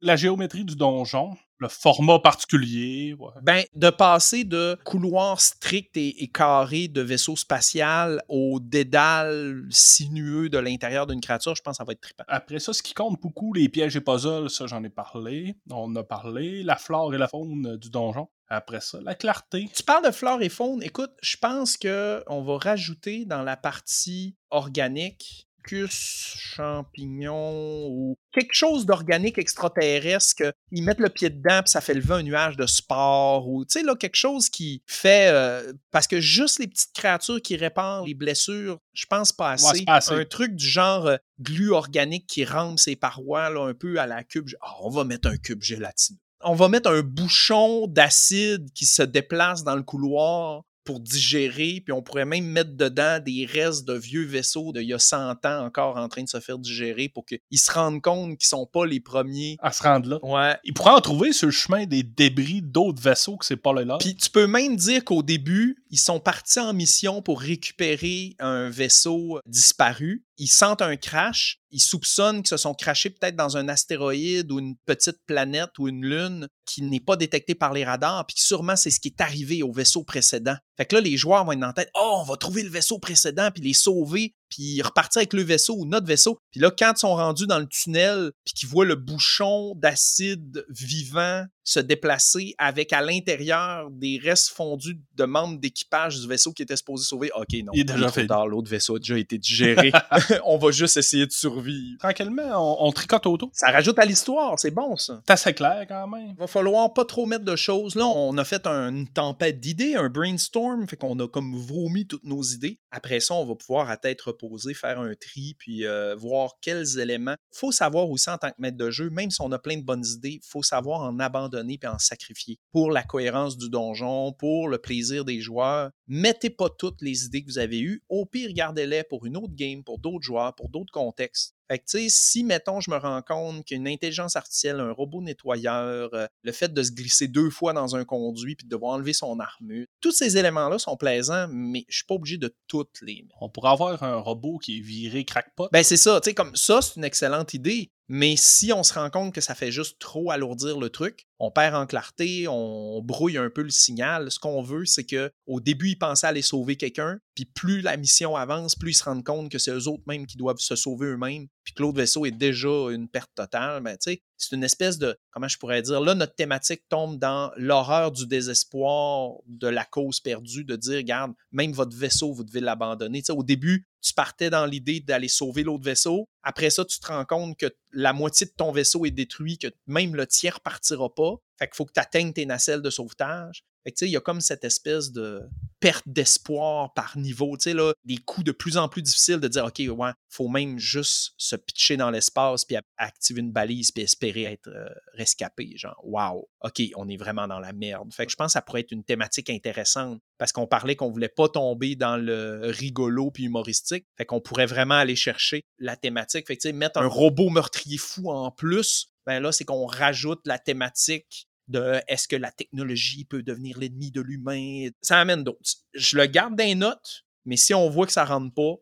la 0.01 0.17
géométrie 0.17 0.65
du 0.65 0.77
donjon 0.77 1.37
le 1.63 1.69
format 1.69 2.19
particulier. 2.19 3.17
Ben, 3.43 3.63
de 3.75 3.89
passer 3.89 4.45
de 4.53 4.79
couloirs 4.85 5.41
stricts 5.41 5.97
et, 5.97 6.29
carrés 6.33 6.89
de 6.89 7.01
vaisseau 7.01 7.37
spatial 7.37 8.23
au 8.29 8.61
dédale 8.61 9.65
sinueux 9.71 10.49
de 10.49 10.59
l'intérieur 10.59 11.07
d'une 11.07 11.21
créature, 11.21 11.55
je 11.55 11.63
pense 11.63 11.75
que 11.75 11.79
ça 11.79 11.85
va 11.85 11.93
être 11.93 12.01
trippant. 12.01 12.25
Après 12.29 12.59
ça, 12.59 12.73
ce 12.73 12.83
qui 12.83 12.95
compte 12.95 13.21
beaucoup, 13.21 13.55
les 13.55 13.69
pièges 13.69 13.97
et 13.97 14.01
puzzles, 14.01 14.51
ça 14.51 14.67
j'en 14.67 14.85
ai 14.85 14.91
parlé. 14.91 15.57
On 15.71 15.95
a 15.97 16.05
parlé. 16.05 16.63
La 16.63 16.77
flore 16.77 17.15
et 17.15 17.19
la 17.19 17.29
faune 17.29 17.77
du 17.77 17.91
donjon. 17.91 18.29
Après 18.49 18.83
ça, 18.83 19.01
la 19.01 19.15
clarté. 19.15 19.71
Tu 19.75 19.83
parles 19.83 20.05
de 20.05 20.11
flore 20.11 20.43
et 20.43 20.51
faune. 20.51 20.83
Écoute, 20.83 21.13
je 21.23 21.37
pense 21.39 21.79
qu'on 21.79 22.43
va 22.43 22.59
rajouter 22.59 23.25
dans 23.25 23.43
la 23.43 23.57
partie 23.57 24.37
organique 24.51 25.49
champignons 25.69 27.87
ou 27.89 28.19
quelque 28.33 28.55
chose 28.55 28.87
d'organique 28.87 29.39
extraterrestre 29.39 30.55
ils 30.71 30.83
mettent 30.83 31.01
le 31.01 31.09
pied 31.09 31.31
dedans 31.31 31.63
puis 31.63 31.71
ça 31.71 31.81
fait 31.81 31.95
lever 31.95 32.15
un 32.15 32.23
nuage 32.23 32.57
de 32.57 32.67
sport 32.67 33.49
ou 33.49 33.65
tu 33.65 33.79
sais 33.79 33.85
là 33.85 33.95
quelque 33.95 34.17
chose 34.17 34.49
qui 34.49 34.83
fait 34.87 35.29
euh, 35.31 35.73
parce 35.91 36.07
que 36.07 36.21
juste 36.21 36.59
les 36.59 36.67
petites 36.67 36.93
créatures 36.95 37.41
qui 37.41 37.57
réparent 37.57 38.05
les 38.05 38.15
blessures, 38.15 38.79
je 38.93 39.07
pense 39.07 39.33
pas 39.33 39.53
assez. 39.53 39.85
Un 39.87 40.25
truc 40.25 40.55
du 40.55 40.67
genre 40.67 41.07
euh, 41.07 41.17
glu 41.41 41.71
organique 41.71 42.27
qui 42.27 42.45
rampe 42.45 42.79
ses 42.79 42.97
parois 42.97 43.51
là, 43.51 43.67
un 43.67 43.75
peu 43.75 43.99
à 43.99 44.07
la 44.07 44.25
cube. 44.25 44.49
Ah, 44.61 44.75
on 44.83 44.91
va 44.91 45.05
mettre 45.05 45.29
un 45.29 45.37
cube 45.37 45.63
gélatineux. 45.63 46.19
On 46.45 46.55
va 46.55 46.69
mettre 46.69 46.91
un 46.91 47.03
bouchon 47.03 47.87
d'acide 47.87 48.73
qui 48.73 48.85
se 48.85 49.03
déplace 49.03 49.63
dans 49.63 49.77
le 49.77 49.83
couloir 49.83 50.65
pour 50.85 51.01
digérer, 51.01 51.83
puis 51.85 51.93
on 51.93 52.03
pourrait 52.03 52.25
même 52.25 52.45
mettre 52.45 52.75
dedans 52.77 53.19
des 53.25 53.47
restes 53.47 53.87
de 53.87 53.95
vieux 53.95 54.25
vaisseaux 54.25 54.73
d'il 54.73 54.89
y 54.89 54.93
a 54.93 54.99
100 54.99 55.45
ans 55.45 55.65
encore 55.65 55.97
en 55.97 56.09
train 56.09 56.23
de 56.23 56.29
se 56.29 56.41
faire 56.41 56.59
digérer 56.59 57.09
pour 57.09 57.25
qu'ils 57.25 57.39
se 57.55 57.71
rendent 57.71 58.03
compte 58.03 58.39
qu'ils 58.39 58.49
sont 58.49 58.67
pas 58.67 58.87
les 58.87 59.01
premiers 59.01 59.57
à 59.61 59.73
se 59.73 59.83
rendre 59.83 60.09
là. 60.09 60.19
Ouais. 60.23 60.57
Ils 60.65 60.75
pourraient 60.75 60.93
en 60.93 61.01
trouver 61.01 61.33
sur 61.33 61.47
le 61.47 61.53
chemin 61.53 61.87
des 61.87 62.03
débris 62.03 62.63
d'autres 62.63 63.03
vaisseaux 63.03 63.37
que 63.37 63.45
c'est 63.45 63.57
pas 63.57 63.73
là. 63.73 63.97
Puis 63.99 64.17
tu 64.17 64.31
peux 64.31 64.47
même 64.47 64.77
dire 64.77 65.05
qu'au 65.05 65.23
début, 65.23 65.85
ils 65.91 65.99
sont 65.99 66.21
partis 66.21 66.61
en 66.61 66.73
mission 66.73 67.23
pour 67.23 67.41
récupérer 67.41 68.37
un 68.39 68.69
vaisseau 68.69 69.41
disparu 69.47 70.25
ils 70.43 70.49
sentent 70.49 70.83
un 70.83 70.97
crash, 70.97 71.61
ils 71.71 71.79
soupçonnent 71.79 72.39
qu'ils 72.39 72.49
se 72.49 72.57
sont 72.57 72.75
crashés 72.75 73.11
peut-être 73.11 73.37
dans 73.37 73.57
un 73.57 73.69
astéroïde 73.69 74.51
ou 74.51 74.59
une 74.59 74.75
petite 74.87 75.19
planète 75.25 75.71
ou 75.79 75.87
une 75.87 76.05
lune 76.05 76.49
qui 76.67 76.83
n'est 76.83 76.99
pas 76.99 77.15
détectée 77.15 77.55
par 77.55 77.73
les 77.73 77.85
radars, 77.85 78.27
puis 78.27 78.35
sûrement 78.41 78.75
c'est 78.75 78.91
ce 78.91 78.99
qui 78.99 79.07
est 79.07 79.21
arrivé 79.21 79.63
au 79.63 79.71
vaisseau 79.71 80.03
précédent. 80.03 80.57
Fait 80.77 80.85
que 80.85 80.97
là, 80.97 81.01
les 81.01 81.17
joueurs 81.17 81.45
vont 81.45 81.53
être 81.53 81.61
la 81.61 81.73
tête, 81.73 81.91
oh, 81.95 82.19
on 82.23 82.25
va 82.25 82.37
trouver 82.37 82.65
le 82.65 82.71
vaisseau 82.71 82.99
précédent, 82.99 83.51
puis 83.55 83.63
les 83.63 83.73
sauver, 83.73 84.35
puis 84.53 84.83
repartir 84.83 85.21
avec 85.21 85.33
le 85.33 85.43
vaisseau 85.43 85.77
ou 85.79 85.87
notre 85.87 86.07
vaisseau. 86.07 86.39
Puis 86.51 86.61
là, 86.61 86.71
quand 86.71 86.93
ils 86.95 87.01
sont 87.01 87.15
rendus 87.15 87.47
dans 87.47 87.59
le 87.59 87.67
tunnel, 87.67 88.33
puis 88.45 88.53
qu'ils 88.53 88.69
voient 88.69 88.85
le 88.85 88.97
bouchon 88.97 89.75
d'acide 89.77 90.67
vivant 90.69 91.47
se 91.65 91.79
déplacer 91.79 92.55
avec 92.59 92.93
à 92.93 93.03
l'intérieur 93.03 93.89
des 93.91 94.21
restes 94.23 94.49
fondus 94.49 94.99
de 95.15 95.25
membres 95.25 95.61
d'équipage 95.61 96.21
du 96.21 96.27
vaisseau 96.27 96.53
qui 96.53 96.63
était 96.63 96.77
supposé 96.77 97.05
sauver. 97.05 97.31
OK, 97.37 97.47
non. 97.65 97.73
Il 97.73 97.81
est 97.81 97.85
déjà 97.85 98.11
fait. 98.11 98.27
L'autre 98.27 98.69
vaisseau 98.69 98.97
a 98.97 98.99
déjà 98.99 99.17
été 99.17 99.39
digéré. 99.39 99.93
on 100.45 100.59
va 100.59 100.71
juste 100.71 100.97
essayer 100.97 101.25
de 101.25 101.33
survivre. 101.33 101.99
Tranquillement, 102.01 102.85
on, 102.85 102.91
tricote 102.93 103.27
autour. 103.27 103.51
Ça 103.53 103.71
rajoute 103.71 103.99
à 103.99 104.05
l'histoire, 104.05 104.59
c'est 104.59 104.71
bon 104.71 104.97
ça. 104.97 105.23
C'est 105.27 105.33
assez 105.33 105.55
clair 105.55 105.87
quand 105.89 106.09
même. 106.09 106.35
Va 106.37 106.47
falloir 106.47 106.93
pas 106.93 107.05
trop 107.05 107.27
mettre 107.27 107.45
de 107.45 107.57
choses. 107.57 107.95
Là, 107.95 108.07
on 108.07 108.37
a 108.39 108.45
fait 108.45 108.67
une 108.67 109.07
tempête 109.09 109.61
d'idées, 109.61 109.95
un 109.95 110.09
brainstorm, 110.09 110.87
fait 110.89 110.97
qu'on 110.97 111.19
a 111.21 111.29
comme 111.29 111.55
vomi 111.55 112.07
toutes 112.07 112.25
nos 112.25 112.43
idées. 112.43 112.81
Après 112.91 113.21
ça, 113.21 113.35
on 113.35 113.47
va 113.47 113.55
pouvoir 113.55 113.89
à 113.89 113.97
tête 113.97 114.21
reposée 114.21 114.42
faire 114.75 115.01
un 115.01 115.15
tri 115.15 115.55
puis 115.59 115.87
euh, 115.87 116.15
voir 116.15 116.59
quels 116.61 116.99
éléments. 116.99 117.37
Faut 117.53 117.73
savoir 117.73 118.09
aussi 118.11 118.31
en 118.31 118.39
tant 118.39 118.51
que 118.51 118.57
maître 118.59 118.77
de 118.77 118.91
jeu, 118.91 119.11
même 119.11 119.31
si 119.31 119.41
on 119.41 119.53
a 119.53 119.59
plein 119.59 119.77
de 119.77 119.83
bonnes 119.83 120.05
idées, 120.07 120.41
faut 120.43 120.63
savoir 120.63 121.01
en 121.01 121.19
abandonner 121.19 121.79
puis 121.79 121.89
en 121.89 121.99
sacrifier 121.99 122.59
pour 122.73 122.91
la 122.91 123.03
cohérence 123.03 123.57
du 123.57 123.69
donjon, 123.69 124.33
pour 124.33 124.69
le 124.69 124.79
plaisir 124.79 125.25
des 125.25 125.41
joueurs. 125.41 125.91
Mettez 126.07 126.51
pas 126.51 126.69
toutes 126.69 127.01
les 127.03 127.25
idées 127.25 127.43
que 127.43 127.51
vous 127.51 127.59
avez 127.59 127.81
eues. 127.81 128.03
Au 128.09 128.27
pire, 128.27 128.53
gardez-les 128.53 129.05
pour 129.05 129.27
une 129.27 129.37
autre 129.37 129.55
game, 129.55 129.83
pour 129.85 129.99
d'autres 129.99 130.23
joueurs, 130.25 130.55
pour 130.55 130.69
d'autres 130.69 130.93
contextes. 130.93 131.55
Fait 131.73 131.79
que, 131.79 131.85
tu 131.87 132.01
sais, 132.01 132.07
si, 132.11 132.45
mettons, 132.45 132.81
je 132.81 132.91
me 132.91 132.99
rends 132.99 133.23
compte 133.23 133.65
qu'une 133.65 133.89
intelligence 133.89 134.37
artificielle, 134.37 134.79
un 134.79 134.93
robot 134.93 135.23
nettoyeur, 135.23 136.11
euh, 136.13 136.27
le 136.43 136.53
fait 136.53 136.71
de 136.71 136.83
se 136.83 136.93
glisser 136.93 137.29
deux 137.29 137.49
fois 137.49 137.73
dans 137.73 137.97
un 137.97 138.05
conduit 138.05 138.57
puis 138.57 138.67
de 138.67 138.69
devoir 138.71 138.93
enlever 138.93 139.15
son 139.15 139.41
armure, 139.41 139.87
tous 140.03 140.13
ces 140.13 140.37
éléments-là 140.37 140.79
sont 140.79 140.99
plaisants, 140.99 141.47
mais 141.51 141.87
je 141.89 141.97
suis 141.97 142.05
pas 142.05 142.17
obligé 142.17 142.37
de 142.37 142.55
toutes 142.67 143.01
les 143.01 143.25
On 143.41 143.49
pourrait 143.49 143.71
avoir 143.71 144.03
un 144.03 144.17
robot 144.17 144.59
qui 144.59 144.77
est 144.77 144.81
viré 144.83 145.25
crackpot. 145.25 145.71
Ben, 145.73 145.83
c'est 145.83 145.97
ça, 145.97 146.21
tu 146.21 146.29
sais, 146.29 146.35
comme 146.35 146.55
ça, 146.57 146.83
c'est 146.83 146.97
une 146.97 147.05
excellente 147.05 147.55
idée. 147.55 147.91
Mais 148.15 148.37
si 148.37 148.75
on 148.75 148.83
se 148.83 148.93
rend 148.93 149.09
compte 149.09 149.35
que 149.35 149.41
ça 149.41 149.55
fait 149.55 149.73
juste 149.73 149.99
trop 149.99 150.31
alourdir 150.31 150.79
le 150.79 150.91
truc, 150.91 151.27
on 151.39 151.51
perd 151.51 151.75
en 151.75 151.87
clarté, 151.87 152.47
on 152.47 153.01
brouille 153.01 153.39
un 153.39 153.49
peu 153.49 153.63
le 153.63 153.71
signal. 153.71 154.31
Ce 154.31 154.39
qu'on 154.39 154.61
veut, 154.61 154.85
c'est 154.85 155.07
que 155.07 155.33
au 155.47 155.61
début, 155.61 155.89
ils 155.89 155.99
pensaient 155.99 156.27
aller 156.27 156.43
sauver 156.43 156.77
quelqu'un, 156.77 157.19
puis 157.35 157.47
plus 157.47 157.81
la 157.81 157.97
mission 157.97 158.37
avance, 158.37 158.75
plus 158.75 158.91
ils 158.91 158.95
se 158.97 159.05
rendent 159.05 159.25
compte 159.25 159.51
que 159.51 159.57
c'est 159.57 159.71
eux 159.71 159.89
autres 159.89 160.03
mêmes 160.07 160.27
qui 160.27 160.37
doivent 160.37 160.59
se 160.59 160.77
sauver 160.77 161.07
eux-mêmes, 161.07 161.47
puis 161.65 161.73
que 161.73 161.81
l'autre 161.81 161.97
vaisseau 161.97 162.27
est 162.27 162.33
déjà 162.33 162.91
une 162.91 163.09
perte 163.09 163.31
totale. 163.35 163.83
Ben, 163.83 163.97
c'est 163.99 164.21
une 164.55 164.65
espèce 164.65 164.99
de, 164.99 165.17
comment 165.31 165.49
je 165.49 165.57
pourrais 165.57 165.81
dire, 165.81 166.03
là, 166.03 166.15
notre 166.15 166.35
thématique 166.35 166.83
tombe 166.91 167.19
dans 167.19 167.51
l'horreur 167.57 168.13
du 168.13 168.27
désespoir 168.27 169.37
de 169.47 169.69
la 169.69 169.87
cause 169.87 170.21
perdue, 170.21 170.65
de 170.65 170.77
dire, 170.77 170.99
regarde, 170.99 171.33
même 171.51 171.73
votre 171.73 171.97
vaisseau, 171.97 172.35
vous 172.35 172.45
devez 172.45 172.61
l'abandonner. 172.61 173.23
Au 173.31 173.43
début, 173.43 173.87
tu 174.03 174.13
partais 174.13 174.51
dans 174.51 174.67
l'idée 174.67 175.01
d'aller 175.01 175.29
sauver 175.29 175.63
l'autre 175.63 175.85
vaisseau. 175.85 176.29
Après 176.43 176.71
ça, 176.71 176.85
tu 176.85 176.99
te 176.99 177.07
rends 177.07 177.25
compte 177.25 177.59
que 177.59 177.67
la 177.93 178.13
moitié 178.13 178.47
de 178.47 178.53
ton 178.53 178.73
vaisseau 178.73 179.05
est 179.05 179.11
détruit, 179.11 179.59
que 179.59 179.69
même 179.87 180.15
le 180.15 180.27
tiers 180.27 180.61
partira 180.61 181.15
pas. 181.15 181.37
Fait 181.59 181.67
qu'il 181.67 181.77
faut 181.77 181.85
que 181.85 181.93
tu 181.93 182.01
atteignes 182.01 182.33
tes 182.33 182.47
nacelles 182.47 182.83
de 182.83 182.91
sauvetage. 182.91 183.65
Fait 183.85 183.93
que, 183.93 184.05
il 184.05 184.11
y 184.11 184.17
a 184.17 184.21
comme 184.21 184.41
cette 184.41 184.65
espèce 184.65 185.11
de 185.13 185.43
perte 185.81 186.05
d'espoir 186.07 186.95
par 186.95 187.19
niveau, 187.19 187.57
tu 187.57 187.65
sais, 187.65 187.75
là, 187.75 187.93
des 188.05 188.19
coups 188.19 188.45
de 188.45 188.53
plus 188.53 188.77
en 188.77 188.89
plus 188.89 189.03
difficiles 189.03 189.41
de 189.41 189.49
dire, 189.49 189.65
OK, 189.65 189.81
ouais, 189.81 190.11
faut 190.29 190.47
même 190.47 190.79
juste 190.79 191.33
se 191.37 191.57
pitcher 191.57 191.97
dans 191.97 192.11
l'espace 192.11 192.65
puis 192.65 192.77
activer 192.97 193.41
une 193.41 193.51
balise 193.51 193.91
puis 193.91 194.05
espérer 194.05 194.45
être 194.45 194.69
euh, 194.69 194.89
rescapé. 195.15 195.73
Genre, 195.77 196.01
wow, 196.05 196.49
OK, 196.61 196.83
on 196.95 197.09
est 197.09 197.17
vraiment 197.17 197.49
dans 197.49 197.59
la 197.59 197.73
merde. 197.73 198.13
Fait 198.15 198.27
que 198.27 198.31
je 198.31 198.37
pense 198.37 198.49
que 198.49 198.53
ça 198.53 198.63
pourrait 198.63 198.81
être 198.81 198.93
une 198.93 199.03
thématique 199.03 199.51
intéressante 199.51 200.21
parce 200.39 200.53
qu'on 200.53 200.69
parlait 200.69 200.95
qu'on 200.95 201.11
voulait 201.11 201.29
pas 201.29 201.49
tomber 201.49 201.97
dans 201.97 202.17
le 202.17 202.61
rigolo 202.65 203.33
puis 203.33 203.45
humoristique. 203.45 204.07
Fait 204.17 204.25
qu'on 204.25 204.41
pourrait 204.41 204.67
vraiment 204.67 204.95
aller 204.95 205.17
chercher 205.17 205.63
la 205.79 205.97
thématique. 205.97 206.32
Mettre 206.73 207.01
un 207.01 207.07
robot 207.07 207.51
meurtrier 207.51 207.99
fou 207.99 208.31
en 208.31 208.51
plus, 208.51 209.09
ben 209.27 209.41
là, 209.41 209.53
c'est 209.53 209.65
qu'on 209.65 209.87
rajoute 209.87 210.41
la 210.47 210.59
thématique 210.59 211.49
de 211.69 212.01
est-ce 212.09 212.29
que 212.29 212.37
la 212.37 212.51
technologie 212.51 213.25
peut 213.25 213.43
devenir 213.43 213.79
l'ennemi 213.79 214.11
de 214.11 214.21
l'humain? 214.21 214.89
Ça 215.01 215.21
amène 215.21 215.45
d'autres. 215.45 215.71
Je 215.95 216.17
le 216.17 216.27
garde 216.27 216.57
des 216.57 216.75
notes, 216.75 217.25
mais 217.45 217.57
si 217.57 217.75
on 217.75 217.89
voit 217.89 218.07
que 218.07 218.13
ça 218.13 218.25
rentre 218.25 218.53
pas, 218.55 218.75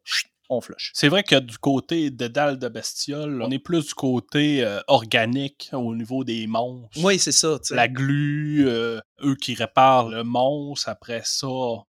on 0.50 0.60
flush. 0.60 0.90
C'est 0.94 1.08
vrai 1.08 1.22
que 1.22 1.36
du 1.36 1.56
côté 1.58 2.10
de 2.10 2.26
dalles 2.26 2.58
de 2.58 2.68
bestioles, 2.68 3.40
on 3.42 3.50
est 3.50 3.58
plus 3.58 3.86
du 3.86 3.94
côté 3.94 4.64
euh, 4.64 4.80
organique 4.88 5.70
au 5.72 5.94
niveau 5.94 6.24
des 6.24 6.46
monstres. 6.46 6.98
Oui, 7.02 7.18
c'est 7.18 7.32
ça. 7.32 7.58
La 7.70 7.88
glu, 7.88 8.68
euh, 8.68 9.00
eux 9.22 9.36
qui 9.36 9.54
réparent 9.54 10.08
le 10.08 10.24
monstre, 10.24 10.88
après 10.88 11.22
ça. 11.24 11.46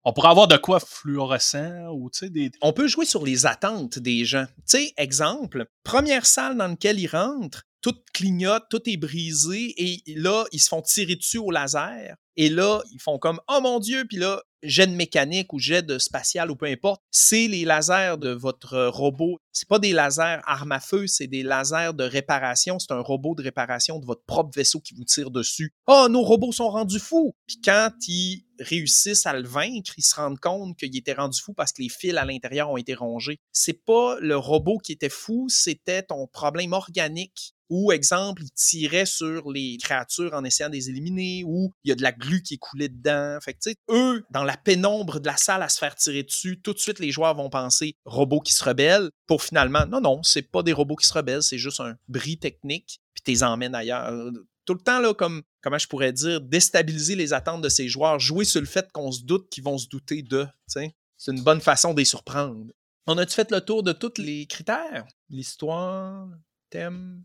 On 0.05 0.13
pourrait 0.13 0.31
avoir 0.31 0.49
de 0.49 0.57
quoi 0.57 0.81
fluorescent 0.81 1.89
ou 1.93 2.11
tu 2.11 2.21
sais 2.21 2.31
des. 2.31 2.51
On 2.61 2.73
peut 2.73 2.89
jouer 2.89 3.07
sur 3.07 3.25
les 3.25 3.47
attentes 3.47 3.99
des 3.99 4.25
gens. 4.25 4.47
Tu 4.47 4.63
sais, 4.67 4.93
exemple, 4.97 5.67
première 5.85 6.27
salle 6.27 6.57
dans 6.57 6.69
laquelle 6.69 6.99
ils 6.99 7.07
rentrent, 7.07 7.63
tout 7.83 7.95
clignote, 8.13 8.65
tout 8.69 8.83
est 8.87 8.97
brisé, 8.97 9.75
et 9.77 10.03
là, 10.15 10.45
ils 10.53 10.61
se 10.61 10.69
font 10.69 10.83
tirer 10.83 11.17
dessus 11.17 11.39
au 11.39 11.51
laser. 11.51 12.17
Et 12.37 12.49
là, 12.49 12.83
ils 12.93 13.01
font 13.01 13.19
comme 13.19 13.41
Oh 13.49 13.61
mon 13.63 13.79
Dieu, 13.79 14.05
puis 14.09 14.17
là, 14.17 14.43
jet 14.63 14.87
de 14.87 14.95
mécanique 14.95 15.53
ou 15.53 15.59
jet 15.59 15.83
de 15.83 15.99
spatial 15.99 16.51
ou 16.51 16.57
peu 16.57 16.67
importe, 16.67 17.03
c'est 17.11 17.49
les 17.49 17.65
lasers 17.65 18.17
de 18.19 18.31
votre 18.31 18.87
robot. 18.87 19.39
C'est 19.53 19.69
pas 19.69 19.79
des 19.79 19.93
lasers 19.93 20.41
armes 20.47 20.73
à 20.73 20.81
feu, 20.81 21.07
c'est 21.07 21.27
des 21.27 21.43
lasers 21.43 21.93
de 21.95 22.05
réparation. 22.05 22.79
C'est 22.79 22.93
un 22.93 23.01
robot 23.01 23.35
de 23.35 23.43
réparation 23.43 23.99
de 23.99 24.07
votre 24.07 24.25
propre 24.25 24.51
vaisseau 24.55 24.81
qui 24.81 24.95
vous 24.95 25.05
tire 25.05 25.31
dessus. 25.31 25.75
Oh, 25.87 26.07
nos 26.11 26.23
robots 26.23 26.53
sont 26.53 26.71
rendus 26.71 27.01
fous! 27.01 27.35
Puis 27.47 27.61
quand 27.63 27.91
ils 28.09 28.45
réussissent 28.59 29.27
à 29.27 29.33
le 29.33 29.47
vaincre, 29.47 29.93
ils 29.97 30.03
se 30.03 30.15
rendent 30.15 30.39
compte 30.41 30.77
qu'il 30.77 30.97
était 30.97 31.15
rendu 31.15 31.41
fou 31.41 31.53
parce 31.53 31.73
que 31.73 31.83
les 31.83 31.89
fils 31.89 32.17
à 32.17 32.25
l'intérieur 32.25 32.71
ont 32.71 32.77
été 32.77 32.95
rongés. 32.95 33.39
C'est 33.53 33.85
pas 33.85 34.17
le 34.21 34.37
robot 34.37 34.79
qui 34.79 34.93
était 34.93 35.09
fou, 35.09 35.47
c'était 35.49 36.03
ton 36.03 36.27
problème 36.27 36.73
organique 36.73 37.55
ou, 37.73 37.91
exemple, 37.91 38.43
il 38.43 38.51
tirait 38.51 39.07
sur 39.07 39.51
les 39.51 39.79
créatures 39.79 40.35
en 40.35 40.45
essayant 40.45 40.69
de 40.69 40.75
les 40.75 40.91
éliminer, 40.91 41.43
ou 41.47 41.73
il 41.85 41.89
y 41.89 41.93
a 41.93 41.95
de 41.95 42.03
la 42.03 42.13
glu 42.13 42.43
qui 42.43 42.59
coulée 42.59 42.91
dedans. 42.91 43.39
Fait 43.41 43.55
que, 43.55 43.61
tu 43.61 43.71
sais, 43.71 43.77
eux, 43.89 44.27
dans 44.31 44.45
la 44.45 44.59
pénombre 44.59 45.21
de 45.21 45.27
la 45.27 45.39
salle 45.39 45.63
à 45.63 45.71
se 45.71 45.79
faire 45.79 45.95
tirer 45.95 46.23
dessus, 46.23 46.61
tout 46.61 46.75
de 46.75 46.79
suite, 46.79 46.99
les 46.99 47.11
joueurs 47.11 47.35
vont 47.35 47.49
penser 47.49 47.95
robots 48.05 48.41
qui 48.41 48.53
se 48.53 48.63
rebellent, 48.63 49.09
pour 49.27 49.43
finalement, 49.43 49.87
non, 49.87 50.03
non, 50.03 50.23
c'est 50.23 50.43
pas 50.43 50.63
des 50.63 50.75
robots 50.75 50.97
qui 50.97 51.07
se 51.07 51.15
rebellent, 51.15 51.43
c'est 51.43 51.57
juste 51.57 51.81
un 51.81 51.97
bris 52.09 52.37
technique, 52.37 53.01
puis 53.15 53.23
t'es 53.25 53.43
emmènes 53.43 53.75
ailleurs. 53.75 54.31
Tout 54.67 54.75
le 54.75 54.81
temps, 54.81 55.01
là, 55.01 55.15
comme, 55.15 55.41
comment 55.63 55.79
je 55.79 55.89
pourrais 55.89 56.13
dire, 56.13 56.43
déstabiliser 56.43 57.17
les 57.17 57.33
attentes 57.33 57.63
de 57.63 57.71
ces 57.71 57.89
joueurs, 57.89 58.19
jouer 58.19 58.45
sur 58.45 58.61
le 58.61 58.67
fait 58.67 58.93
qu'on 58.93 59.11
se 59.11 59.23
doute 59.23 59.49
qu'ils 59.49 59.65
vont 59.65 59.79
se 59.79 59.89
douter 59.89 60.21
de, 60.21 60.45
tu 60.45 60.51
sais. 60.67 60.95
C'est 61.17 61.33
une 61.33 61.43
bonne 61.43 61.63
façon 61.63 61.95
de 61.95 62.01
les 62.01 62.05
surprendre. 62.05 62.67
On 63.07 63.17
a-tu 63.17 63.35
fait 63.35 63.51
le 63.51 63.63
tour 63.63 63.83
de 63.83 63.93
tous 63.93 64.19
les 64.19 64.45
critères? 64.47 65.07
L'histoire, 65.31 66.29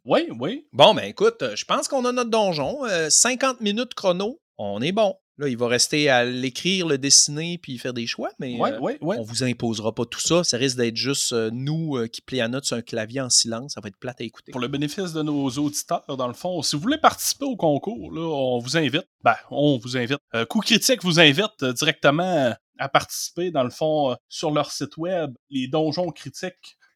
oui, 0.06 0.28
oui. 0.40 0.68
Bon, 0.74 0.94
ben 0.94 1.04
écoute, 1.04 1.44
je 1.56 1.66
pense 1.66 1.88
qu'on 1.88 2.06
a 2.06 2.12
notre 2.12 2.30
donjon. 2.30 2.82
50 3.10 3.58
euh, 3.60 3.64
minutes 3.64 3.94
chrono, 3.94 4.40
on 4.58 4.82
est 4.82 4.92
bon. 4.92 5.16
Là, 5.40 5.48
il 5.48 5.58
va 5.58 5.68
rester 5.68 6.10
à 6.10 6.26
l'écrire, 6.26 6.88
le 6.88 6.98
dessiner, 6.98 7.60
puis 7.60 7.78
faire 7.78 7.94
des 7.94 8.08
choix, 8.08 8.32
mais 8.40 8.58
Ouais, 8.58 8.74
euh, 8.74 8.80
ouais, 8.80 8.98
ouais. 9.02 9.18
on 9.20 9.24
vous 9.24 9.44
imposera 9.44 9.94
pas 9.94 10.06
tout 10.06 10.20
ça. 10.20 10.44
Ça 10.44 10.58
risque 10.58 10.78
d'être 10.78 10.96
juste 10.96 11.32
euh, 11.32 11.52
nous 11.54 11.96
euh, 11.96 12.08
qui 12.08 12.22
plions 12.22 12.46
à 12.46 12.48
note 12.48 12.66
sur 12.66 12.76
un 12.76 12.82
clavier 12.82 13.22
en 13.22 13.30
silence. 13.30 13.74
Ça 13.74 13.82
va 13.82 13.90
être 13.90 13.98
plate 13.98 14.20
à 14.20 14.24
écouter. 14.24 14.52
Pour 14.52 14.62
le 14.62 14.68
bénéfice 14.68 15.14
de 15.14 15.22
nos 15.22 15.48
auditeurs, 15.48 16.18
dans 16.18 16.28
le 16.28 16.34
fond, 16.34 16.64
si 16.64 16.76
vous 16.76 16.82
voulez 16.82 16.98
participer 16.98 17.46
au 17.46 17.56
concours, 17.56 18.12
là, 18.12 18.22
on 18.22 18.58
vous 18.58 18.78
invite. 18.78 19.08
Ben, 19.24 19.36
on 19.52 19.78
vous 19.78 19.96
invite. 19.96 20.18
Euh, 20.34 20.46
Coup 20.46 20.62
critique 20.62 21.04
vous 21.04 21.20
invite 21.20 21.62
euh, 21.62 21.72
directement 21.72 22.56
à 22.80 22.90
participer, 22.90 23.52
dans 23.52 23.64
le 23.64 23.70
fond, 23.70 24.12
euh, 24.12 24.16
sur 24.30 24.52
leur 24.52 24.72
site 24.72 24.98
web, 24.98 25.36
les 25.50 25.68
donjons 25.68 26.12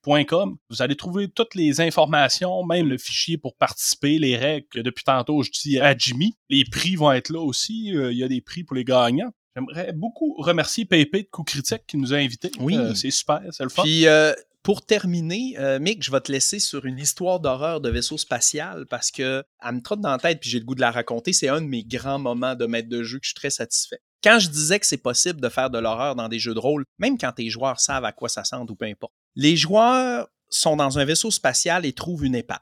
Vous 0.06 0.82
allez 0.82 0.96
trouver 0.96 1.30
toutes 1.30 1.56
les 1.56 1.82
informations, 1.82 2.64
même 2.66 2.88
le 2.88 2.98
fichier 2.98 3.38
pour 3.38 3.56
participer, 3.56 4.18
les 4.20 4.36
règles 4.38 4.68
que 4.72 4.80
depuis 4.80 5.04
tantôt 5.04 5.44
je 5.44 5.52
dis 5.52 5.80
à 5.80 5.96
Jimmy. 5.98 6.36
Les 6.50 6.64
prix 6.66 6.96
vont 6.96 7.12
être 7.12 7.30
là 7.30 7.40
aussi. 7.40 7.96
euh, 7.96 8.12
Il 8.12 8.18
y 8.18 8.24
a 8.24 8.28
des 8.28 8.42
prix 8.42 8.64
pour 8.64 8.76
les 8.76 8.84
gagnants. 8.84 9.32
J'aimerais 9.56 9.92
beaucoup 9.94 10.36
remercier 10.40 10.86
Pépé 10.86 11.24
de 11.24 11.28
Coup 11.28 11.44
Critique 11.44 11.84
qui 11.86 11.98
nous 11.98 12.14
a 12.14 12.18
invités. 12.18 12.52
Oui. 12.60 12.76
Euh, 12.78 12.94
c'est 12.94 13.12
super, 13.12 13.42
c'est 13.52 13.64
le 13.64 13.70
fun. 13.70 13.84
Puis, 13.84 14.08
euh, 14.08 14.34
pour 14.64 14.86
terminer, 14.86 15.56
euh, 15.60 15.80
Mick, 15.80 16.04
je 16.04 16.12
vais 16.12 16.22
te 16.22 16.32
laisser 16.32 16.60
sur 16.60 16.86
une 16.86 17.00
histoire 17.00 17.40
d'horreur 17.40 17.82
de 17.82 17.90
vaisseau 17.90 18.18
spatial 18.18 18.86
parce 18.90 19.12
que 19.12 19.44
elle 19.62 19.76
me 19.76 19.82
trotte 19.82 20.02
dans 20.02 20.12
la 20.12 20.20
tête 20.20 20.40
puis 20.40 20.50
j'ai 20.50 20.60
le 20.60 20.66
goût 20.66 20.76
de 20.76 20.82
la 20.82 20.92
raconter. 20.92 21.34
C'est 21.34 21.50
un 21.50 21.62
de 21.62 21.68
mes 21.68 21.84
grands 21.84 22.20
moments 22.20 22.56
de 22.56 22.66
maître 22.66 22.88
de 22.88 23.04
jeu 23.04 23.18
que 23.18 23.26
je 23.26 23.30
suis 23.30 23.36
très 23.36 23.50
satisfait. 23.50 24.00
Quand 24.24 24.38
je 24.38 24.50
disais 24.50 24.80
que 24.80 24.86
c'est 24.86 25.02
possible 25.02 25.42
de 25.42 25.50
faire 25.50 25.72
de 25.72 25.80
l'horreur 25.80 26.16
dans 26.16 26.30
des 26.30 26.38
jeux 26.38 26.54
de 26.54 26.60
rôle, 26.60 26.86
même 27.00 27.18
quand 27.18 27.32
tes 27.32 27.50
joueurs 27.50 27.80
savent 27.80 28.06
à 28.06 28.12
quoi 28.12 28.30
ça 28.30 28.44
sent 28.44 28.56
ou 28.70 28.76
peu 28.76 28.86
importe, 28.86 29.14
les 29.36 29.56
joueurs 29.56 30.28
sont 30.50 30.76
dans 30.76 31.00
un 31.00 31.06
vaisseau 31.06 31.32
spatial 31.32 31.86
et 31.86 31.94
trouvent 31.94 32.26
une 32.26 32.36
épave. 32.36 32.60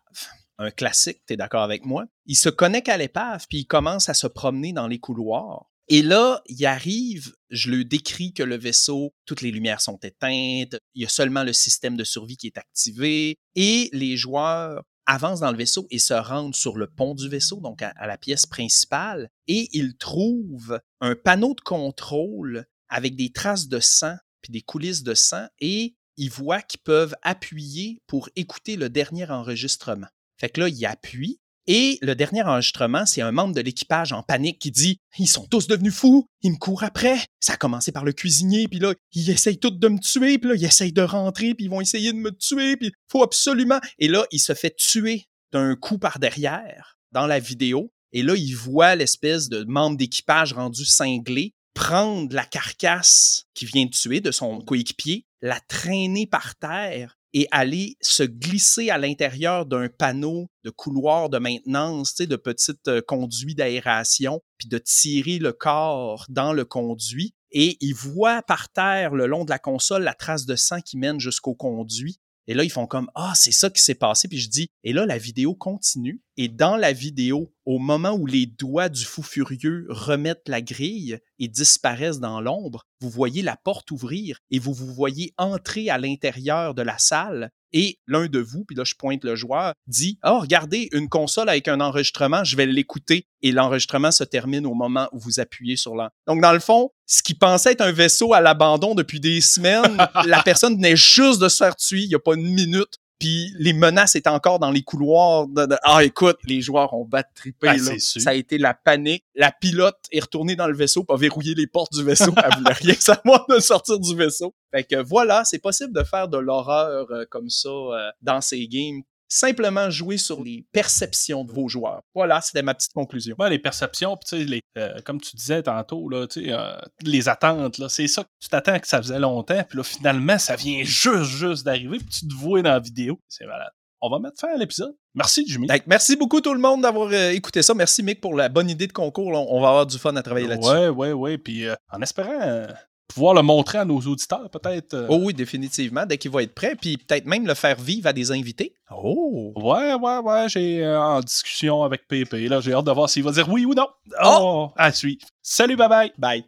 Un 0.58 0.72
classique, 0.72 1.22
t'es 1.26 1.38
d'accord 1.38 1.64
avec 1.64 1.86
moi? 1.86 2.06
Ils 2.26 2.36
se 2.36 2.50
connectent 2.50 2.90
à 2.90 2.98
l'épave 2.98 3.46
puis 3.50 3.60
ils 3.60 3.66
commencent 3.66 4.10
à 4.10 4.14
se 4.14 4.28
promener 4.28 4.74
dans 4.74 4.88
les 4.88 5.00
couloirs. 5.00 5.66
Et 5.92 6.04
là, 6.04 6.44
il 6.46 6.64
arrive, 6.68 7.34
je 7.50 7.72
le 7.72 7.84
décris 7.84 8.32
que 8.32 8.44
le 8.44 8.58
vaisseau, 8.58 9.16
toutes 9.26 9.42
les 9.42 9.50
lumières 9.50 9.82
sont 9.82 9.98
éteintes, 10.04 10.78
il 10.94 11.02
y 11.02 11.06
a 11.06 11.10
seulement 11.10 11.44
le 11.44 11.52
système 11.52 11.98
de 11.98 12.04
survie 12.04 12.38
qui 12.38 12.46
est 12.46 12.60
activé, 12.60 13.40
et 13.56 13.90
les 13.92 14.16
joueurs 14.16 14.84
avancent 15.08 15.40
dans 15.40 15.50
le 15.50 15.58
vaisseau 15.58 15.88
et 15.90 15.98
se 15.98 16.14
rendent 16.14 16.54
sur 16.54 16.78
le 16.78 16.86
pont 16.86 17.16
du 17.16 17.28
vaisseau, 17.28 17.60
donc 17.60 17.82
à, 17.82 17.92
à 17.98 18.06
la 18.06 18.20
pièce 18.20 18.46
principale, 18.46 19.30
et 19.48 19.68
ils 19.72 19.98
trouvent 19.98 20.80
un 21.02 21.16
panneau 21.16 21.56
de 21.56 21.62
contrôle 21.62 22.68
avec 22.88 23.16
des 23.16 23.32
traces 23.32 23.68
de 23.68 23.80
sang, 23.80 24.16
puis 24.44 24.52
des 24.52 24.62
coulisses 24.62 25.02
de 25.02 25.16
sang, 25.16 25.48
et 25.60 25.96
ils 26.20 26.30
voient 26.30 26.62
qu'ils 26.62 26.82
peuvent 26.82 27.16
appuyer 27.24 28.02
pour 28.06 28.30
écouter 28.36 28.76
le 28.76 28.90
dernier 28.90 29.30
enregistrement. 29.30 30.08
Fait 30.38 30.50
que 30.50 30.60
là, 30.60 30.70
ils 30.70 30.86
appuient, 30.86 31.40
et 31.66 31.98
le 32.02 32.16
dernier 32.16 32.42
enregistrement, 32.42 33.06
c'est 33.06 33.22
un 33.22 33.32
membre 33.32 33.56
de 33.56 33.62
l'équipage 33.62 34.12
en 34.12 34.22
panique 34.22 34.60
qui 34.60 34.72
dit 34.72 35.00
Ils 35.18 35.28
sont 35.28 35.46
tous 35.46 35.68
devenus 35.68 35.94
fous, 35.94 36.28
ils 36.42 36.52
me 36.52 36.58
courent 36.58 36.84
après. 36.84 37.20
Ça 37.40 37.54
a 37.54 37.58
commencé 37.58 37.92
par 37.92 38.04
le 38.04 38.12
cuisinier, 38.12 38.68
puis 38.68 38.80
là, 38.80 38.94
ils 39.14 39.30
essayent 39.30 39.60
tous 39.60 39.72
de 39.72 39.88
me 39.88 40.00
tuer, 40.00 40.40
puis 40.40 40.50
là, 40.50 40.56
ils 40.56 40.66
essayent 40.66 40.94
de 40.94 41.02
rentrer, 41.02 41.54
puis 41.56 41.66
ils 41.66 41.70
vont 41.70 41.82
essayer 41.82 42.12
de 42.12 42.18
me 42.18 42.32
tuer, 42.32 42.76
puis 42.76 42.92
faut 43.12 43.24
absolument. 43.24 43.80
Et 43.98 44.08
là, 44.08 44.26
il 44.32 44.40
se 44.40 44.54
fait 44.54 44.76
tuer 44.76 45.26
d'un 45.54 45.76
coup 45.76 46.00
par 46.00 46.20
derrière 46.20 46.98
dans 47.12 47.28
la 47.28 47.40
vidéo. 47.40 47.94
Et 48.12 48.24
là, 48.24 48.36
il 48.36 48.54
voit 48.54 48.96
l'espèce 48.96 49.48
de 49.48 49.64
membre 49.64 49.98
d'équipage 49.98 50.54
rendu 50.54 50.86
cinglé 50.86 51.54
prendre 51.76 52.36
la 52.36 52.44
carcasse 52.44 53.46
qui 53.54 53.66
vient 53.66 53.86
de 53.86 53.92
tuer 53.92 54.20
de 54.20 54.32
son 54.32 54.60
coéquipier, 54.60 55.26
la 55.42 55.60
traîner 55.60 56.28
par 56.28 56.56
terre 56.56 57.20
et 57.34 57.48
aller 57.52 57.96
se 58.02 58.24
glisser 58.24 58.90
à 58.90 58.98
l'intérieur 58.98 59.66
d'un 59.66 59.88
panneau 59.88 60.48
de 60.64 60.70
couloir 60.70 61.30
de 61.30 61.38
maintenance, 61.38 62.16
de 62.16 62.36
petites 62.36 62.88
euh, 62.88 63.02
conduits 63.02 63.56
d'aération, 63.56 64.42
puis 64.58 64.68
de 64.68 64.80
tirer 64.80 65.38
le 65.38 65.54
corps 65.54 66.26
dans 66.30 66.54
le 66.54 66.66
conduit. 66.66 67.36
Et 67.52 67.78
il 67.82 67.94
voit 67.94 68.42
par 68.42 68.70
terre, 68.70 69.14
le 69.14 69.28
long 69.28 69.46
de 69.46 69.50
la 69.50 69.60
console, 69.60 70.04
la 70.04 70.14
trace 70.14 70.46
de 70.46 70.56
sang 70.56 70.82
qui 70.82 70.98
mène 70.98 71.20
jusqu'au 71.20 71.56
conduit. 71.56 72.20
Et 72.48 72.56
là, 72.56 72.64
ils 72.64 72.72
font 72.72 72.88
comme 72.88 73.12
Ah, 73.14 73.34
c'est 73.36 73.52
ça 73.52 73.70
qui 73.70 73.82
s'est 73.82 73.96
passé. 73.96 74.28
Puis 74.28 74.40
je 74.40 74.50
dis 74.50 74.70
Et 74.84 74.94
là, 74.94 75.06
la 75.06 75.18
vidéo 75.18 75.54
continue. 75.54 76.22
Et 76.42 76.48
dans 76.48 76.78
la 76.78 76.94
vidéo, 76.94 77.54
au 77.66 77.80
moment 77.80 78.14
où 78.14 78.26
les 78.26 78.46
doigts 78.46 78.88
du 78.88 79.04
fou 79.04 79.24
furieux 79.24 79.86
remettent 79.90 80.48
la 80.48 80.62
grille 80.62 81.20
et 81.38 81.50
disparaissent 81.50 82.22
dans 82.22 82.40
l'ombre, 82.40 82.86
vous 83.02 83.10
voyez 83.10 83.42
la 83.42 83.58
porte 83.58 83.92
ouvrir 83.92 84.40
et 84.50 84.58
vous 84.58 84.72
vous 84.72 84.94
voyez 84.94 85.34
entrer 85.38 85.90
à 85.90 85.98
l'intérieur 85.98 86.76
de 86.76 86.82
la 86.82 86.98
salle. 86.98 87.50
Et 87.74 88.00
l'un 88.08 88.28
de 88.28 88.40
vous, 88.40 88.64
puis 88.64 88.78
là 88.78 88.86
je 88.86 88.96
pointe 88.96 89.26
le 89.26 89.36
joueur, 89.36 89.74
dit 89.86 90.18
Oh, 90.24 90.40
regardez, 90.40 90.88
une 90.94 91.10
console 91.10 91.50
avec 91.50 91.68
un 91.68 91.82
enregistrement, 91.82 92.46
je 92.46 92.56
vais 92.56 92.66
l'écouter. 92.66 93.28
Et 93.42 93.52
l'enregistrement 93.52 94.12
se 94.12 94.24
termine 94.24 94.66
au 94.66 94.74
moment 94.74 95.10
où 95.12 95.20
vous 95.20 95.42
appuyez 95.42 95.76
sur 95.76 95.94
l'en. 95.94 96.08
Donc, 96.26 96.42
dans 96.42 96.54
le 96.54 96.60
fond, 96.62 96.92
ce 97.06 97.22
qui 97.22 97.34
pensait 97.34 97.74
être 97.74 97.82
un 97.82 97.92
vaisseau 97.92 98.34
à 98.34 98.40
l'abandon 98.40 98.96
depuis 98.96 99.20
des 99.20 99.42
semaines, 99.42 99.98
la 100.26 100.42
personne 100.42 100.76
venait 100.76 100.96
juste 100.96 101.42
de 101.42 101.50
se 101.50 101.58
faire 101.58 101.76
tuer 101.76 102.04
il 102.04 102.08
n'y 102.08 102.16
a 102.16 102.20
pas 102.20 102.36
une 102.36 102.48
minute. 102.48 102.98
Puis 103.20 103.54
les 103.60 103.74
menaces 103.74 104.16
étaient 104.16 104.30
encore 104.30 104.60
dans 104.60 104.72
les 104.72 104.82
couloirs. 104.82 105.48
De, 105.48 105.66
de- 105.66 105.78
Ah, 105.84 106.04
écoute, 106.04 106.38
les 106.46 106.62
joueurs 106.62 106.94
ont 106.94 107.04
battu 107.06 107.30
trippé. 107.36 107.68
Ah, 107.68 107.74
là. 107.76 107.80
Ça 108.22 108.30
a 108.30 108.34
été 108.34 108.58
la 108.58 108.74
panique. 108.74 109.26
La 109.36 109.52
pilote 109.52 109.98
est 110.12 110.22
retournée 110.22 110.56
dans 110.56 110.68
le 110.68 110.76
vaisseau, 110.76 111.04
pas 111.04 111.18
verrouillé 111.18 111.54
les 111.54 111.68
portes 111.68 111.94
du 111.94 112.04
vaisseau. 112.04 112.34
Elle 112.44 112.58
voulait 112.58 112.74
rien 112.74 112.94
savoir 113.00 113.46
de 113.50 113.60
sortir 113.60 114.00
du 114.00 114.16
vaisseau. 114.16 114.56
Fait 114.74 114.84
que 114.86 115.02
voilà, 115.04 115.44
c'est 115.46 115.60
possible 115.60 115.94
de 115.94 116.04
faire 116.04 116.28
de 116.30 116.38
l'horreur 116.38 117.08
euh, 117.12 117.26
comme 117.30 117.50
ça 117.50 117.70
euh, 117.70 118.10
dans 118.22 118.40
ces 118.42 118.68
games. 118.68 119.02
Simplement 119.30 119.90
jouer 119.90 120.18
sur 120.18 120.44
les 120.44 120.66
perceptions 120.72 121.44
de 121.44 121.52
vos 121.52 121.68
joueurs. 121.68 122.02
Voilà, 122.16 122.42
c'était 122.42 122.64
ma 122.64 122.74
petite 122.74 122.94
conclusion. 122.94 123.36
Ouais, 123.38 123.50
les 123.50 123.60
perceptions, 123.60 124.18
puis 124.18 124.28
tu 124.28 124.38
sais, 124.38 124.44
les, 124.50 124.62
euh, 124.78 125.00
comme 125.06 125.22
tu 125.22 125.36
disais 125.36 125.64
tantôt, 125.64 126.10
là, 126.10 126.26
euh, 126.38 126.82
les 127.04 127.30
attentes, 127.30 127.78
là, 127.78 127.90
c'est 127.90 128.08
ça 128.08 128.24
que 128.24 128.30
tu 128.42 128.50
t'attends 128.50 128.80
que 128.80 128.88
ça 128.88 129.02
faisait 129.02 129.20
longtemps, 129.20 129.64
puis 129.70 129.78
là, 129.78 129.84
finalement, 129.84 130.38
ça 130.40 130.56
vient 130.56 130.84
juste, 130.84 131.24
juste 131.32 131.64
d'arriver, 131.64 132.00
puis 132.00 132.08
tu 132.08 132.28
te 132.28 132.34
vois 132.34 132.62
dans 132.62 132.72
la 132.72 132.80
vidéo. 132.80 133.20
C'est 133.28 133.46
malade. 133.46 133.72
On 134.02 134.10
va 134.10 134.20
mettre 134.20 134.40
fin 134.40 134.54
à 134.54 134.58
l'épisode. 134.58 134.96
Merci, 135.14 135.44
Jimmy. 135.46 135.68
Que 135.68 135.74
merci 135.88 136.16
beaucoup 136.16 136.40
tout 136.40 136.54
le 136.54 136.60
monde 136.60 136.84
d'avoir 136.84 137.10
euh, 137.12 137.32
écouté 137.32 137.62
ça. 137.62 137.74
Merci 137.74 138.02
Mick 138.02 138.22
pour 138.22 138.34
la 138.34 138.48
bonne 138.48 138.70
idée 138.70 138.88
de 138.88 138.94
concours. 138.94 139.32
là. 139.32 139.40
On 139.40 139.60
va 139.60 139.70
avoir 139.70 139.86
du 139.86 139.98
fun 139.98 140.16
à 140.16 140.22
travailler 140.24 140.48
là-dessus. 140.48 140.70
Ouais, 140.70 140.88
ouais, 140.88 141.12
ouais. 141.12 141.38
Puis 141.38 141.68
euh, 141.68 141.76
en 141.92 142.02
espérant 142.02 142.40
euh, 142.42 142.68
pouvoir 143.14 143.34
le 143.34 143.42
montrer 143.42 143.80
à 143.80 143.86
nos 143.86 144.00
auditeurs, 144.00 144.50
peut-être. 144.50 144.94
euh, 144.94 145.08
Oh 145.10 145.20
oui, 145.24 145.34
définitivement, 145.34 146.06
dès 146.06 146.18
qu'il 146.18 146.32
va 146.32 146.44
être 146.44 146.54
prêt, 146.54 146.76
puis 146.80 146.96
peut-être 146.98 147.26
même 147.26 147.46
le 147.48 147.54
faire 147.56 147.76
vivre 147.80 148.08
à 148.08 148.14
des 148.14 148.32
invités. 148.32 148.74
Oh! 148.96 149.52
Ouais, 149.56 149.94
ouais, 149.96 150.18
ouais, 150.20 150.46
j'ai 150.48 150.84
euh, 150.86 151.00
en 151.02 151.20
discussion 151.20 151.84
avec 151.84 152.08
Pépé. 152.08 152.48
Là, 152.48 152.62
j'ai 152.62 152.74
hâte 152.74 152.86
de 152.86 152.92
voir 152.92 153.10
s'il 153.10 153.24
va 153.24 153.32
dire 153.32 153.50
oui 153.50 153.66
ou 153.66 153.74
non. 153.74 153.88
Oh! 154.24 154.38
Oh, 154.42 154.72
à 154.78 154.92
suivre. 154.92 155.22
Salut, 155.42 155.76
bye 155.76 155.90
bye. 155.90 156.12
Bye! 156.18 156.44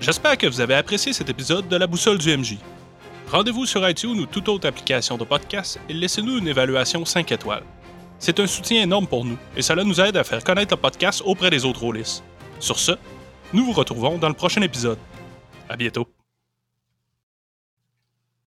J'espère 0.00 0.36
que 0.36 0.46
vous 0.46 0.60
avez 0.60 0.74
apprécié 0.74 1.12
cet 1.12 1.30
épisode 1.30 1.68
de 1.68 1.76
La 1.76 1.86
Boussole 1.86 2.18
du 2.18 2.36
MJ. 2.36 2.56
Rendez-vous 3.30 3.64
sur 3.64 3.88
iTunes 3.88 4.18
ou 4.20 4.26
toute 4.26 4.48
autre 4.48 4.68
application 4.68 5.16
de 5.16 5.24
podcast 5.24 5.80
et 5.88 5.94
laissez-nous 5.94 6.38
une 6.38 6.48
évaluation 6.48 7.04
5 7.04 7.32
étoiles. 7.32 7.62
C'est 8.18 8.40
un 8.40 8.46
soutien 8.46 8.82
énorme 8.82 9.06
pour 9.06 9.24
nous 9.24 9.36
et 9.56 9.62
cela 9.62 9.84
nous 9.84 10.00
aide 10.00 10.16
à 10.16 10.24
faire 10.24 10.42
connaître 10.42 10.74
le 10.74 10.80
podcast 10.80 11.22
auprès 11.24 11.50
des 11.50 11.64
autres 11.64 11.80
rôlistes. 11.80 12.24
Sur 12.60 12.78
ce, 12.78 12.92
nous 13.52 13.64
vous 13.64 13.72
retrouvons 13.72 14.18
dans 14.18 14.28
le 14.28 14.34
prochain 14.34 14.62
épisode. 14.62 14.98
À 15.68 15.76
bientôt. 15.76 16.08